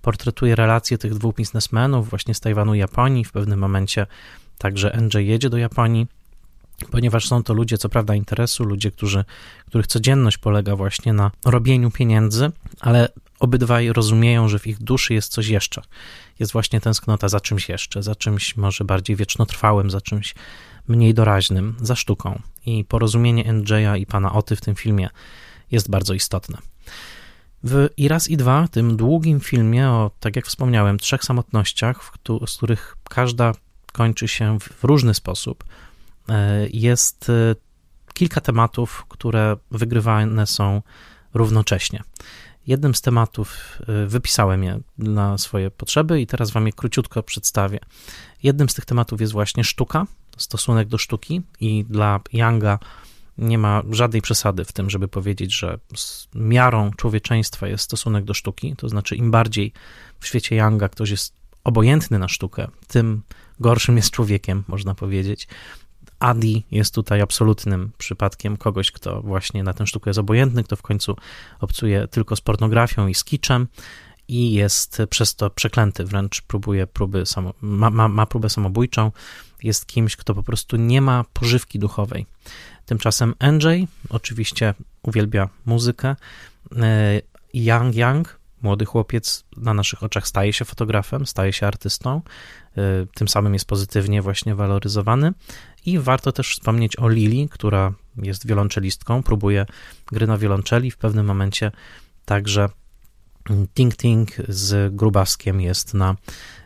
portretuje 0.03 0.57
relacje 0.57 0.99
tych 0.99 1.15
dwóch 1.15 1.35
biznesmenów 1.35 2.11
właśnie 2.11 2.35
z 2.35 2.41
Tajwanu 2.41 2.75
i 2.75 2.79
Japonii. 2.79 3.25
W 3.25 3.33
pewnym 3.33 3.59
momencie 3.59 4.07
także 4.59 4.99
NJ 5.01 5.27
jedzie 5.27 5.51
do 5.51 5.57
Japonii, 5.57 6.07
ponieważ 6.91 7.29
są 7.29 7.43
to 7.43 7.55
ludzie, 7.55 7.79
co 7.79 7.89
prawda, 7.89 8.15
interesu, 8.15 8.65
ludzie, 8.65 8.91
którzy, 8.91 9.25
których 9.67 9.87
codzienność 9.87 10.39
polega 10.39 10.77
właśnie 10.77 11.13
na 11.13 11.31
robieniu 11.45 11.91
pieniędzy, 11.91 12.51
ale 12.81 13.09
obydwaj 13.43 13.93
rozumieją, 13.93 14.49
że 14.49 14.59
w 14.59 14.67
ich 14.67 14.79
duszy 14.83 15.15
jest 15.15 15.33
coś 15.33 15.49
jeszcze. 15.49 15.83
Jest 16.39 16.53
właśnie 16.53 16.81
tęsknota 16.81 17.29
za 17.29 17.41
czymś 17.41 17.69
jeszcze, 17.69 18.03
za 18.03 18.15
czymś 18.15 18.57
może 18.57 18.85
bardziej 18.85 19.17
wiecznotrwałym, 19.17 19.91
za 19.91 20.01
czymś 20.01 20.35
mniej 20.89 21.15
doraźnym, 21.15 21.77
za 21.81 21.97
sztuką. 21.97 22.43
I 22.67 22.85
porozumienie 22.85 23.45
NJ'a 23.45 23.99
i 23.99 24.07
pana 24.07 24.33
Oty 24.33 24.57
w 24.57 24.61
tym 24.61 24.75
filmie 24.75 25.09
jest 25.71 25.91
bardzo 25.91 26.15
istotne. 26.15 26.59
W 27.65 27.89
I 27.97 28.09
raz 28.09 28.29
i 28.29 28.37
dwa, 28.37 28.69
tym 28.69 28.97
długim 28.97 29.41
filmie 29.41 29.89
o, 29.89 30.11
tak 30.21 30.37
jak 30.37 30.47
wspomniałem, 30.47 30.99
trzech 30.99 31.25
samotnościach, 31.25 32.13
z 32.47 32.57
których 32.57 32.97
każda 33.09 33.53
kończy 33.93 34.29
się 34.29 34.59
w 34.61 34.85
różny 34.85 35.15
sposób, 35.15 35.65
e, 36.29 36.67
jest 36.73 37.31
e, 37.31 37.55
kilka 38.15 38.41
tematów, 38.41 39.05
które 39.09 39.57
wygrywane 39.71 40.47
są 40.47 40.83
równocześnie. 41.35 42.03
Jednym 42.67 42.95
z 42.95 43.01
tematów 43.01 43.79
e, 43.89 44.07
wypisałem 44.07 44.65
je 44.65 44.81
na 44.99 45.39
swoje 45.39 45.71
potrzeby 45.71 46.21
i 46.21 46.27
teraz 46.27 46.51
wam 46.51 46.67
je 46.67 46.73
króciutko 46.73 47.23
przedstawię. 47.23 47.79
Jednym 48.43 48.69
z 48.69 48.75
tych 48.75 48.85
tematów 48.85 49.21
jest 49.21 49.33
właśnie 49.33 49.65
sztuka, 49.65 50.07
stosunek 50.37 50.89
do 50.89 50.99
sztuki 50.99 51.43
i 51.61 51.85
dla 51.85 52.21
Younga 52.33 52.79
nie 53.39 53.59
ma 53.59 53.83
żadnej 53.91 54.23
przesady 54.23 54.65
w 54.65 54.73
tym, 54.73 54.91
żeby 54.91 55.09
powiedzieć, 55.09 55.55
że 55.55 55.79
miarą 56.35 56.91
człowieczeństwa 56.97 57.69
jest 57.69 57.85
stosunek 57.85 58.25
do 58.25 58.35
sztuki, 58.35 58.75
to 58.77 58.89
znaczy 58.89 59.17
im 59.17 59.31
bardziej 59.31 59.73
w 60.21 60.27
świecie 60.27 60.57
Younga 60.57 60.89
ktoś 60.89 61.11
jest 61.11 61.35
obojętny 61.65 62.19
na 62.19 62.29
sztukę, 62.29 62.69
tym 62.89 63.23
gorszym 63.61 63.97
jest 63.97 64.11
człowiekiem, 64.11 64.65
można 64.69 64.95
powiedzieć. 64.95 65.49
Adi 66.23 66.65
jest 66.71 66.95
tutaj 66.95 67.21
absolutnym 67.21 67.91
przypadkiem 67.99 68.57
kogoś, 68.57 68.91
kto 68.91 69.23
właśnie 69.23 69.63
na 69.63 69.73
tę 69.73 69.87
sztukę 69.87 70.11
jest 70.11 70.19
obojętny, 70.19 70.65
kto 70.65 70.77
w 70.77 70.83
końcu 70.83 71.17
obcuje 71.61 72.09
tylko 72.09 72.37
z 72.37 72.41
pornografią 72.41 73.07
i 73.07 73.15
z 73.15 73.25
kiczem 73.25 73.69
i 74.29 74.53
jest 74.53 75.03
przez 75.11 75.35
to 75.35 75.51
przeklęty, 75.51 76.05
wręcz 76.05 76.43
próbuje 76.43 76.87
próby 76.87 77.27
samo, 77.27 77.55
ma, 77.61 77.91
ma, 77.91 78.09
ma 78.09 78.27
próbę 78.27 78.51
samobójczą, 78.51 79.13
jest 79.63 79.87
kimś, 79.87 80.17
kto 80.17 80.35
po 80.35 80.43
prostu 80.43 80.77
nie 80.77 81.01
ma 81.01 81.25
pożywki 81.33 81.79
duchowej. 81.79 82.27
Tymczasem 82.87 83.35
NJ 83.53 83.87
oczywiście 84.09 84.75
uwielbia 85.03 85.49
muzykę. 85.67 86.17
E, 86.77 87.21
Yang 87.55 87.97
Yang, 87.97 88.39
młody 88.63 88.85
chłopiec, 88.85 89.45
na 89.57 89.75
naszych 89.75 90.03
oczach 90.03 90.29
staje 90.29 90.53
się 90.53 90.65
fotografem, 90.65 91.27
staje 91.27 91.53
się 91.53 91.67
artystą, 91.67 92.23
e, 92.77 92.81
tym 93.15 93.29
samym 93.29 93.53
jest 93.53 93.65
pozytywnie 93.65 94.23
właśnie 94.23 94.55
waloryzowany. 94.55 95.33
I 95.87 95.99
warto 95.99 96.33
też 96.33 96.53
wspomnieć 96.53 96.99
o 96.99 97.09
Lili, 97.09 97.49
która 97.49 97.93
jest 98.17 98.47
wiolonczelistką, 98.47 99.23
próbuje 99.23 99.67
gry 100.07 100.27
na 100.27 100.39
wiolonczeli. 100.39 100.91
W 100.91 100.97
pewnym 100.97 101.27
momencie 101.27 101.73
także 102.25 102.69
Ting 103.75 103.97
Ting 103.97 104.31
z 104.49 104.95
Grubaskiem 104.95 105.61
jest 105.61 105.95
na 105.95 106.17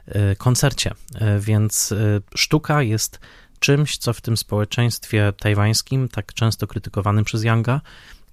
e, 0.06 0.36
koncercie, 0.36 0.94
więc 1.40 1.94
sztuka 2.34 2.82
jest 2.82 3.20
czymś, 3.58 3.98
co 3.98 4.12
w 4.12 4.20
tym 4.20 4.36
społeczeństwie 4.36 5.32
tajwańskim, 5.40 6.08
tak 6.08 6.34
często 6.34 6.66
krytykowanym 6.66 7.24
przez 7.24 7.44
Yanga, 7.44 7.80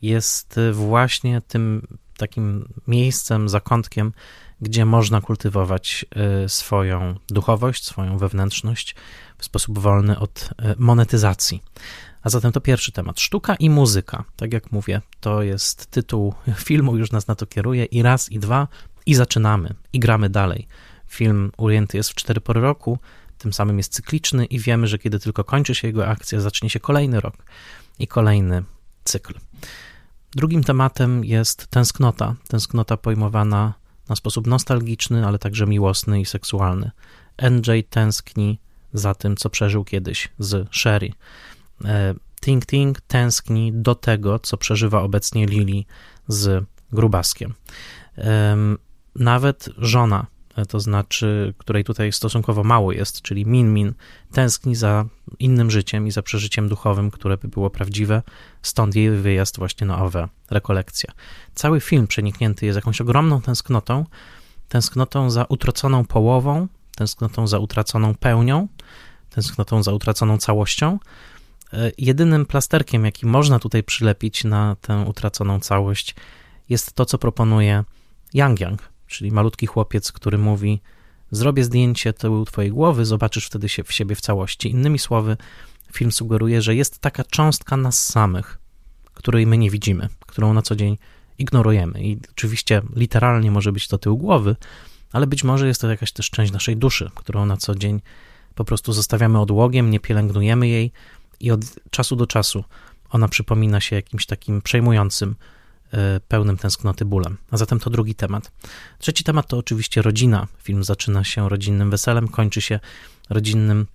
jest 0.01 0.59
właśnie 0.73 1.41
tym 1.41 1.87
takim 2.17 2.73
miejscem, 2.87 3.49
zakątkiem, 3.49 4.13
gdzie 4.61 4.85
można 4.85 5.21
kultywować 5.21 6.05
y, 6.45 6.49
swoją 6.49 7.15
duchowość, 7.27 7.85
swoją 7.85 8.17
wewnętrzność 8.17 8.95
w 9.37 9.45
sposób 9.45 9.79
wolny 9.79 10.19
od 10.19 10.49
y, 10.51 10.75
monetyzacji. 10.77 11.63
A 12.21 12.29
zatem 12.29 12.51
to 12.51 12.61
pierwszy 12.61 12.91
temat. 12.91 13.19
Sztuka 13.19 13.55
i 13.55 13.69
muzyka. 13.69 14.23
Tak 14.35 14.53
jak 14.53 14.71
mówię, 14.71 15.01
to 15.19 15.41
jest 15.41 15.85
tytuł 15.85 16.33
filmu, 16.67 16.97
już 16.97 17.11
nas 17.11 17.27
na 17.27 17.35
to 17.35 17.45
kieruje. 17.45 17.85
I 17.85 18.01
raz, 18.01 18.31
i 18.31 18.39
dwa, 18.39 18.67
i 19.05 19.15
zaczynamy, 19.15 19.73
i 19.93 19.99
gramy 19.99 20.29
dalej. 20.29 20.67
Film 21.07 21.51
ujęty 21.57 21.97
jest 21.97 22.09
w 22.09 22.15
cztery 22.15 22.41
pory 22.41 22.61
roku, 22.61 22.99
tym 23.37 23.53
samym 23.53 23.77
jest 23.77 23.93
cykliczny 23.93 24.45
i 24.45 24.59
wiemy, 24.59 24.87
że 24.87 24.99
kiedy 24.99 25.19
tylko 25.19 25.43
kończy 25.43 25.75
się 25.75 25.87
jego 25.87 26.07
akcja, 26.07 26.39
zacznie 26.39 26.69
się 26.69 26.79
kolejny 26.79 27.21
rok 27.21 27.35
i 27.99 28.07
kolejny 28.07 28.63
cykl. 29.03 29.33
Drugim 30.35 30.63
tematem 30.63 31.25
jest 31.25 31.67
tęsknota. 31.67 32.35
Tęsknota 32.47 32.97
pojmowana 32.97 33.73
na 34.09 34.15
sposób 34.15 34.47
nostalgiczny, 34.47 35.27
ale 35.27 35.39
także 35.39 35.67
miłosny 35.67 36.21
i 36.21 36.25
seksualny. 36.25 36.91
NJ 37.51 37.83
tęskni 37.89 38.59
za 38.93 39.15
tym, 39.15 39.37
co 39.37 39.49
przeżył 39.49 39.83
kiedyś 39.83 40.29
z 40.39 40.67
Sherry. 40.71 41.13
E, 41.85 42.13
Ting 42.41 42.65
Ting 42.65 43.01
tęskni 43.01 43.73
do 43.73 43.95
tego, 43.95 44.39
co 44.39 44.57
przeżywa 44.57 45.01
obecnie 45.01 45.45
Lily 45.45 45.83
z 46.27 46.65
Grubaskiem. 46.91 47.53
Nawet 49.15 49.69
żona 49.77 50.25
to 50.69 50.79
znaczy, 50.79 51.53
której 51.57 51.83
tutaj 51.83 52.11
stosunkowo 52.11 52.63
mało 52.63 52.91
jest, 52.91 53.21
czyli 53.21 53.45
Min 53.45 53.73
Min, 53.73 53.93
tęskni 54.31 54.75
za 54.75 55.05
innym 55.39 55.71
życiem 55.71 56.07
i 56.07 56.11
za 56.11 56.21
przeżyciem 56.21 56.69
duchowym, 56.69 57.11
które 57.11 57.37
by 57.37 57.47
było 57.47 57.69
prawdziwe, 57.69 58.21
stąd 58.61 58.95
jej 58.95 59.09
wyjazd 59.09 59.57
właśnie 59.57 59.87
na 59.87 60.03
owe 60.03 60.27
rekolekcje. 60.49 61.09
Cały 61.55 61.81
film 61.81 62.07
przeniknięty 62.07 62.65
jest 62.65 62.75
jakąś 62.75 63.01
ogromną 63.01 63.41
tęsknotą, 63.41 64.05
tęsknotą 64.69 65.29
za 65.29 65.45
utraconą 65.49 66.05
połową, 66.05 66.67
tęsknotą 66.95 67.47
za 67.47 67.59
utraconą 67.59 68.15
pełnią, 68.15 68.67
tęsknotą 69.29 69.83
za 69.83 69.91
utraconą 69.91 70.37
całością. 70.37 70.99
E, 71.73 71.91
jedynym 71.97 72.45
plasterkiem, 72.45 73.05
jaki 73.05 73.25
można 73.25 73.59
tutaj 73.59 73.83
przylepić 73.83 74.43
na 74.43 74.75
tę 74.81 75.05
utraconą 75.07 75.59
całość, 75.59 76.15
jest 76.69 76.93
to, 76.93 77.05
co 77.05 77.17
proponuje 77.17 77.83
Yang 78.33 78.61
Yang 78.61 78.92
czyli 79.13 79.31
malutki 79.31 79.65
chłopiec, 79.65 80.11
który 80.11 80.37
mówi: 80.37 80.81
Zrobię 81.31 81.63
zdjęcie 81.63 82.13
tyłu 82.13 82.45
twojej 82.45 82.71
głowy, 82.71 83.05
zobaczysz 83.05 83.45
wtedy 83.45 83.69
się 83.69 83.83
w 83.83 83.91
siebie 83.91 84.15
w 84.15 84.21
całości. 84.21 84.71
Innymi 84.71 84.99
słowy, 84.99 85.37
film 85.93 86.11
sugeruje, 86.11 86.61
że 86.61 86.75
jest 86.75 86.99
taka 86.99 87.23
cząstka 87.23 87.77
nas 87.77 88.07
samych, 88.07 88.59
której 89.13 89.47
my 89.47 89.57
nie 89.57 89.69
widzimy, 89.69 90.09
którą 90.19 90.53
na 90.53 90.61
co 90.61 90.75
dzień 90.75 90.97
ignorujemy. 91.37 92.03
I 92.03 92.19
oczywiście 92.31 92.81
literalnie 92.95 93.51
może 93.51 93.71
być 93.71 93.87
to 93.87 93.97
tył 93.97 94.17
głowy, 94.17 94.55
ale 95.11 95.27
być 95.27 95.43
może 95.43 95.67
jest 95.67 95.81
to 95.81 95.89
jakaś 95.89 96.11
też 96.11 96.29
część 96.29 96.51
naszej 96.51 96.77
duszy, 96.77 97.09
którą 97.15 97.45
na 97.45 97.57
co 97.57 97.75
dzień 97.75 98.01
po 98.55 98.65
prostu 98.65 98.93
zostawiamy 98.93 99.39
odłogiem, 99.39 99.89
nie 99.89 99.99
pielęgnujemy 99.99 100.67
jej 100.67 100.91
i 101.39 101.51
od 101.51 101.61
czasu 101.89 102.15
do 102.15 102.27
czasu 102.27 102.63
ona 103.13 103.27
przypomina 103.27 103.81
się 103.81 103.95
jakimś 103.95 104.25
takim 104.25 104.61
przejmującym 104.61 105.35
pełnym 106.27 106.57
tęsknoty 106.57 107.05
bólem. 107.05 107.37
A 107.51 107.57
zatem 107.57 107.79
to 107.79 107.89
drugi 107.89 108.15
temat. 108.15 108.51
Trzeci 108.99 109.23
temat 109.23 109.47
to 109.47 109.57
oczywiście 109.57 110.01
rodzina. 110.01 110.47
Film 110.63 110.83
zaczyna 110.83 111.23
się 111.23 111.49
rodzinnym 111.49 111.89
weselem, 111.89 112.27
kończy 112.27 112.61
się 112.61 112.79
rodzinnym 113.29 113.87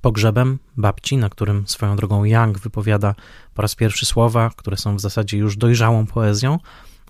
pogrzebem 0.00 0.58
babci, 0.76 1.16
na 1.16 1.28
którym 1.30 1.68
swoją 1.68 1.96
drogą 1.96 2.24
Young 2.24 2.58
wypowiada 2.58 3.14
po 3.54 3.62
raz 3.62 3.74
pierwszy 3.74 4.06
słowa, 4.06 4.50
które 4.56 4.76
są 4.76 4.96
w 4.96 5.00
zasadzie 5.00 5.38
już 5.38 5.56
dojrzałą 5.56 6.06
poezją, 6.06 6.58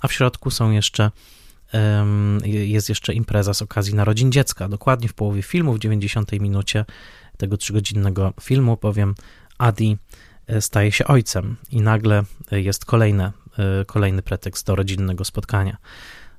a 0.01 0.09
w 0.09 0.13
środku 0.13 0.51
są 0.51 0.71
jeszcze 0.71 1.11
jest 2.45 2.89
jeszcze 2.89 3.15
impreza 3.15 3.55
z 3.55 3.63
okazji 3.63 3.95
narodzin 3.95 4.33
dziecka. 4.33 4.69
Dokładnie 4.69 5.09
w 5.09 5.15
połowie 5.15 5.43
filmu, 5.43 5.75
w 5.75 5.79
90 5.79 6.33
minucie 6.33 6.85
tego 7.37 7.57
trzygodzinnego 7.57 8.33
filmu, 8.41 8.77
powiem, 8.77 9.15
Adi 9.59 9.97
e, 10.47 10.61
staje 10.61 10.93
się 10.93 11.07
ojcem 11.07 11.57
i 11.71 11.81
nagle 11.81 12.25
jest 12.51 12.85
kolejne 12.85 13.33
E, 13.48 13.48
kolejny 13.87 14.23
pretekst 14.23 14.67
do 14.67 14.77
rodzinnego 14.77 15.25
spotkania. 15.25 15.77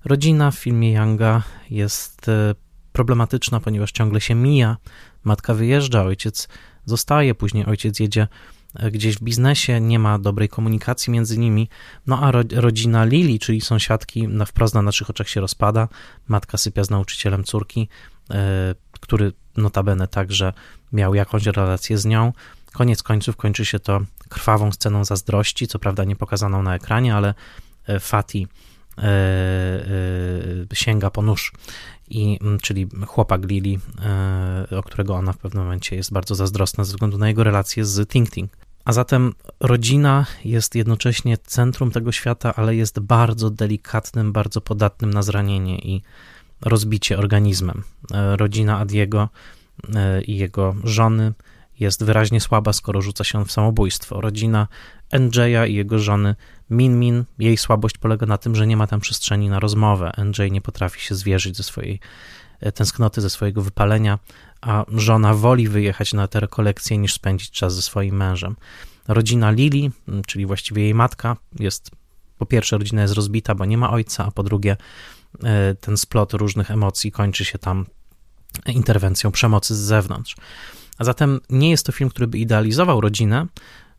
Rodzina 0.05 0.51
w 0.51 0.55
filmie 0.55 0.91
Younga 0.91 1.43
jest 1.69 2.29
e, 2.29 2.55
problematyczna, 2.91 3.59
ponieważ 3.59 3.91
ciągle 3.91 4.21
się 4.21 4.35
mija. 4.35 4.77
Matka 5.23 5.53
wyjeżdża, 5.53 6.03
ojciec 6.03 6.47
zostaje, 6.85 7.35
później 7.35 7.65
ojciec 7.65 7.99
jedzie 7.99 8.27
e, 8.75 8.91
gdzieś 8.91 9.15
w 9.15 9.23
biznesie, 9.23 9.81
nie 9.81 9.99
ma 9.99 10.19
dobrej 10.19 10.49
komunikacji 10.49 11.13
między 11.13 11.37
nimi. 11.37 11.69
No 12.07 12.19
a 12.19 12.31
ro, 12.31 12.43
rodzina 12.55 13.05
Lili, 13.05 13.39
czyli 13.39 13.61
sąsiadki, 13.61 14.27
na 14.27 14.45
wprost 14.45 14.73
na 14.75 14.81
naszych 14.81 15.09
oczach 15.09 15.29
się 15.29 15.41
rozpada. 15.41 15.87
Matka 16.27 16.57
sypia 16.57 16.83
z 16.83 16.89
nauczycielem 16.89 17.43
córki, 17.43 17.89
który 18.91 19.33
notabene 19.57 20.07
także 20.07 20.53
miał 20.93 21.15
jakąś 21.15 21.45
relację 21.45 21.97
z 21.97 22.05
nią. 22.05 22.33
Koniec 22.73 23.03
końców 23.03 23.35
kończy 23.35 23.65
się 23.65 23.79
to 23.79 24.01
krwawą 24.29 24.71
sceną 24.71 25.05
zazdrości, 25.05 25.67
co 25.67 25.79
prawda 25.79 26.03
nie 26.03 26.15
pokazaną 26.15 26.63
na 26.63 26.75
ekranie, 26.75 27.15
ale 27.15 27.33
e, 27.87 27.99
Fati 27.99 28.47
e, 28.97 29.03
e, 29.03 30.75
sięga 30.75 31.09
po 31.09 31.21
nóż 31.21 31.53
i, 32.09 32.39
czyli 32.61 32.87
chłopak 33.07 33.45
Lili, 33.45 33.79
o 34.77 34.83
którego 34.83 35.15
ona 35.15 35.33
w 35.33 35.37
pewnym 35.37 35.63
momencie 35.63 35.95
jest 35.95 36.13
bardzo 36.13 36.35
zazdrosna 36.35 36.83
ze 36.83 36.91
względu 36.91 37.17
na 37.17 37.27
jego 37.27 37.43
relacje 37.43 37.85
z 37.85 38.09
Ting 38.09 38.31
Ting. 38.31 38.51
A 38.85 38.93
zatem 38.93 39.33
rodzina 39.59 40.25
jest 40.45 40.75
jednocześnie 40.75 41.37
centrum 41.37 41.91
tego 41.91 42.11
świata, 42.11 42.55
ale 42.55 42.75
jest 42.75 42.99
bardzo 42.99 43.49
delikatnym, 43.49 44.33
bardzo 44.33 44.61
podatnym 44.61 45.13
na 45.13 45.21
zranienie 45.21 45.79
i 45.79 46.01
rozbicie 46.61 47.17
organizmem. 47.17 47.83
Rodzina 48.11 48.79
Adiego 48.79 49.29
i 50.27 50.37
jego 50.37 50.75
żony 50.83 51.33
jest 51.79 52.03
wyraźnie 52.03 52.41
słaba, 52.41 52.73
skoro 52.73 53.01
rzuca 53.01 53.23
się 53.23 53.45
w 53.45 53.51
samobójstwo. 53.51 54.21
Rodzina 54.21 54.67
NJ'a 55.11 55.67
i 55.69 55.73
jego 55.73 55.99
żony 55.99 56.35
Min 56.69 56.99
Min, 56.99 57.25
jej 57.39 57.57
słabość 57.57 57.97
polega 57.97 58.25
na 58.25 58.37
tym, 58.37 58.55
że 58.55 58.67
nie 58.67 58.77
ma 58.77 58.87
tam 58.87 58.99
przestrzeni 58.99 59.49
na 59.49 59.59
rozmowę. 59.59 60.11
NJ 60.17 60.51
nie 60.51 60.61
potrafi 60.61 61.01
się 61.01 61.15
zwierzyć 61.15 61.57
ze 61.57 61.63
swojej 61.63 61.99
e, 62.59 62.71
tęsknoty, 62.71 63.21
ze 63.21 63.29
swojego 63.29 63.61
wypalenia, 63.61 64.19
a 64.61 64.85
żona 64.87 65.33
woli 65.33 65.67
wyjechać 65.67 66.13
na 66.13 66.27
te 66.27 66.39
rekolekcje 66.39 66.97
niż 66.97 67.13
spędzić 67.13 67.51
czas 67.51 67.75
ze 67.75 67.81
swoim 67.81 68.15
mężem. 68.15 68.55
Rodzina 69.07 69.51
Lili, 69.51 69.91
czyli 70.27 70.45
właściwie 70.45 70.83
jej 70.83 70.93
matka, 70.93 71.37
jest 71.59 71.91
po 72.37 72.45
pierwsze 72.45 72.77
rodzina 72.77 73.01
jest 73.01 73.13
rozbita, 73.13 73.55
bo 73.55 73.65
nie 73.65 73.77
ma 73.77 73.91
ojca, 73.91 74.25
a 74.25 74.31
po 74.31 74.43
drugie 74.43 74.77
e, 75.43 75.75
ten 75.75 75.97
splot 75.97 76.33
różnych 76.33 76.71
emocji 76.71 77.11
kończy 77.11 77.45
się 77.45 77.59
tam 77.59 77.85
interwencją 78.65 79.31
przemocy 79.31 79.75
z 79.75 79.79
zewnątrz. 79.79 80.35
A 80.99 81.03
zatem 81.03 81.39
nie 81.49 81.69
jest 81.69 81.85
to 81.85 81.91
film, 81.91 82.09
który 82.09 82.27
by 82.27 82.37
idealizował 82.37 83.01
rodzinę. 83.01 83.45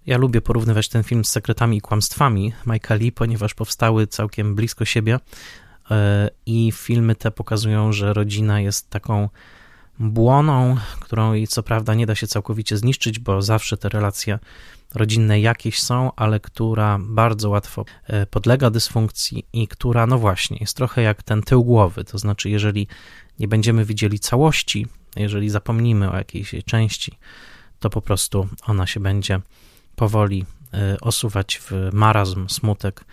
Ja 0.07 0.19
lubię 0.19 0.41
porównywać 0.41 0.89
ten 0.89 1.03
film 1.03 1.25
z 1.25 1.29
sekretami 1.29 1.77
i 1.77 1.81
kłamstwami 1.81 2.53
Mike'a 2.67 3.01
Lee, 3.01 3.13
ponieważ 3.13 3.55
powstały 3.55 4.07
całkiem 4.07 4.55
blisko 4.55 4.85
siebie 4.85 5.21
e, 5.91 6.31
i 6.47 6.73
filmy 6.73 7.15
te 7.15 7.31
pokazują, 7.31 7.93
że 7.93 8.13
rodzina 8.13 8.61
jest 8.61 8.91
taką 8.91 9.29
błoną, 9.99 10.77
którą 11.01 11.33
co 11.49 11.63
prawda 11.63 11.95
nie 11.95 12.07
da 12.07 12.15
się 12.15 12.27
całkowicie 12.27 12.77
zniszczyć, 12.77 13.19
bo 13.19 13.43
zawsze 13.43 13.77
te 13.77 13.89
relacje 13.89 14.39
rodzinne 14.95 15.41
jakieś 15.41 15.81
są, 15.81 16.11
ale 16.17 16.41
która 16.41 16.99
bardzo 17.01 17.51
łatwo 17.51 17.85
e, 18.07 18.27
podlega 18.27 18.71
dysfunkcji 18.71 19.47
i 19.53 19.69
która, 19.69 20.07
no 20.07 20.19
właśnie, 20.19 20.57
jest 20.61 20.77
trochę 20.77 21.03
jak 21.03 21.23
ten 21.23 21.43
tył 21.43 21.65
głowy. 21.65 22.05
To 22.05 22.19
znaczy, 22.19 22.51
jeżeli 22.51 22.87
nie 23.39 23.49
będziemy 23.49 23.85
widzieli 23.85 24.19
całości 24.19 24.87
jeżeli 25.17 25.51
zapomnimy 25.51 26.11
o 26.11 26.17
jakiejś 26.17 26.55
części, 26.67 27.19
to 27.81 27.91
po 27.91 28.03
prostu 28.03 28.49
ona 28.67 28.87
się 28.87 29.01
będzie 29.01 29.41
powoli 29.97 30.45
y, 30.95 31.01
osuwać 31.01 31.61
w 31.71 31.73
marazm, 31.93 32.49
smutek, 32.49 33.01
y, 33.01 33.05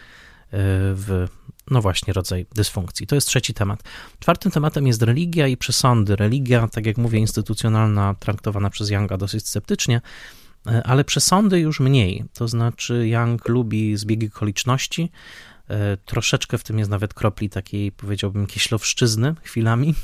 w 0.94 1.28
no 1.72 1.82
właśnie 1.82 2.14
rodzaj 2.14 2.46
dysfunkcji. 2.56 3.08
To 3.08 3.16
jest 3.16 3.28
trzeci 3.28 3.54
temat. 3.54 3.84
Czwartym 4.20 4.52
tematem 4.52 4.88
jest 4.88 5.02
religia 5.02 5.48
i 5.48 5.58
przesądy. 5.58 6.16
Religia, 6.16 6.68
tak 6.68 6.86
jak 6.86 6.98
mówię, 6.98 7.20
instytucjonalna, 7.20 8.16
traktowana 8.20 8.70
przez 8.70 8.90
Younga 8.90 9.18
dosyć 9.18 9.48
sceptycznie, 9.48 10.02
y, 10.68 10.84
ale 10.84 11.04
przesądy 11.04 11.60
już 11.60 11.80
mniej. 11.80 12.26
To 12.34 12.48
znaczy, 12.48 13.08
Young 13.08 13.48
lubi 13.48 13.98
zbiegi 13.98 14.28
okoliczności, 14.28 15.12
troszeczkę 16.06 16.58
w 16.58 16.64
tym 16.64 16.80
jest 16.80 16.92
nawet 16.92 17.14
kropli 17.14 17.50
takiej, 17.50 17.92
powiedziałbym, 17.92 18.48
kieślowszczyzny 18.48 19.36
chwilami. 19.44 19.96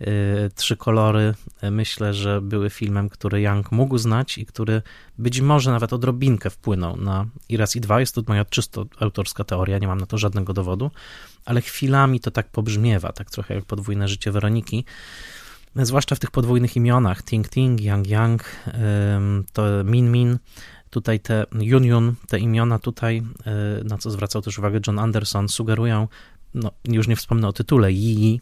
E, 0.00 0.06
trzy 0.54 0.76
kolory 0.76 1.34
e, 1.60 1.70
myślę, 1.70 2.14
że 2.14 2.40
były 2.40 2.70
filmem, 2.70 3.08
który 3.08 3.40
Young 3.40 3.72
mógł 3.72 3.98
znać 3.98 4.38
i 4.38 4.46
który 4.46 4.82
być 5.18 5.40
może 5.40 5.70
nawet 5.70 5.92
odrobinkę 5.92 6.50
wpłynął 6.50 6.96
na 6.96 7.26
i 7.48 7.56
raz 7.56 7.76
i 7.76 7.80
dwa. 7.80 8.00
Jest 8.00 8.14
to 8.14 8.22
moja 8.28 8.44
czysto 8.44 8.86
autorska 9.00 9.44
teoria, 9.44 9.78
nie 9.78 9.88
mam 9.88 10.00
na 10.00 10.06
to 10.06 10.18
żadnego 10.18 10.52
dowodu, 10.52 10.90
ale 11.44 11.60
chwilami 11.60 12.20
to 12.20 12.30
tak 12.30 12.48
pobrzmiewa, 12.48 13.12
tak 13.12 13.30
trochę 13.30 13.54
jak 13.54 13.64
podwójne 13.64 14.08
życie 14.08 14.32
Weroniki 14.32 14.84
zwłaszcza 15.76 16.14
w 16.14 16.18
tych 16.18 16.30
podwójnych 16.30 16.76
imionach, 16.76 17.22
Ting 17.22 17.48
Ting, 17.48 17.80
Yang 17.80 18.08
Yang, 18.08 18.44
to 19.52 19.62
Min 19.84 20.10
Min, 20.10 20.38
Tutaj 20.90 21.20
te 21.20 21.46
Union, 21.76 22.14
te 22.28 22.38
imiona 22.38 22.78
tutaj, 22.78 23.22
e, 23.46 23.84
na 23.84 23.98
co 23.98 24.10
zwracał 24.10 24.42
też 24.42 24.58
uwagę 24.58 24.80
John 24.86 24.98
Anderson, 24.98 25.48
sugerują, 25.48 26.08
no 26.54 26.70
już 26.84 27.08
nie 27.08 27.16
wspomnę 27.16 27.48
o 27.48 27.52
tytule, 27.52 27.92
Yi, 27.92 28.40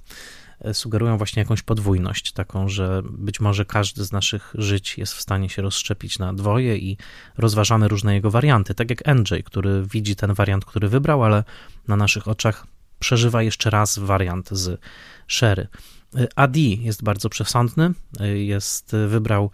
e, 0.61 0.75
sugerują 0.75 1.19
właśnie 1.19 1.43
jakąś 1.43 1.63
podwójność, 1.63 2.33
taką, 2.33 2.69
że 2.69 3.03
być 3.11 3.41
może 3.41 3.65
każdy 3.65 4.05
z 4.05 4.13
naszych 4.13 4.55
żyć 4.59 4.99
jest 4.99 5.15
w 5.15 5.21
stanie 5.21 5.49
się 5.49 5.63
rozszczepić 5.63 6.19
na 6.19 6.35
dwoje 6.35 6.77
i 6.77 6.97
rozważamy 7.39 7.89
różne 7.89 8.15
jego 8.15 8.31
warianty, 8.31 8.75
tak 8.75 8.91
jak 8.91 9.07
NJ, 9.07 9.43
który 9.45 9.83
widzi 9.83 10.17
ten 10.17 10.35
wariant, 10.35 10.65
który 10.65 10.89
wybrał, 10.89 11.25
ale 11.25 11.45
na 11.89 11.97
naszych 11.97 12.29
oczach 12.29 12.67
przeżywa 12.99 13.43
jeszcze 13.43 13.71
raz 13.71 13.99
wariant 13.99 14.49
z 14.51 14.81
Sherry. 15.29 15.67
E, 16.15 16.27
Adi 16.37 16.83
jest 16.83 17.03
bardzo 17.03 17.29
przesądny, 17.29 17.93
jest, 18.35 18.97
wybrał 19.09 19.51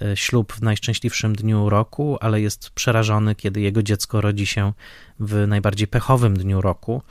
E, 0.00 0.16
ślub 0.16 0.52
w 0.52 0.62
najszczęśliwszym 0.62 1.36
dniu 1.36 1.70
roku, 1.70 2.18
ale 2.20 2.40
jest 2.40 2.70
przerażony, 2.70 3.34
kiedy 3.34 3.60
jego 3.60 3.82
dziecko 3.82 4.20
rodzi 4.20 4.46
się 4.46 4.72
w 5.20 5.46
najbardziej 5.46 5.88
pechowym 5.88 6.36
dniu 6.36 6.60
roku. 6.60 7.02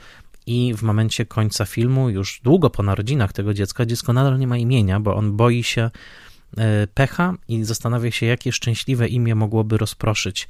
I 0.46 0.74
w 0.74 0.82
momencie 0.82 1.26
końca 1.26 1.64
filmu, 1.64 2.10
już 2.10 2.40
długo 2.44 2.70
po 2.70 2.82
narodzinach 2.82 3.32
tego 3.32 3.54
dziecka, 3.54 3.86
dziecko 3.86 4.12
nadal 4.12 4.38
nie 4.38 4.46
ma 4.46 4.56
imienia, 4.56 5.00
bo 5.00 5.16
on 5.16 5.36
boi 5.36 5.62
się 5.62 5.90
e, 6.56 6.86
pecha 6.86 7.34
i 7.48 7.64
zastanawia 7.64 8.10
się, 8.10 8.26
jakie 8.26 8.52
szczęśliwe 8.52 9.08
imię 9.08 9.34
mogłoby 9.34 9.78
rozproszyć 9.78 10.48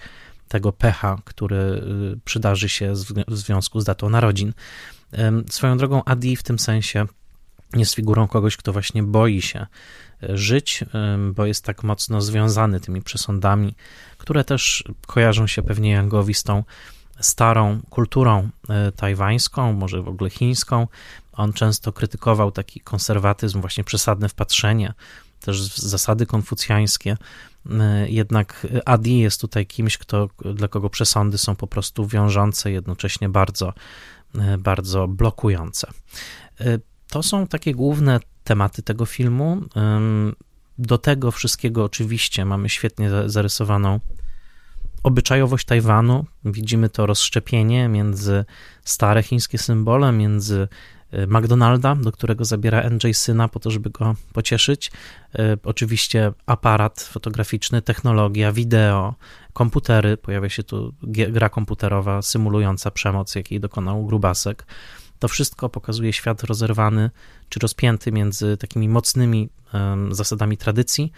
tego 0.49 0.73
pecha, 0.73 1.19
który 1.25 1.57
e, 1.57 1.81
przydarzy 2.25 2.69
się 2.69 2.93
w 3.29 3.37
związku 3.37 3.81
z 3.81 3.85
datą 3.85 4.11
narodzin. 4.11 4.53
Swoją 5.51 5.79
drogą, 5.79 6.05
Adi 6.05 6.37
w 6.37 6.43
tym 6.43 6.59
sensie 6.59 7.07
jest 7.81 7.95
figurą 7.95 8.29
kogoś, 8.29 8.57
kto 8.57 8.73
właśnie 8.73 9.03
boi 9.03 9.43
się 9.43 9.67
żyć, 10.23 10.85
bo 11.33 11.47
jest 11.47 11.65
tak 11.65 11.83
mocno 11.83 12.21
związany 12.21 12.81
tymi 12.81 13.03
przesądami, 13.03 13.75
które 14.19 14.45
też 14.45 14.85
kojarzą 15.07 15.47
się 15.47 15.63
pewnie 15.63 15.91
Yangowi 15.91 16.35
z 16.35 16.43
tą 16.43 16.65
starą 17.21 17.81
kulturą 17.91 18.49
e, 18.69 18.93
tajwańską, 18.93 19.73
może 19.73 20.03
w 20.03 20.09
ogóle 20.09 20.31
chińską. 20.31 20.87
On 21.33 21.53
często 21.53 21.93
krytykował 21.93 22.53
taki 22.53 22.81
konserwatyzm, 22.81 23.61
właśnie 23.61 23.85
przesadne 23.85 24.29
wpatrzenie, 24.29 24.95
też 25.41 25.77
zasady 25.77 26.27
konfucjańskie. 26.27 27.17
E, 27.71 28.09
jednak 28.09 28.67
Adi 28.85 29.19
jest 29.19 29.41
tutaj 29.41 29.67
kimś, 29.67 29.99
kto, 29.99 30.29
dla 30.55 30.69
kogo 30.69 30.91
przesądy 30.91 31.39
są 31.39 31.57
po 31.57 31.67
prostu 31.67 32.07
wiążące, 32.07 32.71
jednocześnie 32.71 33.29
bardzo, 33.29 33.73
e, 34.39 34.59
bardzo 34.59 35.09
blokujące. 35.09 35.89
To 37.13 37.23
są 37.23 37.47
takie 37.47 37.75
główne 37.75 38.21
tematy 38.45 38.83
tego 38.83 39.07
filmu. 39.07 39.61
Do 40.79 40.99
tego 40.99 41.31
wszystkiego 41.31 41.85
oczywiście 41.85 42.45
mamy 42.45 42.69
świetnie 42.69 43.11
zarysowaną 43.27 44.01
obyczajowość 45.03 45.67
Tajwanu. 45.67 46.25
Widzimy 46.45 46.89
to 46.89 47.07
rozszczepienie 47.07 47.89
między 47.89 48.45
stare 48.85 49.23
chińskie 49.23 49.59
symbole, 49.59 50.13
między 50.13 50.69
e, 51.11 51.27
McDonalda, 51.27 51.95
do 51.95 52.13
którego 52.13 52.45
zabiera 52.45 52.91
NJ 52.91 53.13
syna 53.13 53.49
po 53.49 53.61
to, 53.61 53.71
żeby 53.71 53.91
go 53.91 54.15
pocieszyć. 54.33 54.93
E, 55.39 55.57
oczywiście 55.65 56.33
aparat 56.47 57.01
fotograficzny, 57.01 57.83
technologia, 57.83 58.53
wideo, 58.53 59.15
komputery. 59.53 60.17
Pojawia 60.17 60.49
się 60.49 60.63
tu 60.63 60.95
gra 61.03 61.49
komputerowa 61.49 62.23
symulująca 62.23 62.91
przemoc, 62.91 63.35
jakiej 63.35 63.61
dokonał 63.61 64.07
Grubasek. 64.07 64.67
To 65.23 65.29
wszystko 65.29 65.69
pokazuje 65.69 66.13
świat 66.13 66.43
rozerwany 66.43 67.11
czy 67.49 67.61
rozpięty 67.61 68.13
między 68.13 68.57
takimi 68.57 68.89
mocnymi 68.89 69.49
zasadami 70.11 70.57
tradycji, 70.57 71.13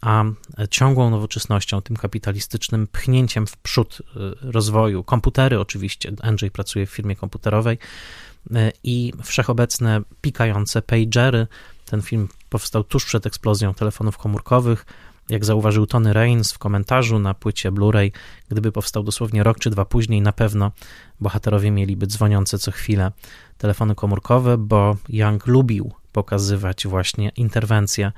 a 0.00 0.24
ciągłą 0.70 1.10
nowoczesnością, 1.10 1.82
tym 1.82 1.96
kapitalistycznym 1.96 2.86
pchnięciem 2.86 3.46
w 3.46 3.56
przód 3.56 3.98
y, 4.00 4.04
rozwoju. 4.40 5.04
Komputery 5.04 5.60
oczywiście, 5.60 6.12
Andrzej 6.22 6.50
pracuje 6.50 6.86
w 6.86 6.90
firmie 6.90 7.16
komputerowej 7.16 7.78
y, 8.50 8.72
i 8.84 9.12
wszechobecne 9.22 10.00
pikające 10.20 10.82
pagery. 10.82 11.46
Ten 11.84 12.02
film 12.02 12.28
powstał 12.50 12.84
tuż 12.84 13.04
przed 13.04 13.26
eksplozją 13.26 13.74
telefonów 13.74 14.18
komórkowych. 14.18 14.86
Jak 15.28 15.44
zauważył 15.44 15.86
Tony 15.86 16.12
Reigns 16.12 16.52
w 16.52 16.58
komentarzu 16.58 17.18
na 17.18 17.34
płycie 17.34 17.72
Blu-ray, 17.72 18.10
gdyby 18.48 18.72
powstał 18.72 19.02
dosłownie 19.02 19.42
rok 19.42 19.58
czy 19.58 19.70
dwa 19.70 19.84
później, 19.84 20.22
na 20.22 20.32
pewno 20.32 20.72
bohaterowie 21.20 21.70
mieliby 21.70 22.06
dzwoniące 22.06 22.58
co 22.58 22.70
chwilę 22.70 23.12
telefony 23.58 23.94
komórkowe, 23.94 24.58
bo 24.58 24.96
Young 25.08 25.46
lubił 25.46 25.92
pokazywać 26.12 26.86
właśnie 26.86 27.28
interwencje 27.28 28.12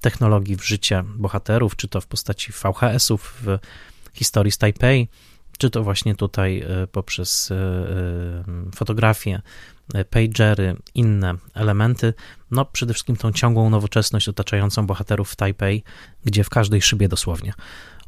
technologii 0.00 0.56
w 0.56 0.64
życie 0.64 1.04
bohaterów, 1.16 1.76
czy 1.76 1.88
to 1.88 2.00
w 2.00 2.06
postaci 2.06 2.52
VHS-ów 2.52 3.42
w 3.42 3.58
historii 4.12 4.52
z 4.52 4.58
Taipei, 4.58 5.08
czy 5.58 5.70
to 5.70 5.82
właśnie 5.82 6.14
tutaj 6.14 6.60
e, 6.60 6.86
poprzez 6.86 7.50
e, 7.50 7.54
e, 7.54 8.44
fotografię, 8.74 9.42
pagery, 10.10 10.76
inne 10.94 11.34
elementy. 11.54 12.14
No, 12.50 12.64
przede 12.64 12.94
wszystkim 12.94 13.16
tą 13.16 13.32
ciągłą 13.32 13.70
nowoczesność 13.70 14.28
otaczającą 14.28 14.86
bohaterów 14.86 15.30
w 15.30 15.36
Taipei, 15.36 15.82
gdzie 16.24 16.44
w 16.44 16.50
każdej 16.50 16.82
szybie 16.82 17.08
dosłownie 17.08 17.52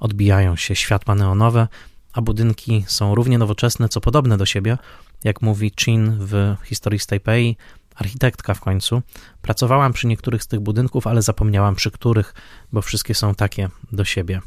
odbijają 0.00 0.56
się 0.56 0.76
światła 0.76 1.14
neonowe, 1.14 1.68
a 2.12 2.20
budynki 2.20 2.84
są 2.86 3.14
równie 3.14 3.38
nowoczesne, 3.38 3.88
co 3.88 4.00
podobne 4.00 4.36
do 4.36 4.46
siebie, 4.46 4.78
jak 5.24 5.42
mówi 5.42 5.72
Chin 5.80 6.16
w 6.20 6.56
historii 6.64 6.98
z 6.98 7.06
Taipei, 7.06 7.56
architektka 7.94 8.54
w 8.54 8.60
końcu. 8.60 9.02
Pracowałam 9.42 9.92
przy 9.92 10.06
niektórych 10.06 10.42
z 10.42 10.46
tych 10.46 10.60
budynków, 10.60 11.06
ale 11.06 11.22
zapomniałam 11.22 11.74
przy 11.74 11.90
których, 11.90 12.34
bo 12.72 12.82
wszystkie 12.82 13.14
są 13.14 13.34
takie 13.34 13.68
do 13.92 14.04
siebie 14.04 14.40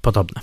podobne. 0.00 0.40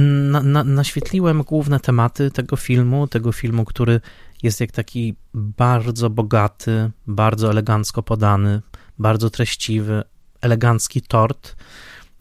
Na, 0.00 0.42
na, 0.42 0.64
naświetliłem 0.64 1.42
główne 1.42 1.80
tematy 1.80 2.30
tego 2.30 2.56
filmu, 2.56 3.06
tego 3.06 3.32
filmu, 3.32 3.64
który 3.64 4.00
jest 4.42 4.60
jak 4.60 4.72
taki 4.72 5.14
bardzo 5.34 6.10
bogaty, 6.10 6.90
bardzo 7.06 7.50
elegancko 7.50 8.02
podany, 8.02 8.62
bardzo 8.98 9.30
treściwy, 9.30 10.02
elegancki 10.40 11.02
tort. 11.02 11.56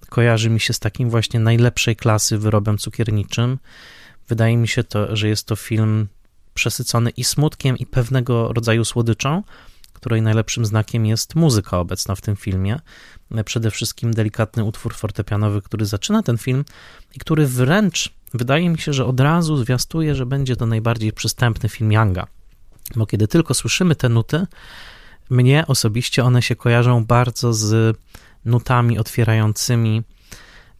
Kojarzy 0.09 0.49
mi 0.49 0.59
się 0.59 0.73
z 0.73 0.79
takim 0.79 1.09
właśnie 1.09 1.39
najlepszej 1.39 1.95
klasy 1.95 2.37
wyrobem 2.37 2.77
cukierniczym. 2.77 3.59
Wydaje 4.27 4.57
mi 4.57 4.67
się 4.67 4.83
to, 4.83 5.15
że 5.15 5.27
jest 5.27 5.47
to 5.47 5.55
film 5.55 6.07
przesycony 6.53 7.09
i 7.09 7.23
smutkiem, 7.23 7.77
i 7.77 7.85
pewnego 7.85 8.53
rodzaju 8.53 8.85
słodyczą, 8.85 9.43
której 10.05 10.21
najlepszym 10.21 10.65
znakiem 10.65 11.05
jest 11.05 11.35
muzyka 11.35 11.79
obecna 11.79 12.15
w 12.15 12.21
tym 12.21 12.35
filmie. 12.35 12.79
Przede 13.45 13.71
wszystkim 13.71 14.13
delikatny 14.13 14.63
utwór 14.63 14.93
fortepianowy, 14.93 15.61
który 15.61 15.85
zaczyna 15.85 16.23
ten 16.23 16.37
film 16.37 16.65
i 17.15 17.19
który 17.19 17.47
wręcz 17.47 18.13
wydaje 18.33 18.69
mi 18.69 18.77
się, 18.77 18.93
że 18.93 19.05
od 19.05 19.19
razu 19.19 19.57
zwiastuje, 19.57 20.15
że 20.15 20.25
będzie 20.25 20.55
to 20.55 20.65
najbardziej 20.65 21.13
przystępny 21.13 21.69
film 21.69 21.91
Younga. 21.91 22.27
Bo 22.95 23.05
kiedy 23.05 23.27
tylko 23.27 23.53
słyszymy 23.53 23.95
te 23.95 24.09
nuty, 24.09 24.47
mnie 25.29 25.67
osobiście 25.67 26.23
one 26.23 26.41
się 26.41 26.55
kojarzą 26.55 27.05
bardzo 27.05 27.53
z 27.53 27.97
nutami 28.45 28.99
otwierającymi 28.99 30.03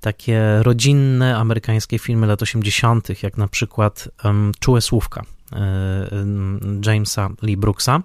takie 0.06 0.42
rodzinne 0.62 1.38
amerykańskie 1.38 2.00
filmy 2.00 2.28
lat 2.28 2.42
80., 2.42 3.24
jak 3.24 3.38
na 3.38 3.48
przykład 3.48 4.10
um, 4.24 4.52
Czułe 4.60 4.82
Słówka 4.82 5.22
Jamesa 6.86 7.30
Lee 7.42 7.58
Brooksa. 7.58 8.02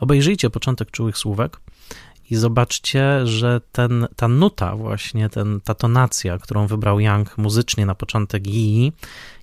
Obejrzyjcie 0.00 0.50
początek 0.50 0.90
Czułych 0.90 1.18
Słówek 1.18 1.60
i 2.30 2.36
zobaczcie, 2.36 3.26
że 3.26 3.60
ten, 3.72 4.06
ta 4.16 4.28
nuta 4.28 4.76
właśnie, 4.76 5.28
ten, 5.28 5.60
ta 5.60 5.74
tonacja, 5.74 6.38
którą 6.38 6.66
wybrał 6.66 7.00
Young 7.00 7.38
muzycznie 7.38 7.86
na 7.86 7.94
początek 7.94 8.46
Yi, 8.46 8.92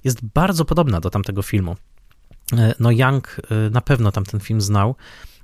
jest 0.03 0.26
bardzo 0.34 0.66
podobna 0.66 0.99
do 0.99 1.10
tamtego 1.10 1.41
filmu. 1.41 1.76
E, 2.57 2.74
no 2.80 2.91
Young 2.91 3.38
e, 3.51 3.70
na 3.70 3.82
pewno 3.82 4.12
tamten 4.12 4.39
film 4.39 4.62
znał. 4.62 4.95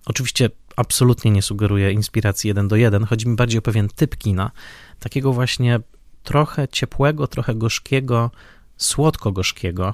Oczywiście 0.05 0.49
absolutnie 0.76 1.32
nie 1.32 1.41
sugeruje 1.41 1.91
inspiracji 1.91 2.47
jeden 2.47 2.68
do 2.68 2.76
jeden, 2.76 3.05
chodzi 3.05 3.28
mi 3.28 3.36
bardziej 3.36 3.59
o 3.59 3.61
pewien 3.61 3.88
typ 3.89 4.18
kina, 4.18 4.51
takiego 4.99 5.34
właśnie 5.34 5.80
trochę 6.26 6.67
ciepłego, 6.67 7.28
trochę 7.28 7.55
gorzkiego, 7.55 8.32
słodko-gorzkiego 8.78 9.93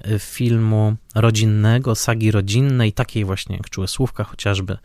e, 0.00 0.18
filmu 0.18 0.96
rodzinnego, 1.14 1.94
sagi 1.94 2.30
rodzinnej, 2.30 2.92
takiej 2.92 3.24
właśnie 3.24 3.56
jak 3.56 3.70
Czułe 3.70 3.88
Słówka 3.88 4.24
chociażby, 4.24 4.78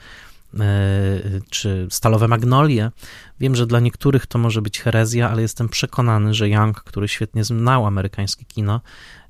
czy 1.49 1.87
Stalowe 1.89 2.27
Magnolie. 2.27 2.91
Wiem, 3.39 3.55
że 3.55 3.67
dla 3.67 3.79
niektórych 3.79 4.25
to 4.25 4.39
może 4.39 4.61
być 4.61 4.79
herezja, 4.79 5.29
ale 5.29 5.41
jestem 5.41 5.69
przekonany, 5.69 6.33
że 6.33 6.49
Young, 6.49 6.83
który 6.83 7.07
świetnie 7.07 7.43
znał 7.43 7.85
amerykańskie 7.85 8.45
kino, 8.45 8.81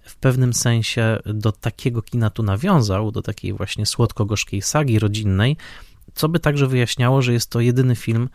w 0.02 0.16
pewnym 0.16 0.54
sensie 0.54 1.20
do 1.26 1.52
takiego 1.52 2.02
kina 2.02 2.30
tu 2.30 2.44
nawiązał, 2.44 3.12
do 3.12 3.22
takiej 3.22 3.54
właśnie 3.54 3.86
słodko-gorzkiej 3.86 4.62
sagi 4.62 5.00
rodzinnej, 5.00 5.58
co 6.14 6.30
by 6.30 6.40
także 6.40 6.68
wyjaśniało, 6.68 7.22
że 7.22 7.34
jest 7.34 7.50
to 7.50 7.60
jedyny 7.60 7.96
film 7.96 8.30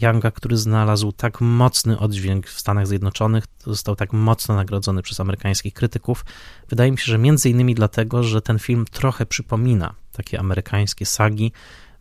Younga, 0.00 0.30
który 0.30 0.56
znalazł 0.56 1.12
tak 1.12 1.40
mocny 1.40 1.98
oddźwięk 1.98 2.46
w 2.46 2.60
Stanach 2.60 2.86
Zjednoczonych, 2.86 3.44
został 3.64 3.96
tak 3.96 4.12
mocno 4.12 4.54
nagrodzony 4.54 5.02
przez 5.02 5.20
amerykańskich 5.20 5.74
krytyków. 5.74 6.24
Wydaje 6.68 6.90
mi 6.90 6.98
się, 6.98 7.04
że 7.04 7.18
między 7.18 7.50
innymi 7.50 7.74
dlatego, 7.74 8.22
że 8.22 8.42
ten 8.42 8.58
film 8.58 8.84
trochę 8.90 9.26
przypomina 9.26 9.94
takie 10.12 10.40
amerykańskie 10.40 11.06
sagi, 11.06 11.52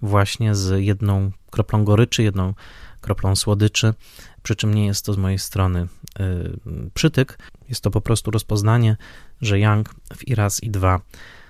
właśnie 0.01 0.55
z 0.55 0.83
jedną 0.83 1.31
kroplą 1.51 1.85
goryczy, 1.85 2.23
jedną 2.23 2.53
kroplą 3.01 3.35
słodyczy, 3.35 3.93
przy 4.43 4.55
czym 4.55 4.73
nie 4.73 4.85
jest 4.85 5.05
to 5.05 5.13
z 5.13 5.17
mojej 5.17 5.39
strony 5.39 5.87
yy, 6.19 6.59
przytyk, 6.93 7.39
jest 7.69 7.81
to 7.81 7.91
po 7.91 8.01
prostu 8.01 8.31
rozpoznanie, 8.31 8.97
że 9.41 9.59
Young 9.59 9.95
w 10.17 10.27
i 10.27 10.35
raz 10.35 10.63
i 10.63 10.69
dwa 10.69 11.01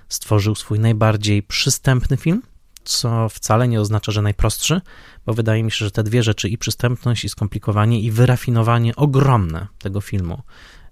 stworzył 0.08 0.54
swój 0.54 0.78
najbardziej 0.78 1.42
przystępny 1.42 2.16
film, 2.16 2.42
co 2.86 3.28
wcale 3.28 3.68
nie 3.68 3.80
oznacza, 3.80 4.12
że 4.12 4.22
najprostszy, 4.22 4.80
bo 5.26 5.34
wydaje 5.34 5.62
mi 5.62 5.70
się, 5.70 5.84
że 5.84 5.90
te 5.90 6.02
dwie 6.02 6.22
rzeczy, 6.22 6.48
i 6.48 6.58
przystępność, 6.58 7.24
i 7.24 7.28
skomplikowanie, 7.28 8.00
i 8.00 8.10
wyrafinowanie 8.10 8.96
ogromne 8.96 9.66
tego 9.78 10.00
filmu, 10.00 10.42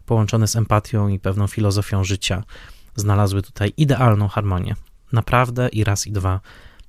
połączone 0.07 0.49
z 0.49 0.57
empatią 0.57 1.09
i 1.09 1.18
pewną 1.18 1.47
filozofią 1.47 2.05
życia, 2.05 2.45
znalazły 2.97 3.42
tutaj 3.42 3.72
idealną 3.76 4.28
harmonię. 4.28 4.74
Naprawdę 5.12 5.68
i 5.68 5.84
raz 5.84 6.07
i 6.07 6.12
dwa 6.12 6.40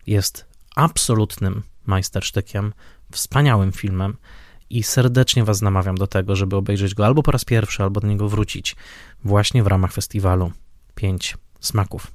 jest 0.08 0.46
absolutnym 0.76 1.64
majstersztykiem, 1.86 2.74
wspaniałym 3.12 3.72
filmem 3.72 4.18
i 4.70 4.84
serdecznie 4.84 5.44
Was 5.44 5.62
namawiam 5.62 5.96
do 5.96 6.08
tego, 6.08 6.36
żeby 6.36 6.56
obejrzeć 6.56 6.96
go 6.96 7.06
albo 7.06 7.24
po 7.24 7.32
raz 7.32 7.46
pierwszy, 7.46 7.84
albo 7.84 8.02
do 8.02 8.08
niego 8.08 8.30
wrócić 8.30 8.76
właśnie 9.24 9.64
w 9.64 9.68
ramach 9.68 9.94
festiwalu 9.94 10.52
5 10.96 11.38
smaków. 11.60 12.12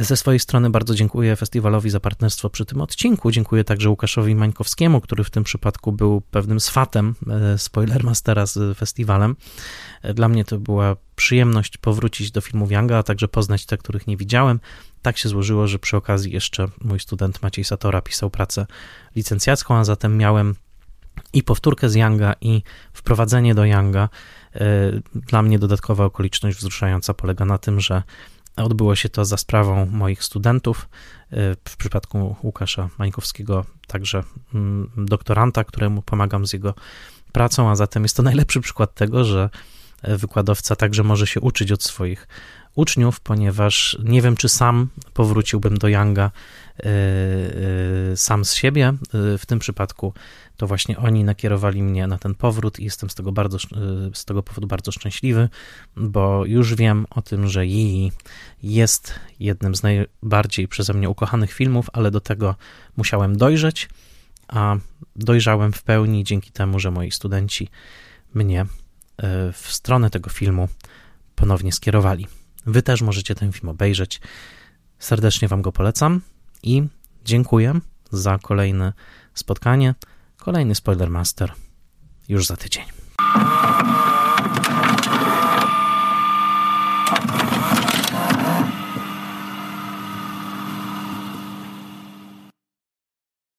Ze 0.00 0.16
swojej 0.16 0.40
strony 0.40 0.70
bardzo 0.70 0.94
dziękuję 0.94 1.36
festiwalowi 1.36 1.90
za 1.90 2.00
partnerstwo 2.00 2.50
przy 2.50 2.64
tym 2.64 2.80
odcinku. 2.80 3.30
Dziękuję 3.30 3.64
także 3.64 3.90
Łukaszowi 3.90 4.34
Mańkowskiemu, 4.34 5.00
który 5.00 5.24
w 5.24 5.30
tym 5.30 5.44
przypadku 5.44 5.92
był 5.92 6.20
pewnym 6.20 6.60
swatem 6.60 7.14
e, 7.30 7.58
Spoilermastera 7.58 8.46
z 8.46 8.78
festiwalem. 8.78 9.36
E, 10.02 10.14
dla 10.14 10.28
mnie 10.28 10.44
to 10.44 10.58
była 10.58 10.96
przyjemność 11.16 11.76
powrócić 11.76 12.30
do 12.30 12.40
filmu 12.40 12.68
Younga, 12.70 12.98
a 12.98 13.02
także 13.02 13.28
poznać 13.28 13.66
te, 13.66 13.78
których 13.78 14.06
nie 14.06 14.16
widziałem. 14.16 14.60
Tak 15.02 15.18
się 15.18 15.28
złożyło, 15.28 15.66
że 15.66 15.78
przy 15.78 15.96
okazji 15.96 16.32
jeszcze 16.32 16.68
mój 16.80 17.00
student 17.00 17.42
Maciej 17.42 17.64
Satora 17.64 18.02
pisał 18.02 18.30
pracę 18.30 18.66
licencjacką, 19.16 19.76
a 19.76 19.84
zatem 19.84 20.16
miałem 20.16 20.54
i 21.32 21.42
powtórkę 21.42 21.88
z 21.88 21.94
Younga, 21.94 22.34
i 22.40 22.62
wprowadzenie 22.92 23.54
do 23.54 23.64
Younga. 23.64 24.08
E, 24.54 24.60
dla 25.14 25.42
mnie 25.42 25.58
dodatkowa 25.58 26.04
okoliczność 26.04 26.58
wzruszająca 26.58 27.14
polega 27.14 27.44
na 27.44 27.58
tym, 27.58 27.80
że 27.80 28.02
odbyło 28.56 28.96
się 28.96 29.08
to 29.08 29.24
za 29.24 29.36
sprawą 29.36 29.86
moich 29.86 30.24
studentów. 30.24 30.88
E, 31.30 31.54
w 31.68 31.76
przypadku 31.76 32.36
Łukasza 32.42 32.88
Mańkowskiego, 32.98 33.64
także 33.86 34.22
mm, 34.54 34.90
doktoranta, 34.96 35.64
któremu 35.64 36.02
pomagam 36.02 36.46
z 36.46 36.52
jego 36.52 36.74
pracą, 37.32 37.70
a 37.70 37.76
zatem 37.76 38.02
jest 38.02 38.16
to 38.16 38.22
najlepszy 38.22 38.60
przykład 38.60 38.94
tego, 38.94 39.24
że 39.24 39.50
wykładowca 40.02 40.76
także 40.76 41.02
może 41.02 41.26
się 41.26 41.40
uczyć 41.40 41.72
od 41.72 41.82
swoich 41.82 42.28
uczniów, 42.74 43.20
ponieważ 43.20 43.98
nie 44.04 44.22
wiem, 44.22 44.36
czy 44.36 44.48
sam 44.48 44.88
powróciłbym 45.14 45.78
do 45.78 45.88
Younga 45.88 46.30
e, 46.78 46.84
e, 48.12 48.16
sam 48.16 48.44
z 48.44 48.54
siebie. 48.54 48.88
E, 48.88 49.38
w 49.38 49.46
tym 49.46 49.58
przypadku 49.58 50.12
to 50.56 50.66
właśnie 50.66 50.98
oni 50.98 51.24
nakierowali 51.24 51.82
mnie 51.82 52.06
na 52.06 52.18
ten 52.18 52.34
powrót 52.34 52.80
i 52.80 52.84
jestem 52.84 53.10
z 53.10 53.14
tego, 53.14 53.32
bardzo, 53.32 53.58
z 54.14 54.24
tego 54.24 54.42
powodu 54.42 54.66
bardzo 54.66 54.92
szczęśliwy, 54.92 55.48
bo 55.96 56.44
już 56.46 56.74
wiem 56.74 57.06
o 57.10 57.22
tym, 57.22 57.48
że 57.48 57.66
Yi 57.66 58.12
jest 58.62 59.14
jednym 59.40 59.74
z 59.74 59.82
najbardziej 59.82 60.68
przeze 60.68 60.94
mnie 60.94 61.10
ukochanych 61.10 61.52
filmów, 61.52 61.86
ale 61.92 62.10
do 62.10 62.20
tego 62.20 62.54
musiałem 62.96 63.36
dojrzeć, 63.36 63.88
a 64.48 64.76
dojrzałem 65.16 65.72
w 65.72 65.82
pełni 65.82 66.24
dzięki 66.24 66.52
temu, 66.52 66.78
że 66.80 66.90
moi 66.90 67.10
studenci 67.10 67.68
mnie 68.34 68.66
w 69.52 69.66
stronę 69.72 70.10
tego 70.10 70.30
filmu 70.30 70.68
ponownie 71.34 71.72
skierowali. 71.72 72.26
Wy 72.66 72.82
też 72.82 73.02
możecie 73.02 73.34
ten 73.34 73.52
film 73.52 73.68
obejrzeć. 73.68 74.20
Serdecznie 74.98 75.48
Wam 75.48 75.62
go 75.62 75.72
polecam 75.72 76.20
i 76.62 76.82
dziękuję 77.24 77.80
za 78.10 78.38
kolejne 78.38 78.92
spotkanie. 79.34 79.94
Kolejny 80.36 80.74
Spoiler 80.74 81.10
Master 81.10 81.52
już 82.28 82.46
za 82.46 82.56
tydzień. 82.56 82.84